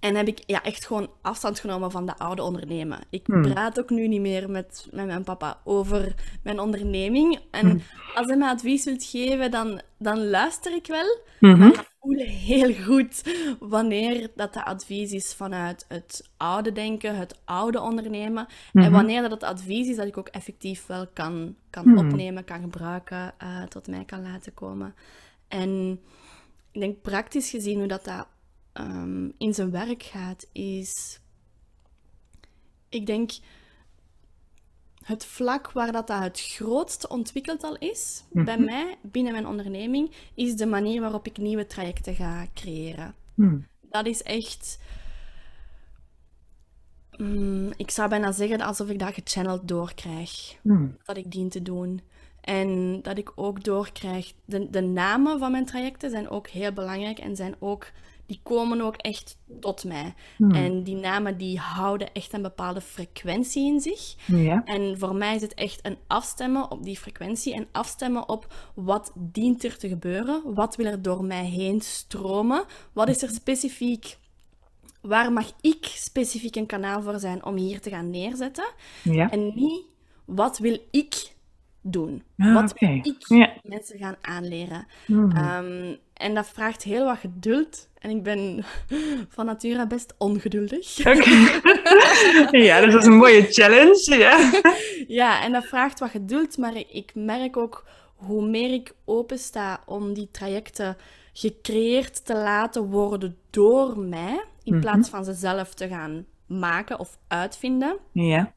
en 0.00 0.14
heb 0.14 0.26
ik 0.26 0.42
ja, 0.46 0.62
echt 0.62 0.86
gewoon 0.86 1.10
afstand 1.22 1.60
genomen 1.60 1.90
van 1.90 2.06
dat 2.06 2.18
oude 2.18 2.42
ondernemen. 2.42 2.98
Ik 3.10 3.26
Hmm. 3.26 3.42
praat 3.42 3.78
ook 3.80 3.90
nu 3.90 4.08
niet 4.08 4.20
meer 4.20 4.50
met, 4.50 4.88
met 4.90 5.06
mijn 5.06 5.24
papa 5.24 5.60
over 5.64 6.14
mijn 6.42 6.60
onderneming. 6.60 7.40
En 7.50 7.66
Hmm. 7.68 7.80
als 8.14 8.26
hij 8.26 8.36
mij 8.36 8.48
advies 8.48 8.84
wilt 8.84 9.04
geven, 9.04 9.50
dan, 9.50 9.80
dan 9.98 10.28
luister 10.28 10.74
ik 10.74 10.86
wel. 10.86 11.18
Mhm. 11.40 11.58
Maar 11.58 11.68
ik 11.68 11.90
voel 12.00 12.18
heel 12.18 12.72
goed 12.74 13.22
wanneer 13.58 14.30
dat 14.34 14.52
de 14.54 14.64
advies 14.64 15.12
is 15.12 15.34
vanuit 15.34 15.84
het 15.88 16.28
oude 16.36 16.72
denken, 16.72 17.16
het 17.16 17.38
oude 17.44 17.80
ondernemen. 17.80 18.46
En 18.72 18.82
Mhm. 18.82 18.90
wanneer 18.92 19.22
dat 19.22 19.30
het 19.30 19.42
advies 19.42 19.88
is 19.88 19.96
dat 19.96 20.06
ik 20.06 20.16
ook 20.18 20.28
effectief 20.28 20.86
wel 20.86 21.06
kan, 21.12 21.54
kan 21.70 21.82
Hmm. 21.84 21.98
opnemen, 21.98 22.44
kan 22.44 22.60
gebruiken, 22.60 23.34
eh, 23.38 23.62
tot 23.62 23.86
mij 23.86 24.04
kan 24.04 24.22
laten 24.22 24.54
komen. 24.54 24.94
En 25.48 26.00
ik 26.72 26.80
denk 26.80 27.00
praktisch 27.02 27.50
gezien 27.50 27.78
hoe 27.78 27.86
dat, 27.86 28.04
dat 28.04 28.26
ehm, 28.78 29.28
in 29.38 29.54
zijn 29.54 29.70
werk 29.70 30.02
gaat, 30.02 30.46
is... 30.52 31.20
Ik 32.88 33.06
denk 33.06 33.30
het 35.04 35.24
vlak 35.24 35.72
waar 35.72 35.92
dat, 35.92 36.06
dat 36.06 36.22
het 36.22 36.40
grootste 36.40 37.08
ontwikkeld 37.08 37.62
al 37.64 37.76
is, 37.78 38.24
bij 38.30 38.56
Mhm. 38.56 38.64
mij, 38.64 38.98
binnen 39.02 39.32
mijn 39.32 39.46
onderneming, 39.46 40.10
is 40.34 40.56
de 40.56 40.66
manier 40.66 41.00
waarop 41.00 41.26
ik 41.26 41.36
nieuwe 41.38 41.66
trajecten 41.66 42.14
ga 42.14 42.46
creëren. 42.54 43.14
Mm. 43.34 43.66
Dat 43.90 44.06
is 44.06 44.22
echt... 44.22 44.78
mm, 47.16 47.72
ik 47.76 47.90
zou 47.90 48.08
bijna 48.08 48.32
zeggen 48.32 48.60
alsof 48.60 48.88
ik 48.88 48.98
dat 48.98 49.14
gechanneld 49.14 49.68
doorkrijg 49.68 50.56
Mm. 50.62 50.96
wat 51.04 51.16
ik 51.16 51.30
dien 51.30 51.48
te 51.48 51.62
doen. 51.62 52.00
En 52.40 53.02
dat 53.02 53.18
ik 53.18 53.32
ook 53.34 53.64
doorkrijg. 53.64 54.32
De, 54.44 54.70
de 54.70 54.80
namen 54.80 55.38
van 55.38 55.50
mijn 55.50 55.66
trajecten 55.66 56.10
zijn 56.10 56.28
ook 56.28 56.48
heel 56.48 56.72
belangrijk 56.72 57.18
en 57.18 57.36
zijn 57.36 57.54
ook, 57.58 57.86
die 58.28 58.40
komen 58.42 58.80
ook 58.80 58.96
echt 58.96 59.38
tot 59.60 59.84
mij. 59.84 60.14
Mm. 60.38 60.50
En 60.50 60.82
die 60.82 60.94
namen 60.94 61.38
die 61.38 61.58
houden 61.58 62.12
echt 62.12 62.32
een 62.32 62.42
bepaalde 62.42 62.80
frequentie 62.80 63.66
in 63.66 63.80
zich. 63.80 64.14
Ja. 64.26 64.62
En 64.64 64.98
voor 64.98 65.14
mij 65.14 65.34
is 65.34 65.42
het 65.42 65.54
echt 65.54 65.86
een 65.86 65.96
afstemmen 66.06 66.70
op 66.70 66.82
die 66.82 66.96
frequentie 66.96 67.54
en 67.54 67.66
afstemmen 67.72 68.28
op 68.28 68.54
wat 68.74 69.12
dient 69.14 69.64
er 69.64 69.78
te 69.78 69.88
gebeuren, 69.88 70.54
wat 70.54 70.76
wil 70.76 70.86
er 70.86 71.02
door 71.02 71.24
mij 71.24 71.44
heen 71.44 71.80
stromen, 71.80 72.64
wat 72.92 73.08
is 73.08 73.22
er 73.22 73.30
specifiek, 73.30 74.18
waar 75.00 75.32
mag 75.32 75.52
ik 75.60 75.84
specifiek 75.84 76.56
een 76.56 76.66
kanaal 76.66 77.02
voor 77.02 77.18
zijn 77.18 77.44
om 77.44 77.56
hier 77.56 77.80
te 77.80 77.90
gaan 77.90 78.10
neerzetten. 78.10 78.68
Ja. 79.02 79.30
En 79.30 79.52
niet 79.54 79.82
wat 80.24 80.58
wil 80.58 80.78
ik 80.90 81.32
doen? 81.82 82.22
Ah, 82.38 82.54
wat 82.54 82.78
wil 82.78 83.00
ik 83.02 83.28
Ja. 83.28 83.54
mensen 83.62 83.98
gaan 83.98 84.16
aanleren? 84.20 84.86
Mm. 85.06 85.30
Ehm, 85.30 85.96
En 86.18 86.34
dat 86.34 86.46
vraagt 86.48 86.82
heel 86.82 87.04
wat 87.04 87.18
geduld. 87.18 87.88
En 87.98 88.10
ik 88.10 88.22
ben 88.22 88.64
van 89.34 89.46
nature 89.46 89.86
best 89.86 90.14
ongeduldig. 90.18 90.96
Ja, 92.50 92.80
dus 92.80 92.92
dat 92.92 93.00
is 93.02 93.06
een 93.06 93.16
mooie 93.16 93.46
challenge. 93.50 94.16
Ja. 94.18 94.62
ja, 95.22 95.42
en 95.42 95.52
dat 95.52 95.64
vraagt 95.64 95.98
wat 95.98 96.10
geduld. 96.10 96.58
Maar 96.58 96.76
ik 96.76 97.10
merk 97.14 97.56
ook 97.56 97.84
hoe 98.14 98.46
meer 98.48 98.72
ik 98.72 98.92
opensta 99.04 99.82
om 99.86 100.12
die 100.14 100.28
trajecten 100.30 100.96
gecreëerd 101.32 102.24
te 102.26 102.34
laten 102.34 102.82
worden 102.82 103.36
door 103.50 103.98
mij, 103.98 104.44
in 104.62 104.72
Mhm. 104.72 104.80
plaats 104.82 105.08
van 105.08 105.24
ze 105.24 105.32
zelf 105.32 105.74
te 105.74 105.88
gaan 105.88 106.26
maken 106.46 106.98
of 106.98 107.18
uitvinden, 107.28 107.98
Ja. 108.12 108.52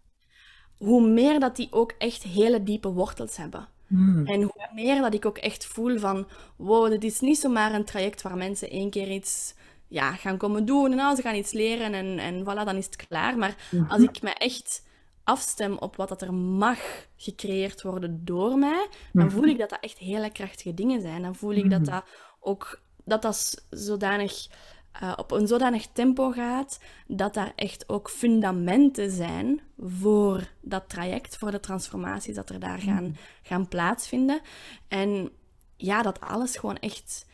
hoe 0.78 1.08
meer 1.08 1.40
dat 1.40 1.56
die 1.56 1.68
ook 1.72 1.94
echt 1.98 2.24
hele 2.24 2.64
diepe 2.64 2.90
wortels 2.90 3.38
hebben. 3.38 3.68
Hmm. 3.92 4.26
En 4.26 4.42
hoe 4.42 4.70
meer 4.74 5.02
dat 5.02 5.14
ik 5.14 5.26
ook 5.26 5.38
echt 5.38 5.66
voel 5.66 6.00
van, 6.00 6.28
wow, 6.56 6.90
dit 6.90 7.04
is 7.04 7.20
niet 7.20 7.38
zomaar 7.38 7.74
een 7.74 7.86
traject 7.86 8.22
waar 8.22 8.38
mensen 8.38 8.70
één 8.70 8.90
keer 8.90 9.12
iets 9.12 9.54
ja, 9.88 10.12
gaan 10.14 10.38
komen 10.38 10.66
doen 10.66 10.92
en 10.92 10.98
nou, 10.98 11.16
ze 11.16 11.22
gaan 11.22 11.36
iets 11.36 11.52
leren 11.52 11.94
en, 11.94 12.20
en 12.20 12.42
voilà, 12.42 12.66
dan 12.66 12.76
is 12.76 12.86
het 12.86 12.96
klaar. 13.08 13.38
Maar 13.38 13.56
als 13.88 14.02
ik 14.02 14.22
me 14.22 14.30
echt 14.30 14.84
afstem 15.24 15.78
op 15.78 15.96
wat 15.96 16.10
dat 16.10 16.22
er 16.22 16.34
mag 16.34 16.80
gecreëerd 17.16 17.82
worden 17.82 18.26
door 18.26 18.58
mij, 18.58 18.88
dan 19.14 19.32
voel 19.32 19.44
ik 19.44 19.58
dat 19.58 19.70
dat 19.70 19.80
echt 19.82 19.98
hele 19.98 20.32
krachtige 20.32 20.74
dingen 20.74 21.02
zijn. 21.02 21.22
Dan 21.22 21.36
voel 21.36 21.54
ik 21.54 21.70
dat 21.70 21.86
dat 21.86 22.04
ook 22.40 22.82
dat 23.06 23.22
dat 23.22 23.66
zodanig 23.70 24.48
eh, 24.92 25.14
op 25.16 25.32
een 25.32 25.48
zodanig 25.48 25.88
tempo 25.88 26.32
gaat 26.32 26.80
dat 27.08 27.34
daar 27.34 27.54
echt 27.56 27.90
ook 27.90 28.10
fundamenten 28.10 29.12
zijn 29.12 29.62
voor 29.78 30.50
dat 30.62 30.90
traject, 30.90 31.38
voor 31.38 31.52
de 31.52 31.60
transformaties 31.60 32.36
dat 32.36 32.50
er 32.50 32.60
daar 32.60 32.80
gaan, 32.80 33.16
gaan 33.42 33.68
plaatsvinden. 33.68 34.42
En 34.88 35.30
ja, 35.78 36.02
dat 36.02 36.20
alles 36.20 36.58
gewoon 36.58 36.78
echt 36.78 37.26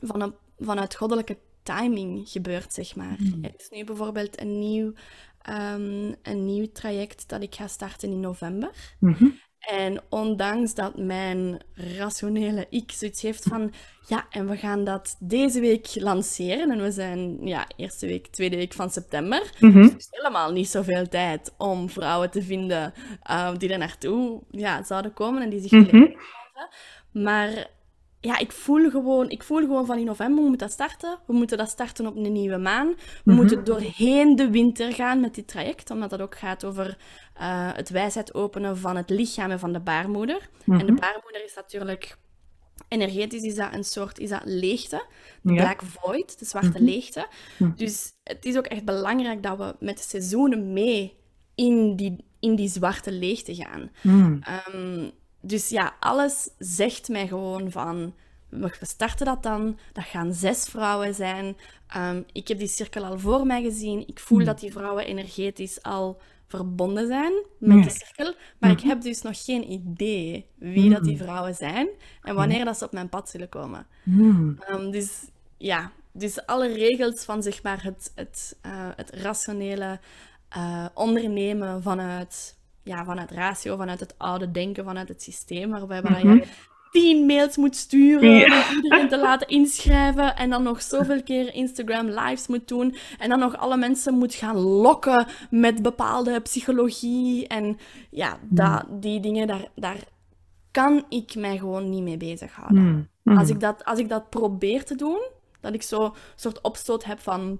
van 0.00 0.20
een, 0.20 0.34
vanuit 0.58 0.94
goddelijke 0.94 1.38
timing 1.62 2.28
gebeurt, 2.28 2.72
zeg 2.72 2.96
maar. 2.96 3.18
Er 3.42 3.54
is 3.56 3.68
nu 3.70 3.84
bijvoorbeeld 3.84 4.40
een 4.40 4.58
nieuw, 4.58 4.92
ehm, 5.42 6.12
een 6.22 6.44
nieuw 6.44 6.66
traject 6.72 7.28
dat 7.28 7.42
ik 7.42 7.54
ga 7.54 7.66
starten 7.66 8.10
in 8.10 8.20
november. 8.20 8.70
Mhm. 8.98 9.28
En 9.66 10.02
ondanks 10.08 10.74
dat 10.74 10.96
mijn 10.98 11.60
rationele 11.74 12.66
ik 12.70 12.92
zoiets 12.92 13.22
heeft 13.22 13.44
van, 13.44 13.72
ja, 14.06 14.26
en 14.30 14.48
we 14.48 14.56
gaan 14.56 14.84
dat 14.84 15.16
deze 15.20 15.60
week 15.60 15.88
lanceren. 15.94 16.70
En 16.70 16.82
we 16.82 16.90
zijn, 16.90 17.46
ja, 17.46 17.66
eerste 17.76 18.06
week, 18.06 18.26
tweede 18.26 18.56
week 18.56 18.72
van 18.72 18.90
september. 18.90 19.50
Mhm. 19.60 19.82
Dus 19.82 19.90
er 19.90 19.96
is 19.96 20.08
helemaal 20.10 20.52
niet 20.52 20.68
zoveel 20.68 21.08
tijd 21.08 21.54
om 21.58 21.90
vrouwen 21.90 22.30
te 22.30 22.42
vinden 22.42 22.92
eh, 23.22 23.50
die 23.56 23.72
er 23.72 23.78
naartoe 23.78 24.42
ja, 24.50 24.82
zouden 24.82 25.12
komen 25.12 25.42
en 25.42 25.50
die 25.50 25.60
zich 25.60 25.70
willen 25.70 26.00
Mhm. 26.00 27.22
maar 27.24 27.66
ja, 28.24 28.38
ik 28.38 28.52
voel 28.52 28.90
gewoon, 28.90 29.28
ik 29.30 29.42
voel 29.42 29.58
gewoon 29.60 29.86
van 29.86 29.98
in 29.98 30.04
november, 30.04 30.42
we 30.42 30.48
moeten 30.48 30.66
dat 30.66 30.72
starten. 30.76 31.18
We 31.26 31.32
moeten 31.32 31.58
dat 31.58 31.68
starten 31.70 32.06
op 32.06 32.16
een 32.16 32.32
nieuwe 32.32 32.56
maan. 32.56 32.86
We 32.88 32.96
Mhm. 33.24 33.34
moeten 33.36 33.64
doorheen 33.64 34.36
de 34.36 34.50
winter 34.50 34.92
gaan 34.92 35.20
met 35.20 35.34
dit 35.34 35.46
traject, 35.48 35.90
omdat 35.90 36.10
dat 36.10 36.20
ook 36.20 36.38
gaat 36.38 36.64
over 36.64 36.96
eh, 37.34 37.70
het 37.74 37.88
wijsheid 37.90 38.34
openen 38.34 38.78
van 38.78 38.96
het 38.96 39.10
lichaam 39.10 39.50
en 39.50 39.58
van 39.58 39.72
de 39.72 39.80
baarmoeder. 39.80 40.48
En 40.66 40.78
de 40.78 40.84
Mhm. 40.92 41.00
baarmoeder 41.00 41.44
is 41.44 41.54
natuurlijk, 41.54 42.16
energetisch 42.88 43.42
is 43.42 43.54
dat 43.54 43.74
een 43.74 43.84
soort, 43.84 44.18
is 44.18 44.28
dat 44.28 44.42
leegte. 44.44 45.04
De 45.42 45.52
Ja. 45.52 45.62
black 45.62 45.82
void, 45.82 46.38
de 46.38 46.44
zwarte 46.44 46.68
Mhm. 46.68 46.84
leegte. 46.84 47.26
Dus 47.76 48.12
het 48.24 48.44
is 48.44 48.56
ook 48.56 48.66
echt 48.66 48.84
belangrijk 48.84 49.42
dat 49.42 49.58
we 49.58 49.74
met 49.80 49.96
de 49.96 50.02
seizoenen 50.02 50.72
mee 50.72 51.16
in 51.54 51.96
die, 51.96 52.24
in 52.40 52.54
die 52.54 52.68
zwarte 52.68 53.12
leegte 53.12 53.54
gaan. 53.54 53.90
Hmm. 54.00 54.40
Dus 55.46 55.68
ja, 55.68 55.94
alles 56.00 56.50
zegt 56.58 57.08
mij 57.08 57.26
gewoon 57.26 57.70
van, 57.70 58.14
we 58.48 58.70
starten 58.80 59.26
dat 59.26 59.42
dan. 59.42 59.78
Dat 59.92 60.04
gaan 60.04 60.32
zes 60.34 60.64
vrouwen 60.64 61.14
zijn. 61.14 61.56
Ehm, 61.86 62.22
ik 62.32 62.48
heb 62.48 62.58
die 62.58 62.68
cirkel 62.68 63.04
al 63.04 63.18
voor 63.18 63.46
mij 63.46 63.62
gezien. 63.62 64.08
Ik 64.08 64.20
voel 64.20 64.38
Hmm. 64.38 64.46
dat 64.46 64.60
die 64.60 64.72
vrouwen 64.72 65.04
energetisch 65.06 65.82
al 65.82 66.20
verbonden 66.46 67.06
zijn 67.06 67.32
met 67.58 67.84
de 67.84 67.90
cirkel. 67.90 68.34
Maar 68.58 68.70
ik 68.70 68.78
Mhm. 68.78 68.88
heb 68.88 69.02
dus 69.02 69.22
nog 69.22 69.44
geen 69.44 69.70
idee 69.72 70.46
wie 70.58 70.90
dat 70.90 71.04
die 71.04 71.16
Hmm. 71.16 71.26
vrouwen 71.26 71.54
zijn 71.54 71.88
en 72.22 72.34
wanneer 72.34 72.64
dat 72.64 72.78
ze 72.78 72.84
op 72.84 72.92
mijn 72.92 73.08
pad 73.08 73.28
zullen 73.30 73.48
komen. 73.48 73.86
Ehm, 74.68 74.90
dus 74.90 75.10
ja, 75.56 75.92
dus 76.12 76.46
alle 76.46 76.72
regels 76.72 77.24
van 77.24 77.42
zeg 77.42 77.62
maar 77.62 77.82
het, 77.82 78.12
het, 78.14 78.56
eh, 78.62 78.88
het 78.96 79.10
rationele 79.10 80.00
eh, 80.48 80.86
ondernemen 80.94 81.82
vanuit, 81.82 82.56
ja, 82.84 83.04
vanuit 83.04 83.30
ratio, 83.30 83.76
vanuit 83.76 84.00
het 84.00 84.14
oude 84.18 84.50
denken, 84.50 84.84
vanuit 84.84 85.08
het 85.08 85.22
systeem, 85.22 85.70
waarbij 85.70 86.02
waar 86.02 86.26
Mhm. 86.26 86.34
je 86.36 86.46
tien 86.90 87.26
mails 87.26 87.56
moet 87.56 87.76
sturen 87.76 88.30
Ja. 88.30 88.68
om 88.68 88.74
iedereen 88.82 89.08
te 89.08 89.18
laten 89.18 89.48
inschrijven 89.48 90.36
en 90.36 90.50
dan 90.50 90.62
nog 90.62 90.82
zoveel 90.82 91.22
keer 91.22 91.54
Instagram 91.54 92.06
lives 92.06 92.46
moet 92.46 92.68
doen 92.68 92.94
en 93.18 93.28
dan 93.28 93.38
nog 93.38 93.56
alle 93.56 93.76
mensen 93.76 94.14
moet 94.14 94.34
gaan 94.34 94.56
lokken 94.56 95.26
met 95.50 95.82
bepaalde 95.82 96.40
psychologie 96.40 97.46
en 97.48 97.78
ja, 98.10 98.38
dat, 98.42 98.84
die 98.90 99.20
dingen, 99.20 99.46
daar, 99.46 99.68
daar 99.74 99.98
kan 100.70 101.04
ik 101.08 101.34
mij 101.34 101.58
gewoon 101.58 101.90
niet 101.90 102.02
mee 102.02 102.16
bezighouden. 102.16 102.82
Hmm. 102.82 103.08
Hmm. 103.22 103.38
Als 103.38 103.48
ik, 103.48 103.60
dat, 103.60 103.84
als 103.84 103.98
ik 103.98 104.08
dat 104.08 104.30
probeer 104.30 104.84
te 104.84 104.94
doen, 104.96 105.22
dat 105.60 105.74
ik 105.74 105.82
zo 105.82 106.04
een 106.04 106.12
soort 106.34 106.60
opstoot 106.60 107.04
heb 107.04 107.20
van... 107.20 107.58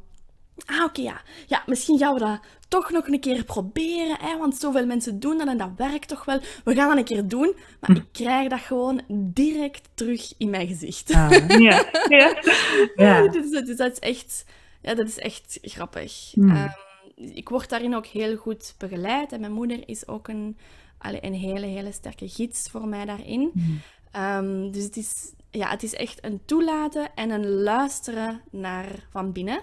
Ah, 0.67 0.85
oké, 0.85 1.01
ja. 1.01 1.21
Ja, 1.47 1.63
misschien 1.67 1.99
gaan 1.99 2.15
we 2.15 2.21
dat 2.21 2.41
toch 2.69 2.91
nog 2.91 3.07
een 3.09 3.21
keer 3.21 3.45
proberen, 3.45 4.17
hè, 4.21 4.39
want 4.39 4.57
zoveel 4.57 4.87
mensen 4.87 5.21
doen 5.21 5.39
dat 5.39 5.47
en 5.49 5.59
dat 5.59 5.71
werkt 5.77 6.09
toch 6.09 6.25
wel. 6.25 6.41
We 6.65 6.75
gaan 6.75 6.89
dat 6.89 6.97
een 6.99 7.05
keer 7.05 7.29
doen, 7.29 7.55
maar 7.81 7.91
Hm. 7.91 7.97
ik 7.97 8.05
krijg 8.13 8.49
dat 8.49 8.61
gewoon 8.61 9.01
direct 9.09 9.89
terug 9.95 10.33
in 10.39 10.51
mijn 10.51 10.67
gezicht. 10.67 11.13
Ah, 11.13 11.49
ja. 11.49 11.85
Ja. 12.09 12.37
Ja. 12.97 13.29
dus, 13.29 13.51
dus 13.51 13.77
dat 13.77 13.93
is 13.93 13.99
echt, 13.99 14.45
ja, 14.83 14.95
dat 14.95 15.09
is 15.09 15.19
echt 15.19 15.59
grappig. 15.63 16.31
Hmm. 16.33 16.51
Ehm, 16.51 16.69
ik 17.17 17.49
word 17.49 17.69
daarin 17.69 17.95
ook 17.95 18.07
heel 18.07 18.37
goed 18.37 18.75
begeleid 18.79 19.33
en 19.33 19.41
mijn 19.41 19.53
moeder 19.53 19.89
is 19.89 20.09
ook 20.09 20.29
een, 20.29 20.57
een 20.99 21.35
hele, 21.35 21.67
hele 21.67 21.93
sterke 21.93 22.29
gids 22.29 22.71
voor 22.71 22.89
mij 22.89 23.05
daarin. 23.05 23.51
Hmm. 23.53 23.81
Ehm, 24.11 24.71
dus 24.71 24.85
het 24.85 24.97
is, 24.97 25.33
ja, 25.51 25.69
het 25.69 25.83
is 25.83 25.95
echt 25.95 26.25
een 26.25 26.41
toelaten 26.45 27.15
en 27.15 27.31
een 27.31 27.47
luisteren 27.63 28.41
naar 28.51 28.87
van 29.11 29.33
binnen. 29.33 29.61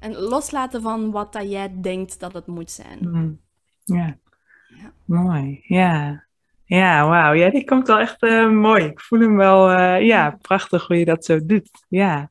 En 0.00 0.16
loslaten 0.16 0.82
van 0.82 1.10
wat 1.10 1.32
dat 1.32 1.50
jij 1.50 1.80
denkt 1.80 2.20
dat 2.20 2.32
het 2.32 2.46
moet 2.46 2.70
zijn. 2.70 2.98
Hmm. 3.00 3.40
Ja. 3.84 4.16
Ja. 4.68 4.92
Mooi. 5.04 5.60
Ja. 5.62 6.24
Ja, 6.64 7.08
wauw. 7.08 7.32
Ja, 7.32 7.50
die 7.50 7.64
komt 7.64 7.86
wel 7.86 7.98
echt 7.98 8.22
eh, 8.22 8.50
mooi. 8.50 8.84
Ik 8.84 9.00
voel 9.00 9.20
hem 9.20 9.36
wel, 9.36 9.70
eh, 9.70 10.06
ja, 10.06 10.38
prachtig 10.42 10.86
hoe 10.86 10.96
je 10.96 11.04
dat 11.04 11.24
zo 11.24 11.46
doet. 11.46 11.70
Ja. 11.88 12.30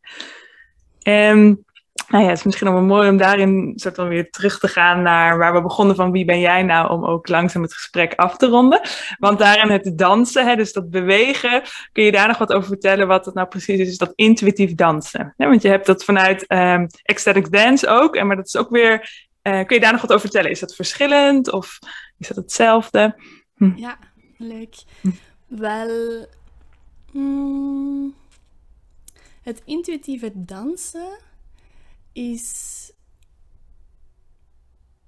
En 1.02 1.66
nou 2.08 2.24
ja, 2.24 2.30
het 2.30 2.38
is 2.38 2.44
misschien 2.44 2.74
wel 2.74 2.82
mooi 2.82 3.10
om 3.10 3.18
daarin 3.18 3.74
soort 3.76 3.96
van 3.96 4.08
weer 4.08 4.30
terug 4.30 4.60
te 4.60 4.68
gaan 4.68 5.02
naar 5.02 5.38
waar 5.38 5.54
we 5.54 5.62
begonnen 5.62 5.96
van 5.96 6.12
wie 6.12 6.26
ben 6.26 6.40
jij 6.40 6.64
nou, 6.64 6.92
om 6.92 7.06
ook 7.06 7.28
langzaam 7.28 7.62
het 7.62 7.74
gesprek 7.74 8.14
af 8.14 8.38
te 8.38 8.48
ronden. 8.48 8.82
Want 9.18 9.40
daarin 9.40 9.70
het 9.72 9.98
dansen, 9.98 10.48
hè, 10.48 10.56
dus 10.56 10.74
dat 10.74 10.90
bewegen, 10.90 11.62
kun 11.92 12.04
je 12.04 12.12
daar 12.12 12.28
nog 12.28 12.38
wat 12.38 12.54
over 12.54 12.68
vertellen 12.68 13.08
wat 13.08 13.26
het 13.26 13.34
nou 13.34 13.48
precies 13.48 13.80
is, 13.80 13.98
dat 13.98 14.12
intuïtief 14.16 14.76
dansen. 14.76 15.34
Ja, 15.38 15.48
want 15.48 15.62
je 15.62 15.68
hebt 15.68 15.86
dat 15.86 16.04
vanuit 16.04 16.48
ehm 16.48 16.88
ecstatic 17.04 17.52
dance 17.52 17.88
ook, 17.88 18.16
en 18.16 18.28
maar 18.28 18.36
dat 18.36 18.48
is 18.48 18.58
ook 18.58 18.70
weer, 18.70 19.28
eh, 19.42 19.66
kun 19.66 19.76
je 19.76 19.82
daar 19.82 19.92
nog 19.92 20.02
wat 20.02 20.12
over 20.12 20.22
vertellen? 20.22 20.52
Is 20.52 20.60
dat 20.60 20.76
verschillend 20.76 21.52
of 21.52 21.80
is 22.18 22.28
dat 22.28 22.38
hetzelfde? 22.38 23.16
Ja, 23.76 23.98
leuk. 24.38 24.76
Hm. 25.02 25.10
Wel, 25.48 26.26
mm, 27.12 28.14
het 29.42 29.62
intuïtieve 29.66 30.32
dansen 30.36 31.28
is 32.14 32.92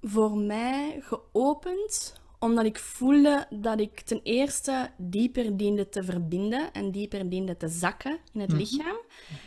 voor 0.02 0.38
mij 0.38 0.99
geopend 1.02 2.20
omdat 2.39 2.66
ik 2.66 2.80
voelde 2.80 3.45
dat 3.49 3.80
ik 3.80 3.99
ten 3.99 4.20
eerste 4.24 4.89
dieper 4.97 5.58
diende 5.58 5.89
te 5.89 6.04
verbinden 6.04 6.74
en 6.74 6.91
dieper 6.91 7.30
diende 7.30 7.58
te 7.58 7.68
zakken 7.68 8.20
in 8.34 8.39
het 8.39 8.49
Mhm. 8.49 8.58
lichaam. 8.60 8.97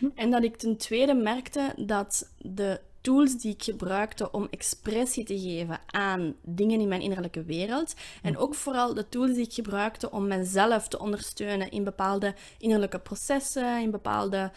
Mhm. 0.01 0.11
En 0.15 0.31
dat 0.31 0.43
ik 0.45 0.57
ten 0.57 0.77
tweede 0.77 1.15
merkte 1.15 1.73
dat 1.77 2.31
de 2.39 2.81
tools 3.01 3.37
die 3.37 3.53
ik 3.53 3.63
gebruikte 3.63 4.31
om 4.31 4.47
expressie 4.51 5.25
te 5.25 5.39
geven 5.41 5.81
aan 5.87 6.35
dingen 6.43 6.81
in 6.81 6.89
mijn 6.89 7.01
innerlijke 7.01 7.45
wereld, 7.45 7.95
en 8.23 8.37
ook 8.37 8.55
vooral 8.55 8.95
de 8.95 9.09
tools 9.09 9.33
die 9.35 9.45
ik 9.45 9.53
gebruikte 9.53 10.11
om 10.11 10.27
mezelf 10.27 10.89
te 10.89 10.99
ondersteunen 10.99 11.71
in 11.71 11.85
bepaalde 11.85 12.35
innerlijke 12.59 12.99
processen, 13.01 13.81
in 13.83 13.91
bepaalde, 13.91 14.53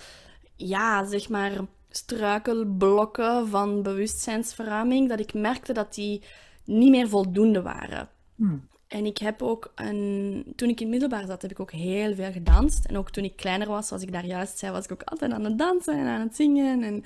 ja, 0.55 1.05
zeg 1.05 1.29
maar, 1.29 1.51
struikelblokken 1.89 3.47
van 3.47 3.83
bewustzijnsverruiming, 3.83 5.09
dat 5.09 5.19
ik 5.19 5.33
merkte 5.33 5.73
dat 5.73 5.93
die 5.93 6.23
niet 6.65 6.89
meer 6.89 7.09
voldoende 7.09 7.61
waren. 7.61 8.09
Hmm. 8.35 8.67
En 8.87 9.05
ik 9.05 9.17
heb 9.17 9.41
ook 9.41 9.71
een... 9.75 10.43
Toen 10.55 10.69
ik 10.69 10.81
in 10.81 10.89
middelbaar 10.89 11.25
zat, 11.25 11.41
heb 11.41 11.51
ik 11.51 11.59
ook 11.59 11.71
heel 11.71 12.15
veel 12.15 12.31
gedanst. 12.31 12.85
En 12.85 12.97
ook 12.97 13.09
toen 13.09 13.23
ik 13.23 13.35
kleiner 13.35 13.67
was, 13.67 13.87
zoals 13.87 14.03
ik 14.03 14.11
daar 14.11 14.25
juist 14.25 14.57
zei, 14.57 14.71
was 14.71 14.85
ik 14.85 14.91
ook 14.91 15.03
altijd 15.03 15.31
aan 15.31 15.43
het 15.43 15.57
dansen 15.57 15.93
en 15.93 16.05
aan 16.05 16.21
het 16.21 16.35
zingen. 16.35 16.83
En, 16.83 17.03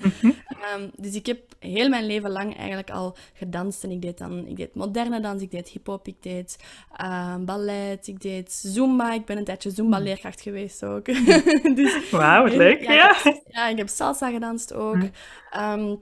ehm, 0.62 0.88
dus 0.96 1.14
ik 1.14 1.26
heb 1.26 1.40
heel 1.58 1.88
mijn 1.88 2.06
leven 2.06 2.30
lang 2.30 2.56
eigenlijk 2.56 2.90
al 2.90 3.16
gedanst. 3.32 3.84
En 3.84 3.90
ik 3.90 4.02
deed 4.02 4.18
dan... 4.18 4.46
Ik 4.46 4.56
deed 4.56 4.74
moderne 4.74 5.20
dans, 5.20 5.42
ik 5.42 5.50
deed 5.50 5.68
hip-hop, 5.68 6.06
ik 6.06 6.22
deed 6.22 6.58
ehm, 6.96 7.44
ballet, 7.44 8.06
ik 8.06 8.20
deed 8.20 8.52
zumba. 8.52 9.12
Ik 9.12 9.24
ben 9.24 9.36
een 9.36 9.44
tijdje 9.44 9.70
zumba-leerkracht 9.70 10.40
geweest 10.40 10.84
ook. 10.84 11.04
dus, 11.76 12.10
Wauw, 12.10 12.42
wat 12.42 12.54
leuk. 12.54 12.82
Ja, 12.82 12.92
ja. 12.92 13.10
Ik 13.10 13.22
heb, 13.22 13.42
ja, 13.48 13.68
ik 13.68 13.76
heb 13.76 13.88
salsa 13.88 14.30
gedanst 14.30 14.72
ook. 14.72 15.02
Ehm, 15.50 15.96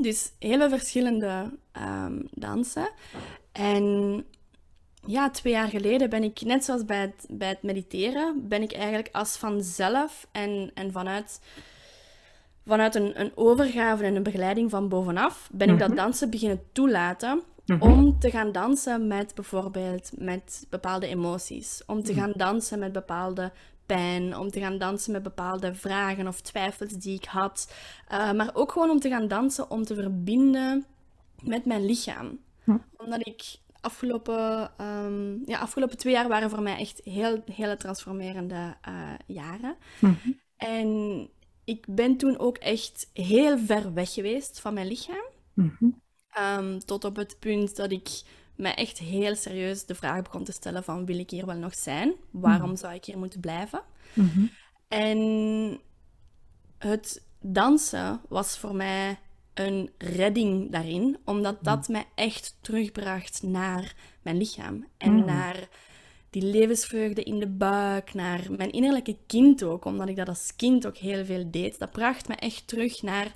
dus 0.00 0.32
hele 0.38 0.68
verschillende 0.68 1.58
dansen. 2.30 2.90
En 3.52 4.24
ja, 5.06 5.30
twee 5.30 5.52
jaar 5.52 5.68
geleden 5.68 6.10
ben 6.10 6.22
ik, 6.22 6.40
net 6.40 6.64
zoals 6.64 6.84
bij 6.84 7.00
het, 7.00 7.26
bij 7.28 7.48
het 7.48 7.62
mediteren, 7.62 8.48
ben 8.48 8.62
ik 8.62 8.72
eigenlijk 8.72 9.08
als 9.12 9.36
vanzelf 9.36 10.26
en, 10.32 10.70
en 10.74 10.92
vanuit, 10.92 11.40
vanuit 12.66 12.94
een, 12.94 13.20
een 13.20 13.32
overgave 13.34 14.04
en 14.04 14.16
een 14.16 14.22
begeleiding 14.22 14.70
van 14.70 14.88
bovenaf, 14.88 15.48
ben 15.52 15.68
ik 15.68 15.78
dat 15.78 15.88
mhm. 15.88 15.96
dansen 15.96 16.30
beginnen 16.30 16.62
toelaten 16.72 17.42
mhm. 17.66 17.82
om 17.82 18.18
te 18.18 18.30
gaan 18.30 18.52
dansen 18.52 19.06
met 19.06 19.34
bijvoorbeeld 19.34 20.10
met 20.14 20.66
bepaalde 20.70 21.06
emoties. 21.06 21.82
Om 21.86 22.02
te 22.02 22.12
mhm. 22.12 22.20
gaan 22.20 22.32
dansen 22.36 22.78
met 22.78 22.92
bepaalde 22.92 23.52
pijn, 23.86 24.36
om 24.36 24.50
te 24.50 24.60
gaan 24.60 24.78
dansen 24.78 25.12
met 25.12 25.22
bepaalde 25.22 25.74
vragen 25.74 26.26
of 26.26 26.40
twijfels 26.40 26.92
die 26.92 27.14
ik 27.14 27.24
had. 27.24 27.72
Uh, 28.12 28.32
maar 28.32 28.50
ook 28.52 28.72
gewoon 28.72 28.90
om 28.90 29.00
te 29.00 29.08
gaan 29.08 29.28
dansen 29.28 29.70
om 29.70 29.84
te 29.84 29.94
verbinden 29.94 30.84
met 31.42 31.64
mijn 31.64 31.84
lichaam. 31.84 32.38
Omdat 32.96 33.26
ik 33.26 33.58
afgelopen, 33.80 34.70
um, 34.80 35.42
ja, 35.46 35.58
afgelopen 35.58 35.96
twee 35.96 36.12
jaar 36.12 36.28
waren 36.28 36.50
voor 36.50 36.62
mij 36.62 36.76
echt 36.76 37.00
heel, 37.04 37.42
hele 37.52 37.76
transformerende 37.76 38.76
uh, 38.88 39.12
jaren. 39.26 39.76
Mhm. 39.98 40.30
En 40.56 41.28
ik 41.64 41.86
ben 41.88 42.16
toen 42.16 42.38
ook 42.38 42.56
echt 42.56 43.10
heel 43.12 43.58
ver 43.58 43.92
weg 43.94 44.12
geweest 44.12 44.60
van 44.60 44.74
mijn 44.74 44.86
lichaam. 44.86 45.24
Mhm. 45.54 45.84
um, 46.38 46.78
tot 46.78 47.04
op 47.04 47.16
het 47.16 47.36
punt 47.38 47.76
dat 47.76 47.90
ik 47.90 48.22
me 48.56 48.68
echt 48.68 48.98
heel 48.98 49.34
serieus 49.34 49.86
de 49.86 49.94
vraag 49.94 50.22
begon 50.22 50.44
te 50.44 50.52
stellen 50.52 50.84
van 50.84 51.06
wil 51.06 51.18
ik 51.18 51.30
hier 51.30 51.46
wel 51.46 51.56
nog 51.56 51.74
zijn? 51.74 52.14
Waarom 52.30 52.70
mhm. 52.70 52.78
zou 52.78 52.94
ik 52.94 53.04
hier 53.04 53.18
moeten 53.18 53.40
blijven? 53.40 53.82
En 54.88 55.80
het 56.78 57.22
dansen 57.40 58.20
was 58.28 58.58
voor 58.58 58.74
mij 58.74 59.18
een 59.54 59.90
redding 59.98 60.70
daarin, 60.70 61.18
omdat 61.24 61.56
dat 61.62 61.88
mm. 61.88 61.94
mij 61.94 62.06
echt 62.14 62.58
terugbracht 62.60 63.42
naar 63.42 63.94
mijn 64.22 64.36
lichaam 64.36 64.86
en 64.96 65.12
mm. 65.12 65.24
naar 65.24 65.68
die 66.30 66.42
levensvreugde 66.42 67.22
in 67.22 67.38
de 67.38 67.48
buik, 67.48 68.14
naar 68.14 68.40
mijn 68.56 68.70
innerlijke 68.70 69.16
kind 69.26 69.62
ook, 69.62 69.84
omdat 69.84 70.08
ik 70.08 70.16
dat 70.16 70.28
als 70.28 70.56
kind 70.56 70.86
ook 70.86 70.96
heel 70.96 71.24
veel 71.24 71.50
deed. 71.50 71.78
Dat 71.78 71.90
bracht 71.90 72.28
me 72.28 72.34
echt 72.34 72.68
terug 72.68 73.02
naar 73.02 73.32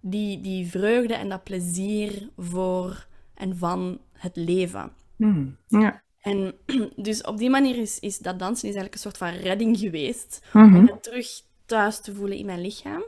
die, 0.00 0.40
die 0.40 0.66
vreugde 0.66 1.14
en 1.14 1.28
dat 1.28 1.44
plezier 1.44 2.30
voor 2.36 3.06
en 3.34 3.56
van 3.56 4.00
het 4.12 4.36
leven. 4.36 4.92
Mm. 5.16 5.56
Ja. 5.68 6.02
En 6.20 6.54
dus 6.96 7.22
op 7.22 7.38
die 7.38 7.50
manier 7.50 7.78
is, 7.78 7.98
is 7.98 8.18
dat 8.18 8.38
dansen 8.38 8.68
is 8.68 8.74
eigenlijk 8.74 8.94
een 8.94 9.00
soort 9.00 9.16
van 9.16 9.42
redding 9.42 9.78
geweest, 9.78 10.40
om 10.52 10.72
me 10.72 10.80
mhm. 10.80 10.98
terug 11.00 11.26
thuis 11.66 12.00
te 12.00 12.14
voelen 12.14 12.36
in 12.36 12.46
mijn 12.46 12.60
lichaam. 12.60 13.04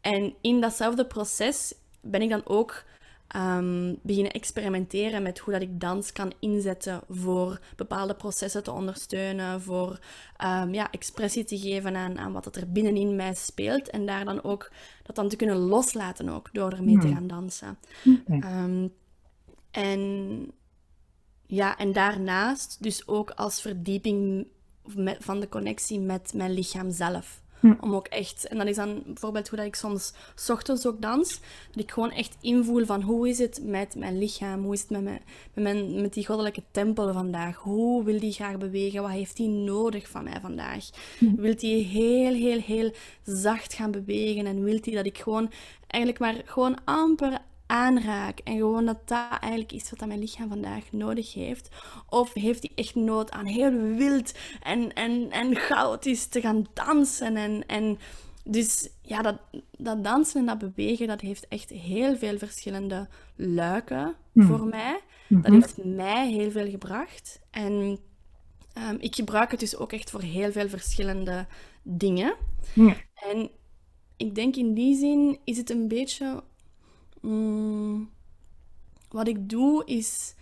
En 0.00 0.34
in 0.40 0.60
datzelfde 0.60 1.06
proces 1.06 1.74
ben 2.02 2.22
ik 2.22 2.30
dan 2.30 2.42
ook 2.44 2.84
um, 3.36 3.98
beginnen 4.02 4.32
experimenteren 4.32 5.22
met 5.22 5.38
hoe 5.38 5.52
dat 5.52 5.62
ik 5.62 5.80
dans 5.80 6.12
kan 6.12 6.32
inzetten 6.40 7.00
voor 7.08 7.60
bepaalde 7.76 8.14
processen 8.14 8.62
te 8.62 8.72
ondersteunen, 8.72 9.62
voor 9.62 9.98
um, 10.44 10.74
ja, 10.74 10.90
expressie 10.90 11.44
te 11.44 11.58
geven 11.58 11.96
aan, 11.96 12.18
aan 12.18 12.32
wat 12.32 12.56
er 12.56 12.72
binnenin 12.72 13.16
mij 13.16 13.34
speelt 13.34 13.90
en 13.90 14.06
daar 14.06 14.24
dan 14.24 14.42
ook 14.42 14.70
dat 15.02 15.16
dan 15.16 15.28
te 15.28 15.36
kunnen 15.36 15.56
loslaten 15.56 16.28
ook 16.28 16.48
door 16.52 16.72
ermee 16.72 16.98
te 16.98 17.06
hmm. 17.06 17.14
gaan 17.14 17.26
dansen. 17.26 17.78
Um, 18.28 18.92
en 19.70 20.52
ja, 21.46 21.78
en 21.78 21.92
daarnaast 21.92 22.82
dus 22.82 23.08
ook 23.08 23.30
als 23.30 23.60
verdieping 23.60 24.46
van 25.18 25.40
de 25.40 25.48
connectie 25.48 26.00
met 26.00 26.32
mijn 26.34 26.52
lichaam 26.52 26.90
zelf. 26.90 27.41
Hm. 27.62 27.74
Om 27.80 27.94
ook 27.94 28.06
echt, 28.06 28.46
en 28.46 28.58
dat 28.58 28.66
is 28.66 28.76
dan 28.76 29.02
bijvoorbeeld 29.06 29.48
hoe 29.48 29.58
dat 29.58 29.66
ik 29.66 29.74
soms 29.74 30.12
s 30.34 30.50
ochtends 30.50 30.86
ook 30.86 31.02
dans, 31.02 31.40
dat 31.70 31.82
ik 31.82 31.90
gewoon 31.90 32.10
echt 32.10 32.36
invoel 32.40 32.84
van 32.84 33.02
hoe 33.02 33.28
is 33.28 33.38
het 33.38 33.60
met 33.64 33.94
mijn 33.94 34.18
lichaam, 34.18 34.62
hoe 34.62 34.72
is 34.72 34.80
het 34.80 34.90
met, 34.90 35.02
mijn, 35.02 35.22
met, 35.54 35.64
mijn, 35.64 36.00
met 36.00 36.12
die 36.12 36.26
goddelijke 36.26 36.62
tempel 36.70 37.12
vandaag, 37.12 37.56
hoe 37.56 38.04
wil 38.04 38.20
die 38.20 38.32
graag 38.32 38.58
bewegen, 38.58 39.02
wat 39.02 39.10
heeft 39.10 39.36
die 39.36 39.48
nodig 39.48 40.08
van 40.08 40.24
mij 40.24 40.40
vandaag? 40.40 40.88
Hm. 41.18 41.34
Wilt 41.36 41.60
die 41.60 41.84
heel, 41.84 42.34
heel, 42.34 42.60
heel 42.60 42.92
zacht 43.24 43.72
gaan 43.72 43.90
bewegen 43.90 44.46
en 44.46 44.64
wilt 44.64 44.84
die 44.84 44.94
dat 44.94 45.06
ik 45.06 45.18
gewoon 45.18 45.50
eigenlijk 45.86 46.18
maar 46.18 46.42
gewoon 46.44 46.78
amper 46.84 47.40
aanraak 47.72 48.38
en 48.38 48.56
gewoon 48.56 48.84
dat 48.84 49.08
dat 49.08 49.38
eigenlijk 49.40 49.72
is 49.72 49.90
wat 49.90 50.08
mijn 50.08 50.20
lichaam 50.20 50.48
vandaag 50.48 50.92
nodig 50.92 51.34
heeft? 51.34 51.68
Of 52.08 52.32
heeft 52.32 52.62
hij 52.62 52.72
echt 52.74 52.94
nood 52.94 53.30
aan 53.30 53.46
heel 53.46 53.70
wild 53.70 54.32
en, 54.62 54.92
en, 54.92 55.30
en 55.30 55.56
chaotisch 55.56 56.26
te 56.26 56.40
gaan 56.40 56.66
dansen? 56.74 57.36
En, 57.36 57.66
en 57.66 57.98
dus 58.44 58.88
ja, 59.02 59.22
dat, 59.22 59.36
dat 59.78 60.04
dansen 60.04 60.40
en 60.40 60.46
dat 60.46 60.74
bewegen, 60.74 61.06
dat 61.06 61.20
heeft 61.20 61.48
echt 61.48 61.70
heel 61.70 62.16
veel 62.16 62.38
verschillende 62.38 63.08
luiken 63.36 64.14
hmm. 64.32 64.46
voor 64.46 64.66
mij. 64.66 65.00
Dat 65.28 65.42
mhm. 65.42 65.52
heeft 65.52 65.84
mij 65.84 66.30
heel 66.30 66.50
veel 66.50 66.70
gebracht. 66.70 67.40
En 67.50 67.98
um, 68.90 68.96
ik 68.98 69.14
gebruik 69.14 69.50
het 69.50 69.60
dus 69.60 69.76
ook 69.76 69.92
echt 69.92 70.10
voor 70.10 70.22
heel 70.22 70.52
veel 70.52 70.68
verschillende 70.68 71.46
dingen. 71.82 72.34
En 73.14 73.50
ik 74.16 74.34
denk 74.34 74.56
in 74.56 74.74
die 74.74 74.96
zin 74.96 75.38
is 75.44 75.56
het 75.56 75.70
een 75.70 75.88
beetje 75.88 76.42
Mm, 77.22 78.10
wat 79.08 79.28
ik 79.28 79.48
doe 79.48 79.84
is 79.84 80.34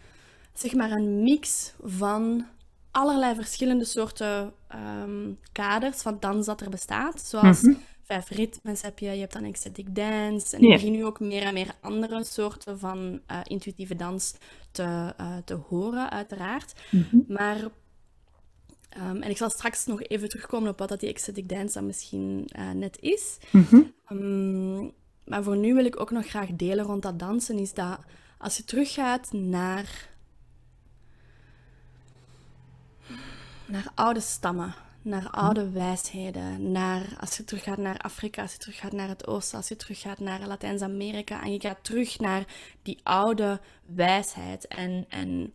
zeg 0.55 0.74
maar 0.74 0.91
een 0.91 1.22
mix 1.22 1.72
van 1.83 2.47
allerlei 2.91 3.35
verschillende 3.35 3.85
soorten 3.85 4.53
um, 4.74 5.39
kaders 5.53 6.03
van 6.03 6.16
dans 6.20 6.47
dat 6.47 6.61
er 6.61 6.70
bestaat. 6.70 7.20
Zoals 7.20 7.62
mm 7.62 7.89
vijf 8.11 8.28
ritmes 8.28 8.83
heb 8.83 8.99
je, 8.99 9.11
je 9.11 9.20
hebt 9.20 9.33
dan 9.33 9.45
ecstatic 9.45 9.95
dance. 9.95 10.57
En 10.57 10.62
ik 10.62 10.68
begin 10.68 10.93
nu 10.93 11.05
ook 11.05 11.20
meer 11.20 11.43
en 11.43 11.55
meer 11.55 11.74
andere 11.81 12.24
soorten 12.24 12.78
van 12.78 13.20
uh, 13.31 13.41
intuïtieve 13.45 13.97
dans 13.97 14.35
te, 14.70 15.14
uh, 15.20 15.37
te 15.45 15.55
horen, 15.55 16.11
uiteraard. 16.11 16.72
Mhm. 16.91 17.16
Maar 17.28 17.57
Um, 18.99 19.22
en 19.22 19.31
ik 19.31 19.37
zal 19.37 19.51
straks 19.51 19.87
nog 19.87 20.03
even 20.03 20.28
terugkomen 20.28 20.70
op 20.70 20.78
wat 20.78 20.89
dat 20.89 21.01
die 21.01 21.09
ecstatic 21.09 21.49
dance 21.49 21.74
dan 21.74 21.87
misschien 21.87 22.49
uh, 22.59 22.70
net 22.70 22.99
is. 23.01 23.39
Mm 24.09 24.93
maar 25.31 25.43
voor 25.43 25.57
nu 25.57 25.74
wil 25.74 25.85
ik 25.85 26.01
ook 26.01 26.11
nog 26.11 26.26
graag 26.26 26.49
delen 26.53 26.85
rond 26.85 27.03
dat 27.03 27.18
dansen, 27.18 27.59
is 27.59 27.74
dat 27.74 27.99
als 28.39 28.57
je 28.57 28.64
teruggaat 28.64 29.33
naar, 29.33 30.09
naar 33.66 33.93
oude 33.95 34.20
stammen, 34.20 34.74
naar 35.03 35.31
oude 35.31 35.70
wijsheden, 35.70 36.72
naar, 36.72 37.16
als 37.20 37.37
je 37.37 37.45
teruggaat 37.45 37.78
naar 37.78 37.99
Afrika, 37.99 38.43
als 38.43 38.53
je 38.53 38.59
teruggaat 38.59 38.93
naar 38.93 39.09
het 39.09 39.26
oosten, 39.26 39.59
als 39.59 39.68
je 39.68 39.76
teruggaat 39.76 40.18
naar 40.18 40.47
Latijns-Amerika 40.47 41.43
en 41.43 41.53
je 41.53 41.61
gaat 41.61 41.85
terug 41.85 42.18
naar 42.18 42.45
die 42.83 43.01
oude 43.03 43.61
wijsheid 43.87 44.68
en, 44.68 45.05
en 45.09 45.53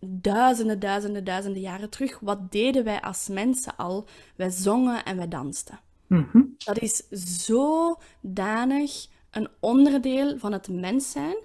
duizenden, 0.00 0.78
duizenden, 0.78 1.24
duizenden 1.24 1.62
jaren 1.62 1.90
terug, 1.90 2.18
wat 2.20 2.52
deden 2.52 2.84
wij 2.84 3.00
als 3.00 3.28
mensen 3.28 3.76
al? 3.76 4.08
Wij 4.36 4.50
zongen 4.50 5.04
en 5.04 5.16
wij 5.16 5.28
dansten. 5.28 5.85
Mhm. 6.06 6.42
Dat 6.58 6.78
is 6.78 7.02
zodanig 7.44 9.06
een 9.30 9.48
onderdeel 9.60 10.38
van 10.38 10.52
het 10.52 10.68
mens 10.68 11.10
zijn. 11.10 11.36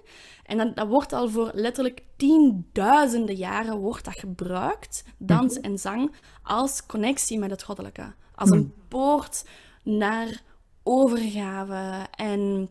En 0.42 0.58
dat, 0.58 0.76
dat, 0.76 0.88
wordt 0.88 1.12
al 1.12 1.28
voor 1.28 1.50
letterlijk 1.54 2.02
tienduizenden 2.16 3.34
jaren 3.34 3.76
wordt 3.76 4.04
dat 4.04 4.18
gebruikt, 4.18 5.04
dans 5.18 5.56
mhm. 5.56 5.64
en 5.64 5.78
zang, 5.78 6.12
als 6.42 6.86
connectie 6.86 7.38
met 7.38 7.50
het 7.50 7.62
goddelijke. 7.62 8.12
Als 8.34 8.50
een 8.50 8.58
mhm. 8.58 8.88
poort 8.88 9.44
naar 9.84 10.42
overgave 10.82 12.06
en 12.10 12.70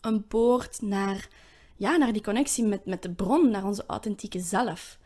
een 0.00 0.26
poort 0.26 0.82
naar, 0.82 1.28
ja, 1.76 1.96
naar 1.96 2.12
die 2.12 2.22
connectie 2.22 2.64
met, 2.64 2.84
met 2.84 3.02
de 3.02 3.12
bron, 3.12 3.50
naar 3.50 3.64
onze 3.64 3.84
authentieke 3.86 4.40
zelf. 4.40 4.98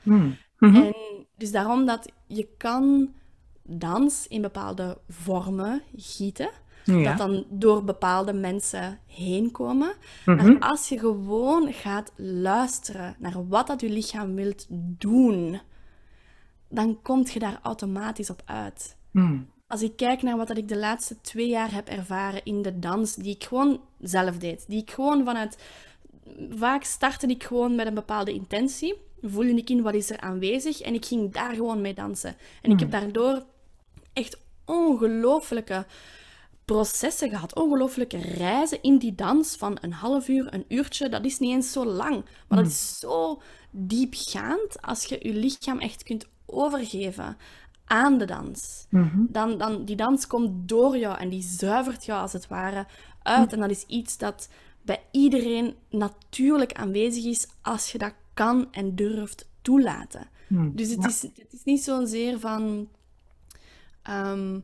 En 0.59 0.95
dus 1.37 1.51
daarom 1.51 1.87
dat 1.87 2.13
je 2.27 2.49
kan 2.57 3.15
dans 3.79 4.27
in 4.29 4.43
bepaalde 4.43 4.99
vormen 5.09 5.83
gieten. 5.97 6.51
Dat 6.85 7.19
dan 7.19 7.45
door 7.49 7.85
bepaalde 7.85 8.33
mensen 8.33 8.99
heen 9.07 9.51
komen. 9.51 9.93
Maar 10.25 10.37
mhm. 10.37 10.63
als 10.63 10.89
je 10.89 10.99
gewoon 10.99 11.73
gaat 11.73 12.13
luisteren 12.17 13.17
naar 13.19 13.49
wat 13.49 13.67
dat 13.67 13.81
je 13.81 13.91
lichaam 13.91 14.35
wilt 14.35 14.67
doen, 14.99 15.61
dan 16.69 17.03
kom 17.03 17.27
je 17.33 17.39
daar 17.39 17.61
automatisch 17.63 18.31
op 18.31 18.43
uit. 18.45 18.97
Mhm. 19.11 19.39
Als 19.67 19.83
ik 19.83 19.97
kijk 19.97 20.23
naar 20.23 20.37
wat 20.37 20.49
dat 20.49 20.57
ik 20.57 20.69
de 20.69 20.79
laatste 20.79 21.21
twee 21.21 21.49
jaar 21.49 21.73
heb 21.73 21.89
ervaren 21.89 22.45
in 22.45 22.63
de 22.63 22.79
dans, 22.79 23.15
die 23.15 23.35
ik 23.35 23.45
gewoon 23.45 23.81
zelf 24.01 24.39
deed, 24.39 24.65
die 24.69 24.81
ik 24.81 24.91
gewoon 24.91 25.25
vanuit... 25.25 25.59
Vaak 26.51 26.85
startte 26.85 27.27
ik 27.27 27.45
gewoon 27.45 27.75
met 27.75 27.87
een 27.87 27.95
bepaalde 27.95 28.33
intentie 28.33 28.95
voelde 29.23 29.55
ik 29.55 29.71
in 29.71 29.83
wat 29.83 29.95
is 29.95 30.11
er 30.11 30.21
aanwezig 30.21 30.81
en 30.81 30.95
ik 30.95 31.05
ging 31.05 31.33
daar 31.33 31.55
gewoon 31.55 31.81
mee 31.81 31.95
dansen. 31.95 32.37
En 32.63 32.71
ik 32.71 32.81
heb 32.81 32.91
daardoor 32.91 33.45
echt 34.13 34.39
ongelooflijke 34.65 35.87
processen 36.65 37.29
gehad, 37.29 37.55
ongelooflijke 37.55 38.19
reizen 38.19 38.83
in 38.83 38.99
die 38.99 39.15
dans 39.15 39.57
van 39.57 39.79
een 39.81 39.93
half 39.93 40.29
uur, 40.29 40.55
een 40.55 40.65
uurtje. 40.69 41.09
Dat 41.09 41.25
is 41.25 41.39
niet 41.39 41.51
eens 41.51 41.73
zo 41.73 41.85
lang, 41.85 42.25
maar 42.49 42.59
dat 42.59 42.67
is 42.67 42.99
zo 42.99 43.43
diepgaand 43.71 44.83
als 44.83 45.05
je 45.05 45.19
je 45.23 45.35
lichaam 45.35 45.79
echt 45.79 46.03
kunt 46.03 46.27
overgeven 46.47 47.37
aan 47.85 48.19
de 48.19 48.25
dans. 48.25 48.87
dan, 49.29 49.59
dan, 49.59 49.85
die 49.85 49.97
dans 49.97 50.27
komt 50.27 50.69
door 50.69 50.97
jou 50.99 51.19
en 51.19 51.29
die 51.29 51.43
zuivert 51.43 52.05
jou 52.05 52.21
als 52.21 52.33
het 52.33 52.49
ware 52.49 52.87
uit. 53.23 53.53
En 53.53 53.61
dat 53.61 53.71
is 53.71 53.85
iets 53.87 54.19
dat 54.19 54.49
bij 54.83 55.03
iedereen 55.11 55.75
natuurlijk 55.91 56.73
aanwezig 56.73 57.25
is 57.25 57.49
als 57.63 57.93
je 57.93 57.99
dat 57.99 58.15
kan 58.35 58.73
en 58.73 58.95
durft 58.95 59.49
toelaten. 59.63 60.29
Dus 60.49 60.91
het, 60.91 61.07
is, 61.07 61.23
het 61.23 61.53
is 61.53 61.65
niet 61.65 61.83
zozeer 61.83 62.39
van... 62.39 62.89
ehm, 64.03 64.59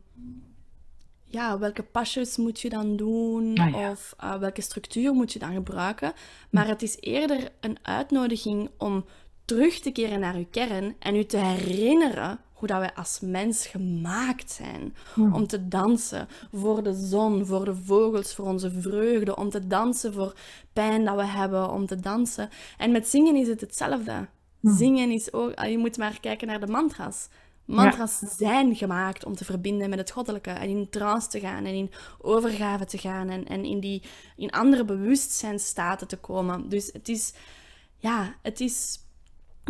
ja, 1.24 1.58
welke 1.58 1.82
pasjes 1.82 2.36
moet 2.36 2.60
je 2.60 2.68
dan 2.68 2.96
doen 2.96 3.58
Ah, 3.58 3.70
ja. 3.70 3.90
of 3.90 4.14
eh, 4.18 4.34
welke 4.38 4.60
structuur 4.62 5.12
moet 5.12 5.32
je 5.32 5.38
dan 5.38 5.52
gebruiken. 5.54 6.12
Maar 6.50 6.66
het 6.68 6.82
is 6.82 6.96
eerder 7.00 7.52
een 7.60 7.78
uitnodiging 7.82 8.70
om 8.78 9.04
terug 9.44 9.78
te 9.78 9.90
keren 9.90 10.20
naar 10.20 10.38
je 10.38 10.46
kern 10.50 10.96
en 10.98 11.14
je 11.14 11.26
te 11.26 11.36
herinneren 11.36 12.38
hoe 12.52 12.68
dat 12.68 12.78
wij 12.78 12.94
als 12.94 13.20
mens 13.20 13.66
gemaakt 13.66 14.50
zijn. 14.50 14.94
Om 15.16 15.46
te 15.46 15.68
dansen 15.68 16.28
voor 16.52 16.82
de 16.82 16.94
zon, 16.94 17.46
voor 17.46 17.64
de 17.64 17.74
vogels, 17.74 18.34
voor 18.34 18.46
onze 18.46 18.70
vreugde. 18.70 19.36
Om 19.36 19.50
te 19.50 19.66
dansen 19.66 20.12
voor 20.12 20.34
pijn 20.72 21.04
dat 21.04 21.16
we 21.16 21.24
hebben, 21.26 21.70
om 21.70 21.86
te 21.86 22.00
dansen. 22.00 22.48
En 22.78 22.92
met 22.92 23.08
zingen 23.08 23.36
is 23.36 23.48
het 23.48 23.60
hetzelfde. 23.60 24.28
Zingen 24.62 25.10
is 25.10 25.32
ook... 25.32 25.54
ah, 25.54 25.70
Je 25.70 25.78
moet 25.78 25.96
maar 25.96 26.20
kijken 26.20 26.46
naar 26.46 26.60
de 26.60 26.66
mantras. 26.66 27.28
Mantras 27.66 28.18
zijn 28.18 28.76
gemaakt 28.76 29.24
om 29.24 29.34
te 29.34 29.44
verbinden 29.44 29.90
met 29.90 29.98
het 29.98 30.10
goddelijke 30.10 30.50
en 30.50 30.68
in 30.68 30.88
trance 30.90 31.28
te 31.28 31.40
gaan 31.40 31.64
en 31.64 31.74
in 31.74 31.90
overgave 32.18 32.84
te 32.84 32.98
gaan 32.98 33.28
en, 33.28 33.46
en 33.46 33.64
in, 33.64 33.80
die, 33.80 34.02
in 34.36 34.50
andere 34.50 34.84
bewustzijnstaten 34.84 36.08
te 36.08 36.16
komen. 36.16 36.68
Dus 36.68 36.92
het 36.92 37.08
is, 37.08 37.34
ja, 37.96 38.34
het 38.42 38.60
is 38.60 38.98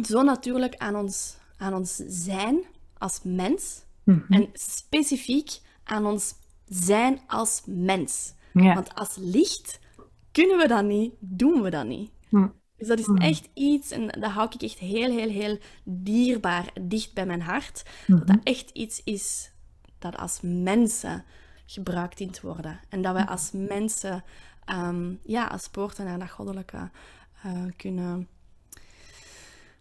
zo 0.05 0.23
natuurlijk 0.23 0.77
aan 0.77 0.97
ons, 0.97 1.37
aan 1.57 1.75
ons 1.75 1.97
zijn 2.07 2.65
als 2.99 3.21
mens 3.23 3.85
en 4.29 4.49
specifiek 4.53 5.61
aan 5.85 6.07
ons 6.07 6.35
zijn 6.65 7.21
als 7.27 7.63
mens. 7.67 8.35
Ja. 8.53 8.75
Want 8.75 8.95
als 8.95 9.17
licht 9.17 9.79
kunnen 10.33 10.59
we 10.59 10.69
dat 10.69 10.85
niet, 10.85 11.13
doen 11.19 11.63
we 11.63 11.71
dat 11.71 11.87
niet. 11.87 12.11
Dus 12.77 12.89
dat 12.89 12.99
is 12.99 13.11
echt 13.15 13.49
iets, 13.55 13.91
en 13.91 14.07
dat 14.07 14.31
hou 14.31 14.49
ik 14.55 14.63
echt 14.63 14.79
heel, 14.79 15.11
heel, 15.11 15.29
heel 15.29 15.59
dierbaar 15.85 16.73
dicht 16.81 17.15
bij 17.15 17.27
mijn 17.27 17.43
hart. 17.43 17.83
Dat 18.07 18.27
dat 18.27 18.39
echt 18.43 18.71
iets 18.71 19.01
is 19.05 19.51
dat 19.99 20.17
als 20.17 20.39
mensen 20.43 21.25
gebruikt 21.67 22.19
dient 22.19 22.33
te 22.33 22.47
worden. 22.47 22.81
En 22.89 23.03
dat 23.03 23.13
wij 23.13 23.25
als 23.25 23.51
mensen, 23.53 24.25
ehm, 24.65 25.15
ja, 25.23 25.47
als 25.47 25.69
poorten 25.69 26.05
naar 26.05 26.19
dat 26.19 26.31
goddelijke 26.31 26.91
eh, 27.43 27.65
kunnen, 27.77 28.29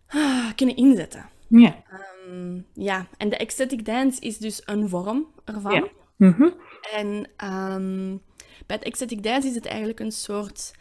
ah, 0.07 0.53
kunnen 0.55 0.75
inzetten. 0.75 1.29
Ja. 1.47 1.83
Ehm, 1.89 2.61
ja, 2.73 3.07
en 3.17 3.29
de 3.29 3.37
ecstatic 3.37 3.85
dance 3.85 4.21
is 4.21 4.37
dus 4.37 4.61
een 4.65 4.89
vorm 4.89 5.27
ervan. 5.43 5.73
Ja. 5.73 5.87
Mhm. 6.15 6.49
En 6.93 7.29
ehm, 7.37 8.17
bij 8.65 8.75
het 8.75 8.85
ecstatic 8.85 9.23
dance 9.23 9.47
is 9.47 9.55
het 9.55 9.65
eigenlijk 9.65 9.99
een 9.99 10.11
soort 10.11 10.73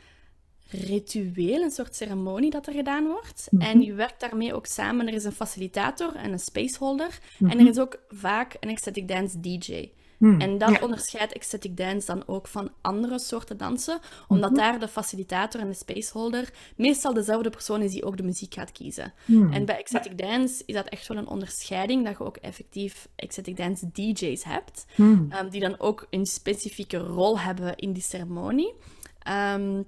ritueel, 0.69 1.63
een 1.63 1.71
soort 1.71 1.95
ceremonie 1.95 2.51
dat 2.51 2.67
er 2.67 2.73
gedaan 2.73 3.07
wordt. 3.07 3.49
En 3.59 3.81
je 3.81 3.95
werkt 3.95 4.21
daarmee 4.21 4.55
ook 4.55 4.67
samen. 4.67 5.07
Er 5.07 5.15
is 5.15 5.25
een 5.25 5.33
facilitator 5.33 6.15
en 6.15 6.33
een 6.33 6.39
spaceholder. 6.39 7.19
En 7.39 7.59
er 7.59 7.69
is 7.69 7.79
ook 7.79 7.99
vaak 8.09 8.57
een 8.61 8.69
ecstatic 8.69 9.09
dance 9.09 9.41
DJ. 9.41 9.91
En 10.19 10.59
dat 10.59 10.83
onderscheidt 10.83 11.33
ecstatic 11.33 11.77
dance 11.77 12.07
dan 12.07 12.23
ook 12.27 12.47
van 12.47 12.71
andere 12.81 13.19
soorten 13.19 13.57
dansen, 13.57 13.99
omdat 14.29 14.55
daar 14.55 14.79
de 14.79 14.89
facilitator 14.89 15.61
en 15.61 15.69
de 15.69 15.75
spaceholder 15.75 16.53
meestal 16.77 17.15
dezelfde 17.15 17.51
persoon 17.51 17.83
is 17.83 17.93
die 17.93 18.05
ook 18.05 18.17
de 18.17 18.23
muziek 18.23 18.55
gaat 18.55 18.73
kiezen. 18.73 19.13
En 19.51 19.65
bij 19.65 19.79
ecstatic 19.79 20.19
dance 20.19 20.63
is 20.67 20.75
dat 20.75 20.89
echt 20.89 21.07
wel 21.07 21.17
een 21.17 21.29
onderscheiding, 21.29 22.05
dat 22.05 22.19
je 22.19 22.25
ook 22.25 22.37
effectief 22.37 23.09
ecstatic 23.17 23.57
dance 23.57 23.91
DJ's 23.93 24.45
hebt, 24.45 24.87
ehm, 24.97 25.51
die 25.51 25.61
dan 25.61 25.81
ook 25.81 26.07
een 26.11 26.27
specifieke 26.27 26.97
rol 26.97 27.41
hebben 27.41 27.77
in 27.77 27.93
die 27.93 28.03
ceremonie. 28.03 28.75
Ehm, 29.19 29.83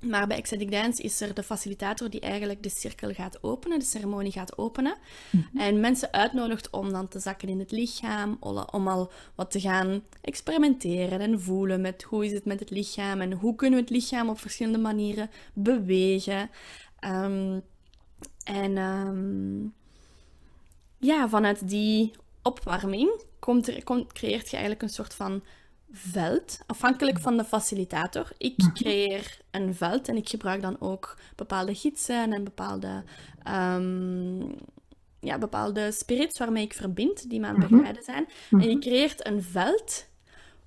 maar 0.00 0.26
bij 0.26 0.36
Ecstatic 0.36 0.70
Dance 0.70 1.02
is 1.02 1.20
er 1.20 1.34
de 1.34 1.42
facilitator 1.42 2.10
die 2.10 2.20
eigenlijk 2.20 2.62
de 2.62 2.68
cirkel 2.68 3.12
gaat 3.12 3.42
openen, 3.42 3.78
de 3.78 3.84
ceremonie 3.84 4.32
gaat 4.32 4.58
openen. 4.58 4.96
En 5.54 5.80
mensen 5.80 6.12
uitnodigt 6.12 6.70
om 6.70 6.92
dan 6.92 7.08
te 7.08 7.18
zakken 7.18 7.48
in 7.48 7.58
het 7.58 7.70
lichaam, 7.70 8.36
om 8.40 8.64
om 8.70 8.88
al 8.88 9.12
wat 9.34 9.50
te 9.50 9.60
gaan 9.60 10.02
experimenteren 10.20 11.20
en 11.20 11.40
voelen 11.40 11.80
met 11.80 12.02
hoe 12.02 12.24
is 12.24 12.32
het 12.32 12.44
met 12.44 12.60
het 12.60 12.70
lichaam 12.70 13.20
en 13.20 13.32
hoe 13.32 13.54
kunnen 13.54 13.78
we 13.78 13.84
het 13.84 13.94
lichaam 13.94 14.28
op 14.28 14.40
verschillende 14.40 14.78
manieren 14.78 15.30
bewegen. 15.52 16.50
Ehm, 16.98 17.60
en 18.44 18.76
ehm, 18.76 19.66
ja, 20.98 21.28
vanuit 21.28 21.68
die 21.68 22.12
opwarming 22.42 23.22
komt 23.38 23.68
er, 23.68 23.84
komt, 23.84 24.12
creëert 24.12 24.44
je 24.44 24.56
eigenlijk 24.56 24.82
een 24.82 24.88
soort 24.88 25.14
van 25.14 25.42
veld, 25.92 26.58
afhankelijk 26.66 27.18
van 27.18 27.36
de 27.36 27.44
facilitator. 27.44 28.30
Ik 28.38 28.70
creëer 28.74 29.38
een 29.50 29.74
veld 29.74 30.08
en 30.08 30.16
ik 30.16 30.28
gebruik 30.28 30.62
dan 30.62 30.76
ook 30.80 31.16
bepaalde 31.36 31.74
gidsen 31.74 32.32
en 32.32 32.44
bepaalde, 32.44 33.04
ehm, 33.42 34.40
ja, 35.20 35.38
bepaalde 35.38 35.92
spirits 35.92 36.38
waarmee 36.38 36.64
ik 36.64 36.74
verbind, 36.74 37.30
die 37.30 37.40
me 37.40 37.46
aan 37.46 37.60
het 37.60 37.68
begeleiden 37.68 38.02
zijn. 38.02 38.28
En 38.50 38.70
je 38.70 38.78
creëert 38.78 39.26
een 39.26 39.42
veld 39.42 40.06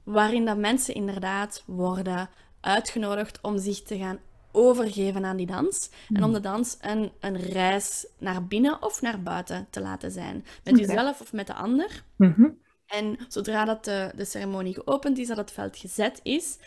waarin 0.03 0.45
dat 0.45 0.57
mensen 0.57 0.93
inderdaad 0.93 1.63
worden 1.65 2.29
uitgenodigd 2.59 3.41
om 3.41 3.57
zich 3.57 3.83
te 3.83 3.97
gaan 3.97 4.19
overgeven 4.51 5.25
aan 5.25 5.37
die 5.37 5.45
dans. 5.45 5.89
En 6.13 6.23
om 6.23 6.33
de 6.33 6.39
dans 6.39 6.77
een, 6.81 7.11
een 7.19 7.37
reis 7.37 8.07
naar 8.17 8.45
binnen 8.45 8.81
of 8.81 9.01
naar 9.01 9.21
buiten 9.21 9.67
te 9.69 9.81
laten 9.81 10.11
zijn. 10.11 10.45
Met 10.63 10.77
jezelf 10.77 11.21
of 11.21 11.33
met 11.33 11.47
de 11.47 11.53
ander. 11.53 12.03
Mhm. 12.15 12.49
En 12.91 13.17
zodra 13.27 13.65
dat 13.65 13.85
de, 13.85 14.11
de 14.15 14.25
ceremonie 14.25 14.73
geopend 14.73 15.17
is, 15.17 15.27
dat 15.27 15.37
het 15.37 15.51
veld 15.51 15.77
gezet 15.77 16.19
is, 16.23 16.57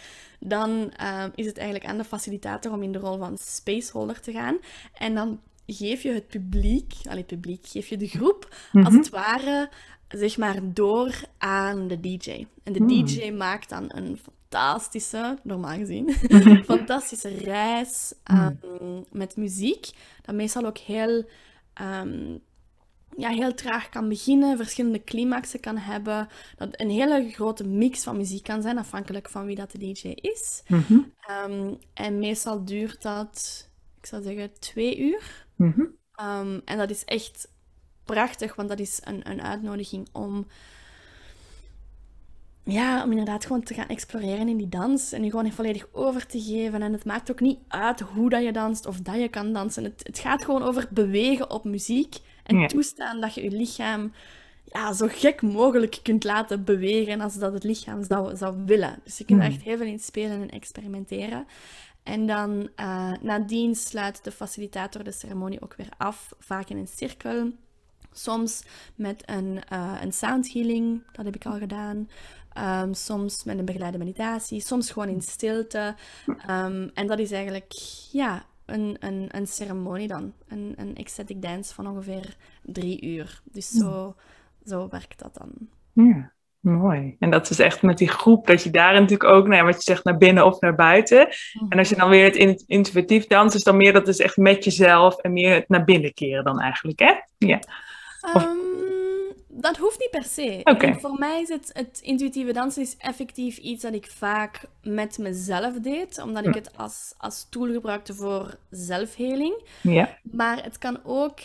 dan 0.41 0.91
eh, 0.91 1.25
is 1.35 1.47
het 1.47 1.59
eigenlijk 1.59 1.91
aan 1.91 1.99
de 1.99 2.05
facilitator 2.05 2.72
om 2.72 2.83
in 2.83 2.93
de 2.93 2.99
rol 2.99 3.18
van 3.18 3.39
spaceholder 3.39 4.20
te 4.20 4.33
gaan. 4.33 4.59
En 4.95 5.14
dan 5.14 5.41
geef 5.66 6.03
je 6.03 6.12
het 6.12 6.27
publiek, 6.27 6.93
allee, 7.09 7.25
publiek, 7.25 7.66
geef 7.66 7.89
je 7.89 7.97
de 7.97 8.09
groep, 8.09 8.57
als 8.72 8.95
het 8.95 9.09
ware, 9.09 9.70
zeg 10.09 10.37
maar, 10.37 10.59
door 10.62 11.20
aan 11.39 11.89
de 11.89 12.01
DJ. 12.01 12.47
En 12.62 12.72
de 12.72 12.87
DJ 12.87 13.31
maakt 13.31 13.68
dan 13.68 13.85
een 13.89 14.18
fantastische, 14.18 15.39
normaal 15.43 15.77
gezien, 15.77 16.12
fantastische 16.64 17.29
reis 17.29 18.14
ehm, 18.22 19.03
met 19.11 19.37
muziek, 19.37 19.91
dat 20.22 20.35
meestal 20.35 20.64
ook 20.64 20.79
heel... 20.79 21.25
ehm, 21.75 22.37
ja, 23.17 23.29
heel 23.29 23.55
traag 23.55 23.89
kan 23.89 24.09
beginnen, 24.09 24.57
verschillende 24.57 25.05
climaxen 25.05 25.61
kan 25.61 25.77
hebben. 25.77 26.29
Dat 26.57 26.69
een 26.81 26.91
hele 26.91 27.31
grote 27.31 27.67
mix 27.67 28.03
van 28.03 28.17
muziek 28.17 28.43
kan 28.43 28.62
zijn, 28.62 28.79
afhankelijk 28.79 29.29
van 29.29 29.47
wie 29.47 29.57
dat 29.57 29.71
de 29.71 29.79
DJ 29.79 30.09
is. 30.09 30.62
Mhm. 30.67 30.99
Ehm, 31.21 31.75
en 31.95 32.19
meestal 32.19 32.65
duurt 32.65 33.03
dat, 33.03 33.69
ik 33.99 34.07
zou 34.07 34.23
zeggen, 34.23 34.59
twee 34.59 34.99
uur. 34.99 35.47
Mhm. 35.57 35.83
Ehm, 36.15 36.61
en 36.65 36.79
dat 36.79 36.91
is 36.91 37.05
echt 37.05 37.49
prachtig, 38.05 38.55
want 38.55 38.69
dat 38.69 38.79
is 38.79 39.01
een, 39.05 39.31
een 39.31 39.43
uitnodiging 39.43 40.09
om, 40.12 40.47
ja, 42.65 43.05
om 43.05 43.11
inderdaad 43.11 43.47
gewoon 43.47 43.62
te 43.62 43.75
gaan 43.75 43.89
exploreren 43.89 44.49
in 44.49 44.57
die 44.57 44.69
dans 44.69 45.12
en 45.12 45.25
je 45.25 45.31
gewoon 45.31 45.53
volledig 45.53 45.87
over 45.93 46.27
te 46.27 46.41
geven. 46.41 46.83
En 46.83 46.93
het 46.93 47.05
maakt 47.05 47.31
ook 47.31 47.41
niet 47.41 47.59
uit 47.69 48.01
hoe 48.01 48.31
dat 48.31 48.43
je 48.43 48.53
danst 48.53 48.87
of 48.87 49.01
dat 49.01 49.17
je 49.17 49.29
kan 49.29 49.53
dansen. 49.53 49.85
Het, 49.85 50.01
het 50.03 50.19
gaat 50.19 50.45
gewoon 50.45 50.62
over 50.62 50.87
bewegen 50.91 51.51
op 51.51 51.65
muziek 51.65 52.17
en 52.45 52.59
Ja. 52.59 52.66
toestaan 52.66 53.20
dat 53.20 53.34
je 53.34 53.42
je 53.42 53.51
lichaam 53.51 54.12
ja, 54.64 54.92
zo 54.92 55.07
gek 55.11 55.42
mogelijk 55.42 55.99
kunt 56.03 56.24
laten 56.24 56.64
bewegen 56.64 57.20
als 57.20 57.34
dat 57.38 57.53
het 57.53 57.64
lichaam 57.64 58.05
zou, 58.05 58.36
zou 58.36 58.57
willen. 58.66 59.01
Dus 59.05 59.18
je 59.18 59.24
kunt 59.24 59.40
er 59.40 59.47
echt 59.47 59.62
heel 59.62 59.76
veel 59.76 59.86
in 59.86 59.99
spelen 59.99 60.42
en 60.42 60.51
experimenteren. 60.51 61.47
En 62.03 62.26
dan 62.26 62.68
eh, 62.76 63.12
nadien 63.20 63.74
sluit 63.74 64.24
de 64.24 64.30
facilitator 64.30 65.05
de 65.05 65.12
ceremonie 65.12 65.62
ook 65.62 65.74
weer 65.76 65.88
af, 65.97 66.32
vaak 66.38 66.68
in 66.68 66.76
een 66.76 66.88
cirkel. 66.88 67.51
Soms 68.12 68.62
met 68.95 69.22
een, 69.26 69.62
eh, 69.68 69.92
een 70.03 70.12
sound 70.12 70.53
healing, 70.53 71.03
dat 71.12 71.24
heb 71.24 71.34
ik 71.34 71.47
al 71.47 71.59
gedaan. 71.59 72.09
Ehm, 72.53 72.92
soms 72.92 73.45
met 73.45 73.59
een 73.59 73.64
begeleide 73.64 73.99
meditatie, 73.99 74.61
soms 74.61 74.90
gewoon 74.90 75.09
in 75.09 75.22
stilte. 75.22 75.95
Ehm, 76.47 76.88
en 76.95 77.07
dat 77.07 77.18
is 77.18 77.30
eigenlijk 77.30 77.72
ja, 78.12 78.45
een, 78.67 78.97
een, 79.01 79.29
een 79.31 79.47
ceremonie 79.47 80.09
dan. 80.09 80.33
Een, 80.49 80.75
een 80.77 80.97
ecstatic 80.97 81.43
dance 81.43 81.75
van 81.75 81.87
ongeveer 81.87 82.37
drie 82.62 83.03
uur. 83.03 83.41
Dus 83.45 83.69
zo, 83.69 84.15
zo 84.65 84.89
werkt 84.89 85.19
dat 85.19 85.35
dan. 85.35 85.51
Ja. 85.93 86.33
Mooi. 86.65 87.17
En 87.19 87.31
dat 87.31 87.51
is 87.51 87.59
echt 87.59 87.83
met 87.83 87.99
die 87.99 88.09
groep, 88.09 88.47
dat 88.47 88.62
je 88.62 88.71
daar 88.71 88.93
natuurlijk 88.93 89.31
ook, 89.31 89.47
nou 89.47 89.57
ja, 89.57 89.65
wat 89.65 89.75
je 89.75 89.83
zegt, 89.83 90.05
naar 90.05 90.17
binnen 90.17 90.47
of 90.47 90.61
naar 90.61 90.75
buiten. 90.75 91.29
En 91.69 91.79
als 91.79 91.89
je 91.89 91.97
dan 91.97 92.09
weer 92.09 92.25
het 92.25 92.65
intuïtief 92.67 93.27
dansen, 93.27 93.59
is 93.59 93.65
dan 93.65 93.77
meer 93.77 93.93
dat 93.93 94.09
is 94.09 94.19
echt 94.19 94.37
met 94.37 94.65
jezelf 94.65 95.17
en 95.17 95.33
meer 95.33 95.55
het 95.55 95.69
naar 95.69 95.85
binnen 95.85 96.15
keren 96.15 96.45
dan 96.45 96.61
eigenlijk, 96.61 96.99
hè? 96.99 97.12
Ja. 97.39 97.59
Ehm, 98.21 98.49
dat 99.57 99.77
hoeft 99.77 99.99
niet 99.99 100.11
per 100.11 100.25
se. 100.25 100.61
Okay. 100.65 101.01
Voor 101.01 101.19
mij 101.19 101.41
is 101.41 101.49
het, 101.49 101.71
het 101.73 102.01
intuïtieve 102.03 102.53
dansen 102.53 102.83
is 102.83 102.97
effectief 102.97 103.57
iets 103.59 103.83
dat 103.83 103.95
ik 103.95 104.07
vaak 104.07 104.65
met 104.83 105.19
mezelf 105.19 105.81
deed, 105.81 106.23
omdat 106.23 106.47
ik 106.47 106.55
het 106.55 106.77
als, 106.77 107.15
als 107.19 107.47
tool 107.51 107.73
gebruikte 107.73 108.15
voor 108.15 108.57
zelfheling. 108.71 109.63
Ja. 109.83 110.19
Maar 110.23 110.63
het 110.63 110.79
kan 110.79 110.99
ook 111.05 111.39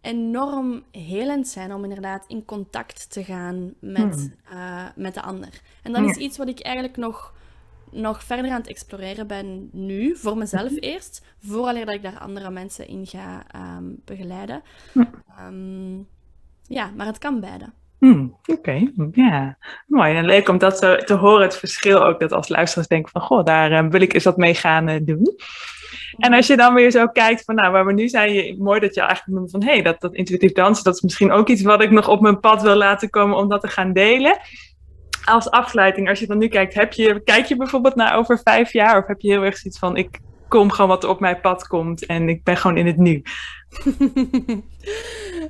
enorm 0.00 0.84
helend 0.90 1.48
zijn 1.48 1.72
om 1.72 1.82
inderdaad 1.82 2.24
in 2.28 2.44
contact 2.44 3.10
te 3.10 3.24
gaan 3.24 3.74
met, 3.80 4.14
hmm. 4.14 4.34
eh, 4.50 4.84
met 4.94 5.14
de 5.14 5.22
ander. 5.22 5.60
En 5.82 5.92
dat 5.92 6.04
is 6.04 6.16
iets 6.16 6.36
wat 6.36 6.48
ik 6.48 6.60
eigenlijk 6.60 6.96
nog, 6.96 7.34
nog 7.90 8.24
verder 8.24 8.50
aan 8.50 8.60
het 8.60 8.68
exploreren 8.68 9.26
ben 9.26 9.68
nu, 9.72 10.16
voor 10.16 10.36
mezelf 10.36 10.72
eerst, 10.80 11.22
vooraleer 11.38 11.86
dat 11.86 11.94
ik 11.94 12.02
daar 12.02 12.18
andere 12.18 12.50
mensen 12.50 12.88
in 12.88 13.06
ga 13.06 13.44
ehm, 13.50 13.84
begeleiden. 14.04 14.62
Um, 15.40 16.08
ja, 16.68 16.90
maar 16.96 17.06
het 17.06 17.18
kan 17.18 17.40
beide. 17.40 17.72
Hmm, 17.98 18.36
Oké, 18.46 18.90
ja. 19.12 19.58
Mooi. 19.86 20.14
En 20.14 20.24
leuk 20.24 20.48
om 20.48 20.58
dat 20.58 20.78
te, 20.78 21.02
te, 21.04 21.14
horen, 21.14 21.42
het 21.42 21.56
verschil 21.56 22.04
ook, 22.04 22.20
dat 22.20 22.32
als 22.32 22.48
luisteraars 22.48 22.88
denken 22.88 23.10
van, 23.10 23.20
goh, 23.20 23.44
daar 23.44 23.84
uh, 23.84 23.90
wil 23.90 24.00
ik 24.00 24.12
eens 24.12 24.24
wat 24.24 24.36
mee 24.36 24.54
gaan 24.54 24.88
uh, 24.88 24.96
doen. 25.02 25.36
En 26.16 26.32
als 26.32 26.46
je 26.46 26.56
dan 26.56 26.74
weer 26.74 26.90
zo 26.90 27.06
kijkt 27.06 27.44
van, 27.44 27.54
nou, 27.54 27.72
waar 27.72 27.86
we 27.86 27.92
nu 27.92 28.08
zijn, 28.08 28.32
je, 28.32 28.56
mooi 28.58 28.80
dat 28.80 28.94
je 28.94 29.00
eigenlijk 29.00 29.38
noemt 29.38 29.50
van, 29.50 29.62
hé, 29.62 29.72
hey, 29.72 29.82
dat, 29.82 30.00
dat 30.00 30.14
intuïtief 30.14 30.52
dansen, 30.52 30.84
dat 30.84 30.94
is 30.94 31.00
misschien 31.00 31.32
ook 31.32 31.48
iets 31.48 31.62
wat 31.62 31.82
ik 31.82 31.90
nog 31.90 32.08
op 32.08 32.20
mijn 32.20 32.40
pad 32.40 32.62
wil 32.62 32.76
laten 32.76 33.10
komen 33.10 33.36
om 33.36 33.48
dat 33.48 33.60
te 33.60 33.68
gaan 33.68 33.92
delen. 33.92 34.38
Als 35.24 35.50
afsluiting, 35.50 36.08
als 36.08 36.18
je 36.18 36.26
dan 36.26 36.38
nu 36.38 36.48
kijkt, 36.48 36.74
heb 36.74 36.92
je, 36.92 37.22
kijk 37.24 37.46
je 37.46 37.56
bijvoorbeeld 37.56 37.94
naar 37.94 38.16
over 38.16 38.40
vijf 38.44 38.72
jaar 38.72 38.98
of 38.98 39.06
heb 39.06 39.20
je 39.20 39.30
heel 39.30 39.42
erg 39.42 39.56
zoiets 39.56 39.78
van, 39.78 39.96
ik 39.96 40.20
kom 40.48 40.70
gewoon 40.70 40.90
wat 40.90 41.02
er 41.02 41.08
op 41.08 41.20
mijn 41.20 41.40
pad 41.40 41.66
komt 41.66 42.06
en 42.06 42.28
ik 42.28 42.44
ben 42.44 42.56
gewoon 42.56 42.76
in 42.76 42.86
het 42.86 42.96
nu? 42.96 43.22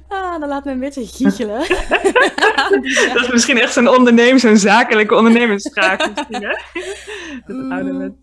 ah, 0.09 0.41
dat 0.41 0.49
laat 0.49 0.65
me 0.65 0.71
een 0.71 0.81
beetje 0.81 1.07
giechelen. 1.07 1.59
dat 3.15 3.23
is 3.23 3.31
misschien 3.31 3.59
echt 3.59 3.73
zo'n 3.73 3.89
ondernemer, 3.89 4.41
zo'n 4.41 4.57
zakelijke 4.57 5.15
ondernemersvraag 5.15 6.15
misschien, 6.15 6.43
hè? 6.43 6.57
Mm. 7.47 7.73
oude 7.73 8.15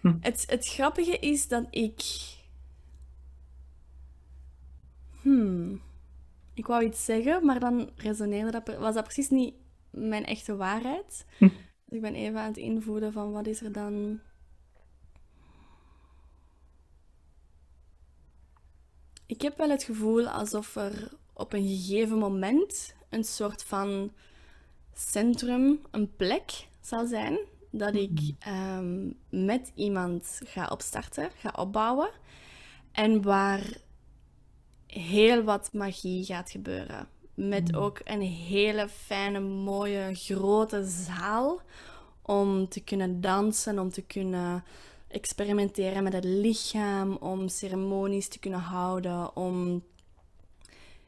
hm. 0.00 0.14
Het, 0.20 0.44
het 0.48 0.66
grappige 0.66 1.18
is 1.18 1.48
dat 1.48 1.66
ik... 1.70 2.02
Hmm. 5.22 5.80
Ik 6.54 6.66
wou 6.66 6.84
iets 6.84 7.04
zeggen, 7.04 7.44
maar 7.44 7.60
dan 7.60 7.90
resoneerde 7.96 8.50
dat... 8.50 8.76
Was 8.78 8.94
dat 8.94 9.04
precies 9.04 9.28
niet 9.28 9.54
mijn 9.90 10.24
echte 10.24 10.56
waarheid? 10.56 11.26
Hm. 11.38 11.48
Dus 11.84 11.98
ik 11.98 12.00
ben 12.00 12.14
even 12.14 12.40
aan 12.40 12.46
het 12.46 12.56
invoeren 12.56 13.12
van 13.12 13.32
wat 13.32 13.46
is 13.46 13.62
er 13.62 13.72
dan 13.72 14.20
Ik 19.30 19.42
heb 19.42 19.56
wel 19.56 19.70
het 19.70 19.82
gevoel 19.82 20.28
alsof 20.28 20.76
er 20.76 21.12
op 21.32 21.52
een 21.52 21.68
gegeven 21.68 22.18
moment 22.18 22.94
een 23.08 23.24
soort 23.24 23.62
van 23.62 24.12
centrum, 24.94 25.80
een 25.90 26.16
plek 26.16 26.68
zal 26.80 27.06
zijn 27.06 27.38
dat 27.70 27.94
ik 27.94 28.10
mhm. 28.10 28.32
ehm, 28.38 29.10
met 29.46 29.72
iemand 29.74 30.40
ga 30.44 30.66
opstarten, 30.66 31.30
ga 31.36 31.52
opbouwen. 31.56 32.10
En 32.92 33.22
waar 33.22 33.76
heel 34.86 35.42
wat 35.42 35.72
magie 35.72 36.24
gaat 36.24 36.50
gebeuren. 36.50 37.08
Met 37.34 37.70
mhm. 37.70 37.80
ook 37.80 38.00
een 38.04 38.22
hele 38.22 38.88
fijne, 38.88 39.40
mooie, 39.40 40.14
grote 40.14 40.84
zaal 40.84 41.60
om 42.22 42.68
te 42.68 42.80
kunnen 42.80 43.20
dansen, 43.20 43.78
om 43.78 43.90
te 43.90 44.02
kunnen 44.02 44.64
experimenteren 45.10 46.02
met 46.02 46.12
het 46.12 46.24
lichaam, 46.24 47.16
om 47.16 47.48
ceremonies 47.48 48.28
te 48.28 48.38
kunnen 48.38 48.60
houden, 48.60 49.36
om, 49.36 49.84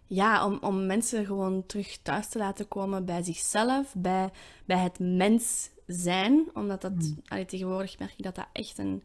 ja, 0.07 0.47
om, 0.47 0.59
om 0.61 0.87
mensen 0.87 1.27
gewoon 1.27 1.67
terug 1.67 1.99
thuis 2.03 2.29
te 2.29 2.39
laten 2.39 2.69
komen 2.69 3.05
bij 3.05 3.23
zichzelf, 3.23 3.95
bij, 3.97 4.31
bij 4.65 4.79
het 4.79 4.99
mens 4.99 5.71
zijn. 5.87 6.51
Omdat 6.55 6.81
dat, 6.81 6.93
mm. 6.93 7.47
tegenwoordig 7.47 7.99
merk 7.99 8.13
ik 8.17 8.25
dat 8.25 8.35
dat 8.35 8.49
echt 8.53 8.79
een, 8.79 9.03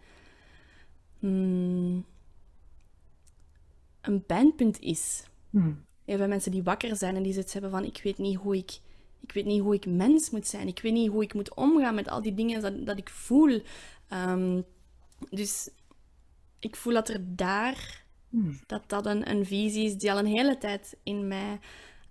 mm, 1.20 2.06
een 4.02 4.26
pijnpunt 4.26 4.80
is. 4.80 5.24
Mm. 5.50 5.86
Even 6.06 6.30
mensen 6.30 6.52
die 6.52 6.64
wakker 6.64 6.95
zijn 6.95 7.16
en 7.16 7.24
die 7.24 7.34
zoiets 7.34 7.54
hebben 7.54 7.72
van 7.72 7.84
ik 7.84 8.02
weet 8.04 8.18
niet 8.18 8.38
hoe 8.38 8.58
ik 8.58 8.80
ik 9.22 9.34
weet 9.34 9.45
niet 9.45 9.62
hoe 9.62 9.74
ik 9.74 9.86
mens 9.86 10.30
moet 10.30 10.48
zijn. 10.48 10.68
Ik 10.68 10.80
weet 10.80 10.93
niet 10.93 11.10
hoe 11.10 11.24
ik 11.24 11.34
moet 11.34 11.56
omgaan 11.56 11.95
met 11.95 12.10
al 12.10 12.22
die 12.22 12.34
dingen 12.34 12.62
dat, 12.62 12.86
dat 12.86 12.98
ik 12.98 13.10
voel. 13.10 13.62
Um, 14.14 14.66
dus 15.30 15.70
ik 16.59 16.76
voel 16.76 16.93
dat 16.93 17.09
er 17.09 17.36
daar, 17.36 18.03
hmm. 18.30 18.59
dat 18.65 18.89
dat 18.89 19.05
een, 19.05 19.30
een 19.30 19.45
visie 19.45 19.86
is 19.86 19.97
die 19.97 20.11
al 20.11 20.20
een 20.20 20.26
hele 20.26 20.57
tijd 20.57 20.97
in 21.03 21.28
mij 21.28 21.59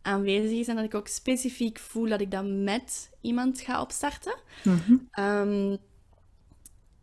aanwezig 0.03 0.59
is. 0.59 0.69
En 0.69 0.77
dat 0.77 0.85
ik 0.85 0.95
ook 0.95 1.09
specifiek 1.09 1.79
voel 1.79 2.09
dat 2.09 2.21
ik 2.21 2.31
dat 2.31 2.45
met 2.45 3.11
iemand 3.21 3.61
ga 3.61 3.81
opstarten. 3.81 4.35
Mhm. 4.65 4.97
Ehm, 5.11 5.77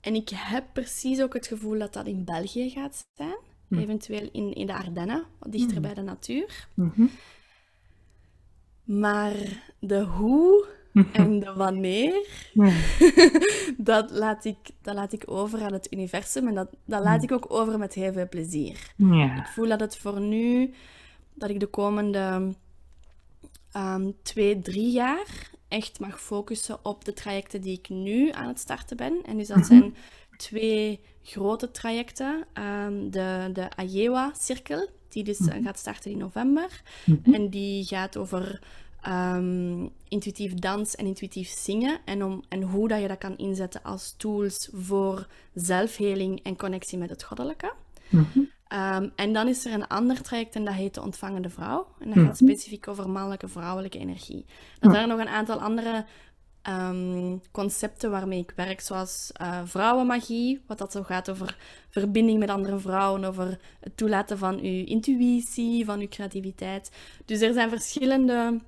en 0.02 0.16
ik 0.16 0.30
heb 0.30 0.66
precies 0.74 1.22
ook 1.22 1.34
het 1.34 1.48
gevoel 1.48 1.80
dat 1.80 1.94
dat 1.94 2.08
in 2.08 2.24
België 2.26 2.70
gaat 2.70 3.06
zijn. 3.16 3.38
Hmm. 3.68 3.80
Eventueel 3.80 4.30
in, 4.32 4.54
in 4.54 4.68
de 4.68 4.74
Ardennen, 4.74 5.24
wat 5.40 5.52
dichter 5.52 5.72
hmm. 5.72 5.82
bij 5.82 5.94
de 5.94 6.02
natuur. 6.02 6.68
Mhm. 6.74 7.06
Maar 8.84 9.36
de 9.80 10.04
hoe 10.04 10.68
en 11.12 11.40
de 11.40 11.54
wanneer, 11.56 12.28
dat, 13.78 14.12
laat 14.12 14.46
ik, 14.46 14.58
dat 14.82 14.96
laat 14.96 15.14
ik 15.14 15.24
over 15.26 15.62
aan 15.62 15.74
het 15.74 15.94
universum. 15.94 16.48
En 16.48 16.56
dat, 16.56 16.70
dat 16.86 17.04
laat 17.04 17.24
ik 17.24 17.32
ook 17.32 17.46
over 17.48 17.80
met 17.80 17.94
heel 17.94 18.14
veel 18.14 18.30
plezier. 18.30 18.94
Ja. 18.96 19.38
Ik 19.38 19.48
voel 19.48 19.68
dat 19.68 19.80
het 19.80 19.98
voor 19.98 20.22
nu, 20.22 20.74
dat 21.34 21.50
ik 21.50 21.60
de 21.60 21.68
komende 21.68 22.54
um, 23.78 24.16
twee, 24.22 24.60
drie 24.60 24.92
jaar 24.92 25.52
echt 25.68 26.00
mag 26.00 26.22
focussen 26.22 26.86
op 26.86 27.06
de 27.06 27.14
trajecten 27.14 27.62
die 27.62 27.78
ik 27.78 27.90
nu 27.90 28.32
aan 28.32 28.48
het 28.48 28.60
starten 28.60 28.98
ben. 28.98 29.22
En 29.26 29.38
dus 29.38 29.48
dat 29.48 29.58
mhm. 29.58 29.66
zijn 29.66 29.96
twee 30.38 31.00
grote 31.24 31.72
trajecten. 31.72 32.46
Um, 32.54 33.12
de, 33.12 33.50
de 33.54 33.76
Ayewa-cirkel, 33.76 34.90
die 35.10 35.24
dus 35.24 35.40
mhm. 35.40 35.64
gaat 35.64 35.80
starten 35.80 36.12
in 36.12 36.18
november. 36.18 36.82
Mhm. 37.06 37.34
En 37.34 37.50
die 37.50 37.86
gaat 37.86 38.18
over 38.18 38.62
um, 39.08 39.90
intuïtief 40.08 40.54
dans 40.54 40.96
en 40.96 41.06
intuïtief 41.06 41.50
zingen. 41.50 42.00
En, 42.06 42.24
om, 42.24 42.44
en 42.50 42.62
hoe 42.62 42.88
dat 42.88 43.02
je 43.02 43.08
dat 43.08 43.18
kan 43.18 43.38
inzetten 43.38 43.84
als 43.84 44.14
tools 44.18 44.70
voor 44.74 45.28
zelfheling 45.54 46.44
en 46.44 46.56
connectie 46.56 46.98
met 46.98 47.10
het 47.10 47.24
goddelijke. 47.24 47.74
Mhm. 48.10 48.40
Ehm, 48.68 49.10
en 49.16 49.34
dan 49.34 49.48
is 49.48 49.66
er 49.66 49.74
een 49.74 49.88
ander 49.88 50.22
traject 50.22 50.56
en 50.56 50.66
dat 50.66 50.74
heet 50.74 50.94
de 50.94 51.02
ontvangende 51.02 51.50
vrouw. 51.50 51.88
En 52.00 52.08
dat 52.08 52.18
gaat 52.18 52.42
mhm. 52.42 52.50
specifiek 52.50 52.88
over 52.88 53.10
mannelijke, 53.10 53.48
vrouwelijke 53.48 54.00
energie. 54.00 54.46
Dan 54.80 54.92
zijn 54.92 55.04
er 55.04 55.16
nog 55.16 55.26
een 55.26 55.34
aantal 55.34 55.62
andere 55.62 56.06
um, 56.70 57.42
concepten 57.52 58.12
waarmee 58.12 58.40
ik 58.40 58.54
werk, 58.56 58.82
zoals 58.82 59.32
uh, 59.42 59.62
vrouwenmagie, 59.64 60.62
wat 60.68 60.78
dat 60.78 60.92
zo 60.92 61.04
gaat 61.04 61.30
over 61.30 61.58
verbinding 61.90 62.40
met 62.40 62.50
andere 62.50 62.80
vrouwen, 62.80 63.24
over 63.24 63.60
het 63.80 63.98
toelaten 63.98 64.38
van 64.38 64.60
uw 64.60 64.86
intuïtie, 64.86 65.86
van 65.86 66.00
uw 66.00 66.08
creativiteit. 66.08 66.92
Dus 67.26 67.42
er 67.42 67.54
zijn 67.54 67.70
verschillende 67.70 68.60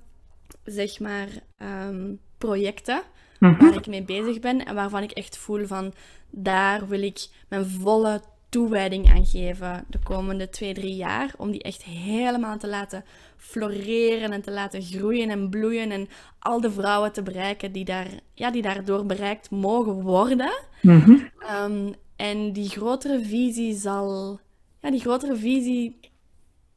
zeg 0.64 1.00
maar, 1.00 1.28
ehm, 1.58 2.14
projecten 2.38 3.02
mhm. 3.38 3.60
waar 3.64 3.74
ik 3.74 3.86
mee 3.86 4.02
bezig 4.02 4.40
ben 4.40 4.64
en 4.64 4.74
waarvan 4.74 5.02
ik 5.02 5.10
echt 5.10 5.36
voel 5.36 5.66
van 5.66 5.92
daar 6.30 6.88
wil 6.88 7.02
ik 7.02 7.28
mijn 7.48 7.66
volle 7.66 8.20
toewijding 8.48 9.10
aan 9.10 9.26
geven 9.26 9.84
de 9.88 9.98
komende 9.98 10.48
twee, 10.48 10.74
drie 10.74 10.94
jaar. 10.94 11.34
Om 11.36 11.50
die 11.50 11.62
echt 11.62 11.84
helemaal 11.84 12.58
te 12.58 12.68
laten 12.68 13.04
floreren 13.36 14.32
en 14.32 14.42
te 14.42 14.50
laten 14.50 14.82
groeien 14.82 15.30
en 15.30 15.48
bloeien. 15.48 15.90
En 15.90 16.08
al 16.38 16.60
de 16.60 16.70
vrouwen 16.70 17.12
te 17.12 17.22
bereiken 17.22 17.72
die, 17.72 17.84
daar, 17.84 18.08
ja, 18.34 18.50
die 18.50 18.62
daardoor 18.62 19.06
bereikt 19.06 19.50
mogen 19.50 20.02
worden. 20.02 20.52
Mhm. 20.82 21.16
Ehm, 21.38 21.92
en 22.16 22.52
die 22.52 22.68
grotere 22.68 23.20
visie 23.20 23.74
zal... 23.74 24.40
Ja, 24.80 24.90
die 24.90 25.00
grotere 25.00 25.36
visie, 25.36 26.00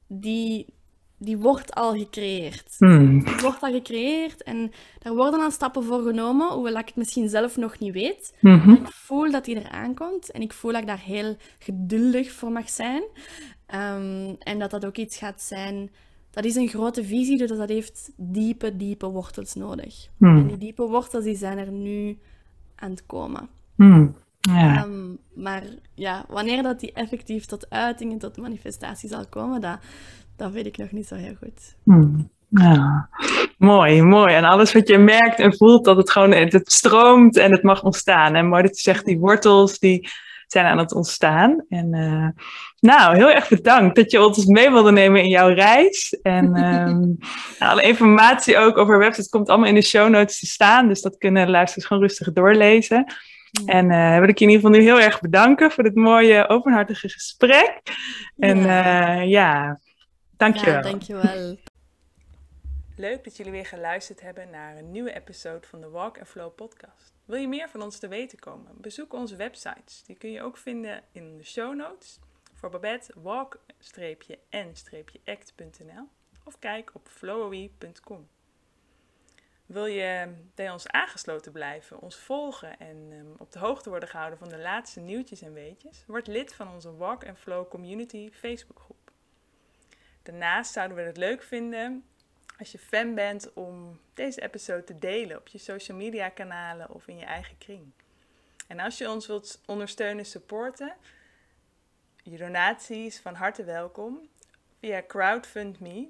die, 0.08 0.66
die 1.20 1.38
wordt 1.38 1.76
al 1.76 1.94
gecreëerd. 1.98 2.76
Hmm. 2.78 3.24
Die 3.24 3.36
wordt 3.42 3.62
al 3.62 3.72
gecreëerd 3.72 4.44
en 4.44 4.72
daar 5.00 5.16
worden 5.16 5.40
al 5.40 5.52
stappen 5.52 5.84
voor 5.84 6.02
genomen, 6.02 6.52
hoewel 6.52 6.78
ik 6.78 6.88
het 6.88 6.96
misschien 6.96 7.30
zelf 7.30 7.58
nog 7.58 7.80
niet 7.80 7.94
weet. 7.94 8.38
Mhm. 8.40 8.72
Ik 8.72 8.88
voel 8.88 9.32
dat 9.32 9.46
die 9.46 9.60
er 9.60 9.70
aankomt 9.70 10.32
en 10.32 10.42
ik 10.42 10.54
voel 10.54 10.72
dat 10.72 10.82
ik 10.82 10.88
daar 10.88 11.02
heel 11.02 11.36
geduldig 11.60 12.32
voor 12.32 12.52
mag 12.52 12.70
zijn. 12.70 13.04
Ehm, 13.66 14.34
en 14.40 14.60
dat 14.60 14.72
dat 14.72 14.86
ook 14.86 14.98
iets 14.98 15.18
gaat 15.18 15.42
zijn... 15.42 15.90
Dat 16.32 16.46
is 16.46 16.56
een 16.56 16.68
grote 16.68 17.04
visie, 17.04 17.38
dus 17.38 17.50
dat 17.50 17.70
heeft 17.70 18.12
diepe, 18.18 18.76
diepe 18.76 19.08
wortels 19.08 19.56
nodig. 19.56 20.08
Hmm. 20.18 20.38
En 20.38 20.48
die 20.48 20.58
diepe 20.58 20.88
wortels 20.88 21.24
die 21.24 21.36
zijn 21.36 21.58
er 21.58 21.72
nu 21.72 22.18
aan 22.76 22.90
het 22.90 23.06
komen. 23.06 23.50
Hmm. 23.76 24.16
Ja. 24.40 24.76
Ehm, 24.76 25.16
maar 25.34 25.64
ja, 25.94 26.26
wanneer 26.28 26.64
dat 26.64 26.80
die 26.80 26.94
effectief 26.94 27.46
tot 27.46 27.70
uiting 27.70 28.12
en 28.12 28.18
tot 28.18 28.38
manifestatie 28.38 29.10
zal 29.10 29.28
komen, 29.28 29.62
dat, 29.62 29.80
dat 30.40 30.52
weet 30.52 30.66
ik 30.66 30.78
nog 30.78 30.92
niet 30.92 31.08
zo 31.08 31.16
heel 31.16 31.36
goed. 31.40 31.76
Hmm. 31.84 32.30
Ja, 32.50 33.10
mooi, 33.58 34.02
mooi. 34.02 34.34
En 34.34 34.44
alles 34.44 34.74
wat 34.74 34.88
je 34.88 34.98
merkt 34.98 35.40
en 35.40 35.58
voelt, 35.58 35.86
dat 35.86 35.98
het 35.98 36.12
gewoon 36.12 36.32
het 36.32 36.72
stroomt 36.72 37.38
en 37.38 37.52
het 37.52 37.64
mag 37.64 37.84
ontstaan. 37.84 38.36
En 38.36 38.48
mooi 38.48 38.62
dat 38.62 38.76
je 38.76 38.82
zegt, 38.82 39.06
die 39.06 39.20
wortels 39.20 39.80
die 39.80 40.10
zijn 40.48 40.66
aan 40.66 40.78
het 40.78 40.94
ontstaan. 40.94 41.66
En 41.70 41.96
uh, 41.96 42.28
nou, 42.80 43.16
heel 43.16 43.32
erg 43.32 43.50
bedankt 43.50 43.96
dat 43.96 44.12
je 44.12 44.26
ons 44.26 44.46
mee 44.46 44.72
wilde 44.72 44.92
nemen 44.92 45.22
in 45.22 45.30
jouw 45.30 45.54
reis. 45.54 46.20
En 46.22 46.64
um, 46.64 47.18
alle 47.70 47.82
informatie 47.82 48.58
ook 48.58 48.78
over 48.78 49.00
website 49.00 49.30
komt 49.30 49.50
allemaal 49.50 49.68
in 49.68 49.76
de 49.76 49.82
show 49.82 50.10
notes 50.10 50.40
te 50.40 50.46
staan. 50.46 50.88
Dus 50.88 51.02
dat 51.02 51.18
kunnen 51.18 51.50
luisteraars 51.50 51.88
gewoon 51.88 52.04
rustig 52.04 52.34
doorlezen. 52.34 53.14
En 53.66 53.92
uh, 53.92 54.20
wil 54.20 54.28
ik 54.28 54.38
je 54.38 54.46
in 54.46 54.52
ieder 54.52 54.66
geval 54.66 54.80
nu 54.80 54.86
heel 54.86 55.02
erg 55.02 55.20
bedanken 55.20 55.72
voor 55.72 55.84
dit 55.84 55.96
mooie, 55.96 56.50
openhartige 56.50 57.10
gesprek. 57.10 57.82
En 58.38 58.58
uh, 58.58 59.30
ja, 59.30 59.80
dankjewel. 60.40 60.74
Ja, 60.74 60.82
dankjewel. 60.82 61.58
Leuk 62.96 63.24
dat 63.24 63.38
jullie 63.38 63.52
weer 63.52 63.66
geluisterd 63.66 64.22
hebben 64.22 64.50
naar 64.50 64.78
een 64.78 64.92
nieuwe 64.92 65.14
episode 65.14 65.68
van 65.68 65.82
de 65.82 65.90
Walk 65.90 66.18
and 66.18 66.28
Flow 66.28 66.56
podcast. 66.56 67.14
Wil 67.26 67.38
je 67.38 67.48
meer 67.48 67.70
van 67.70 67.82
ons 67.82 68.00
te 68.00 68.08
weten 68.08 68.40
komen? 68.40 68.72
Bezoek 68.78 69.14
onze 69.14 69.36
websites. 69.36 70.04
Die 70.04 70.16
kun 70.16 70.32
je 70.32 70.42
ook 70.42 70.58
vinden 70.58 71.04
in 71.12 71.38
de 71.38 71.44
show 71.44 71.76
notes. 71.76 72.20
Voor 72.54 72.70
Babette 72.70 73.14
walk-n-act.nl 73.16 73.68
of 76.44 76.60
kijk 76.60 76.92
op 76.94 77.08
flowy.com. 77.08 78.28
Wil 79.66 79.86
je 79.86 80.34
bij 80.56 80.72
ons 80.72 80.88
aangesloten 80.88 81.52
blijven, 81.52 82.00
ons 82.00 82.16
volgen 82.16 82.80
en 82.80 83.12
um, 83.12 83.36
op 83.38 83.52
de 83.52 83.60
hoogte 83.60 83.90
worden 83.90 84.10
gehouden 84.10 84.40
van 84.40 84.50
de 84.50 84.58
laatste 84.58 85.00
nieuwtjes 85.00 85.42
en 85.42 85.54
weetjes? 85.54 86.04
Word 86.08 86.28
lid 86.28 86.54
van 86.54 86.74
onze 86.74 86.96
Walk 86.96 87.28
and 87.28 87.40
Flow 87.40 87.70
Community 87.70 88.30
Facebookgroep. 88.32 88.99
Daarnaast 90.24 90.74
zouden 90.74 90.98
we 90.98 91.04
het 91.04 91.18
leuk 91.18 91.44
vinden 91.44 92.04
als 92.58 92.72
je 92.72 92.80
fan 92.80 93.16
bent 93.16 93.54
om 93.54 94.00
deze 94.14 94.42
episode 94.42 94.84
te 94.84 95.00
delen 95.00 95.38
op 95.38 95.48
je 95.48 95.58
social 95.58 95.98
media 95.98 96.30
kanalen 96.30 96.90
of 96.90 97.08
in 97.08 97.18
je 97.18 97.26
eigen 97.26 97.58
kring. 97.58 97.92
En 98.68 98.80
als 98.80 98.98
je 98.98 99.10
ons 99.10 99.28
wilt 99.28 99.62
ondersteunen, 99.66 100.26
supporten, 100.26 100.96
je 102.24 102.38
donatie 102.38 103.06
is 103.06 103.20
van 103.20 103.34
harte 103.34 103.64
welkom 103.64 104.30
via 104.80 105.04
CrowdFundMe. 105.08 106.10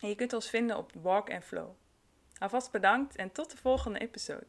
En 0.00 0.08
je 0.08 0.14
kunt 0.14 0.32
ons 0.32 0.50
vinden 0.50 0.76
op 0.76 0.92
Walk 1.02 1.30
and 1.30 1.44
Flow. 1.44 1.70
Alvast 2.38 2.70
bedankt 2.70 3.16
en 3.16 3.32
tot 3.32 3.50
de 3.50 3.56
volgende 3.56 3.98
episode. 3.98 4.46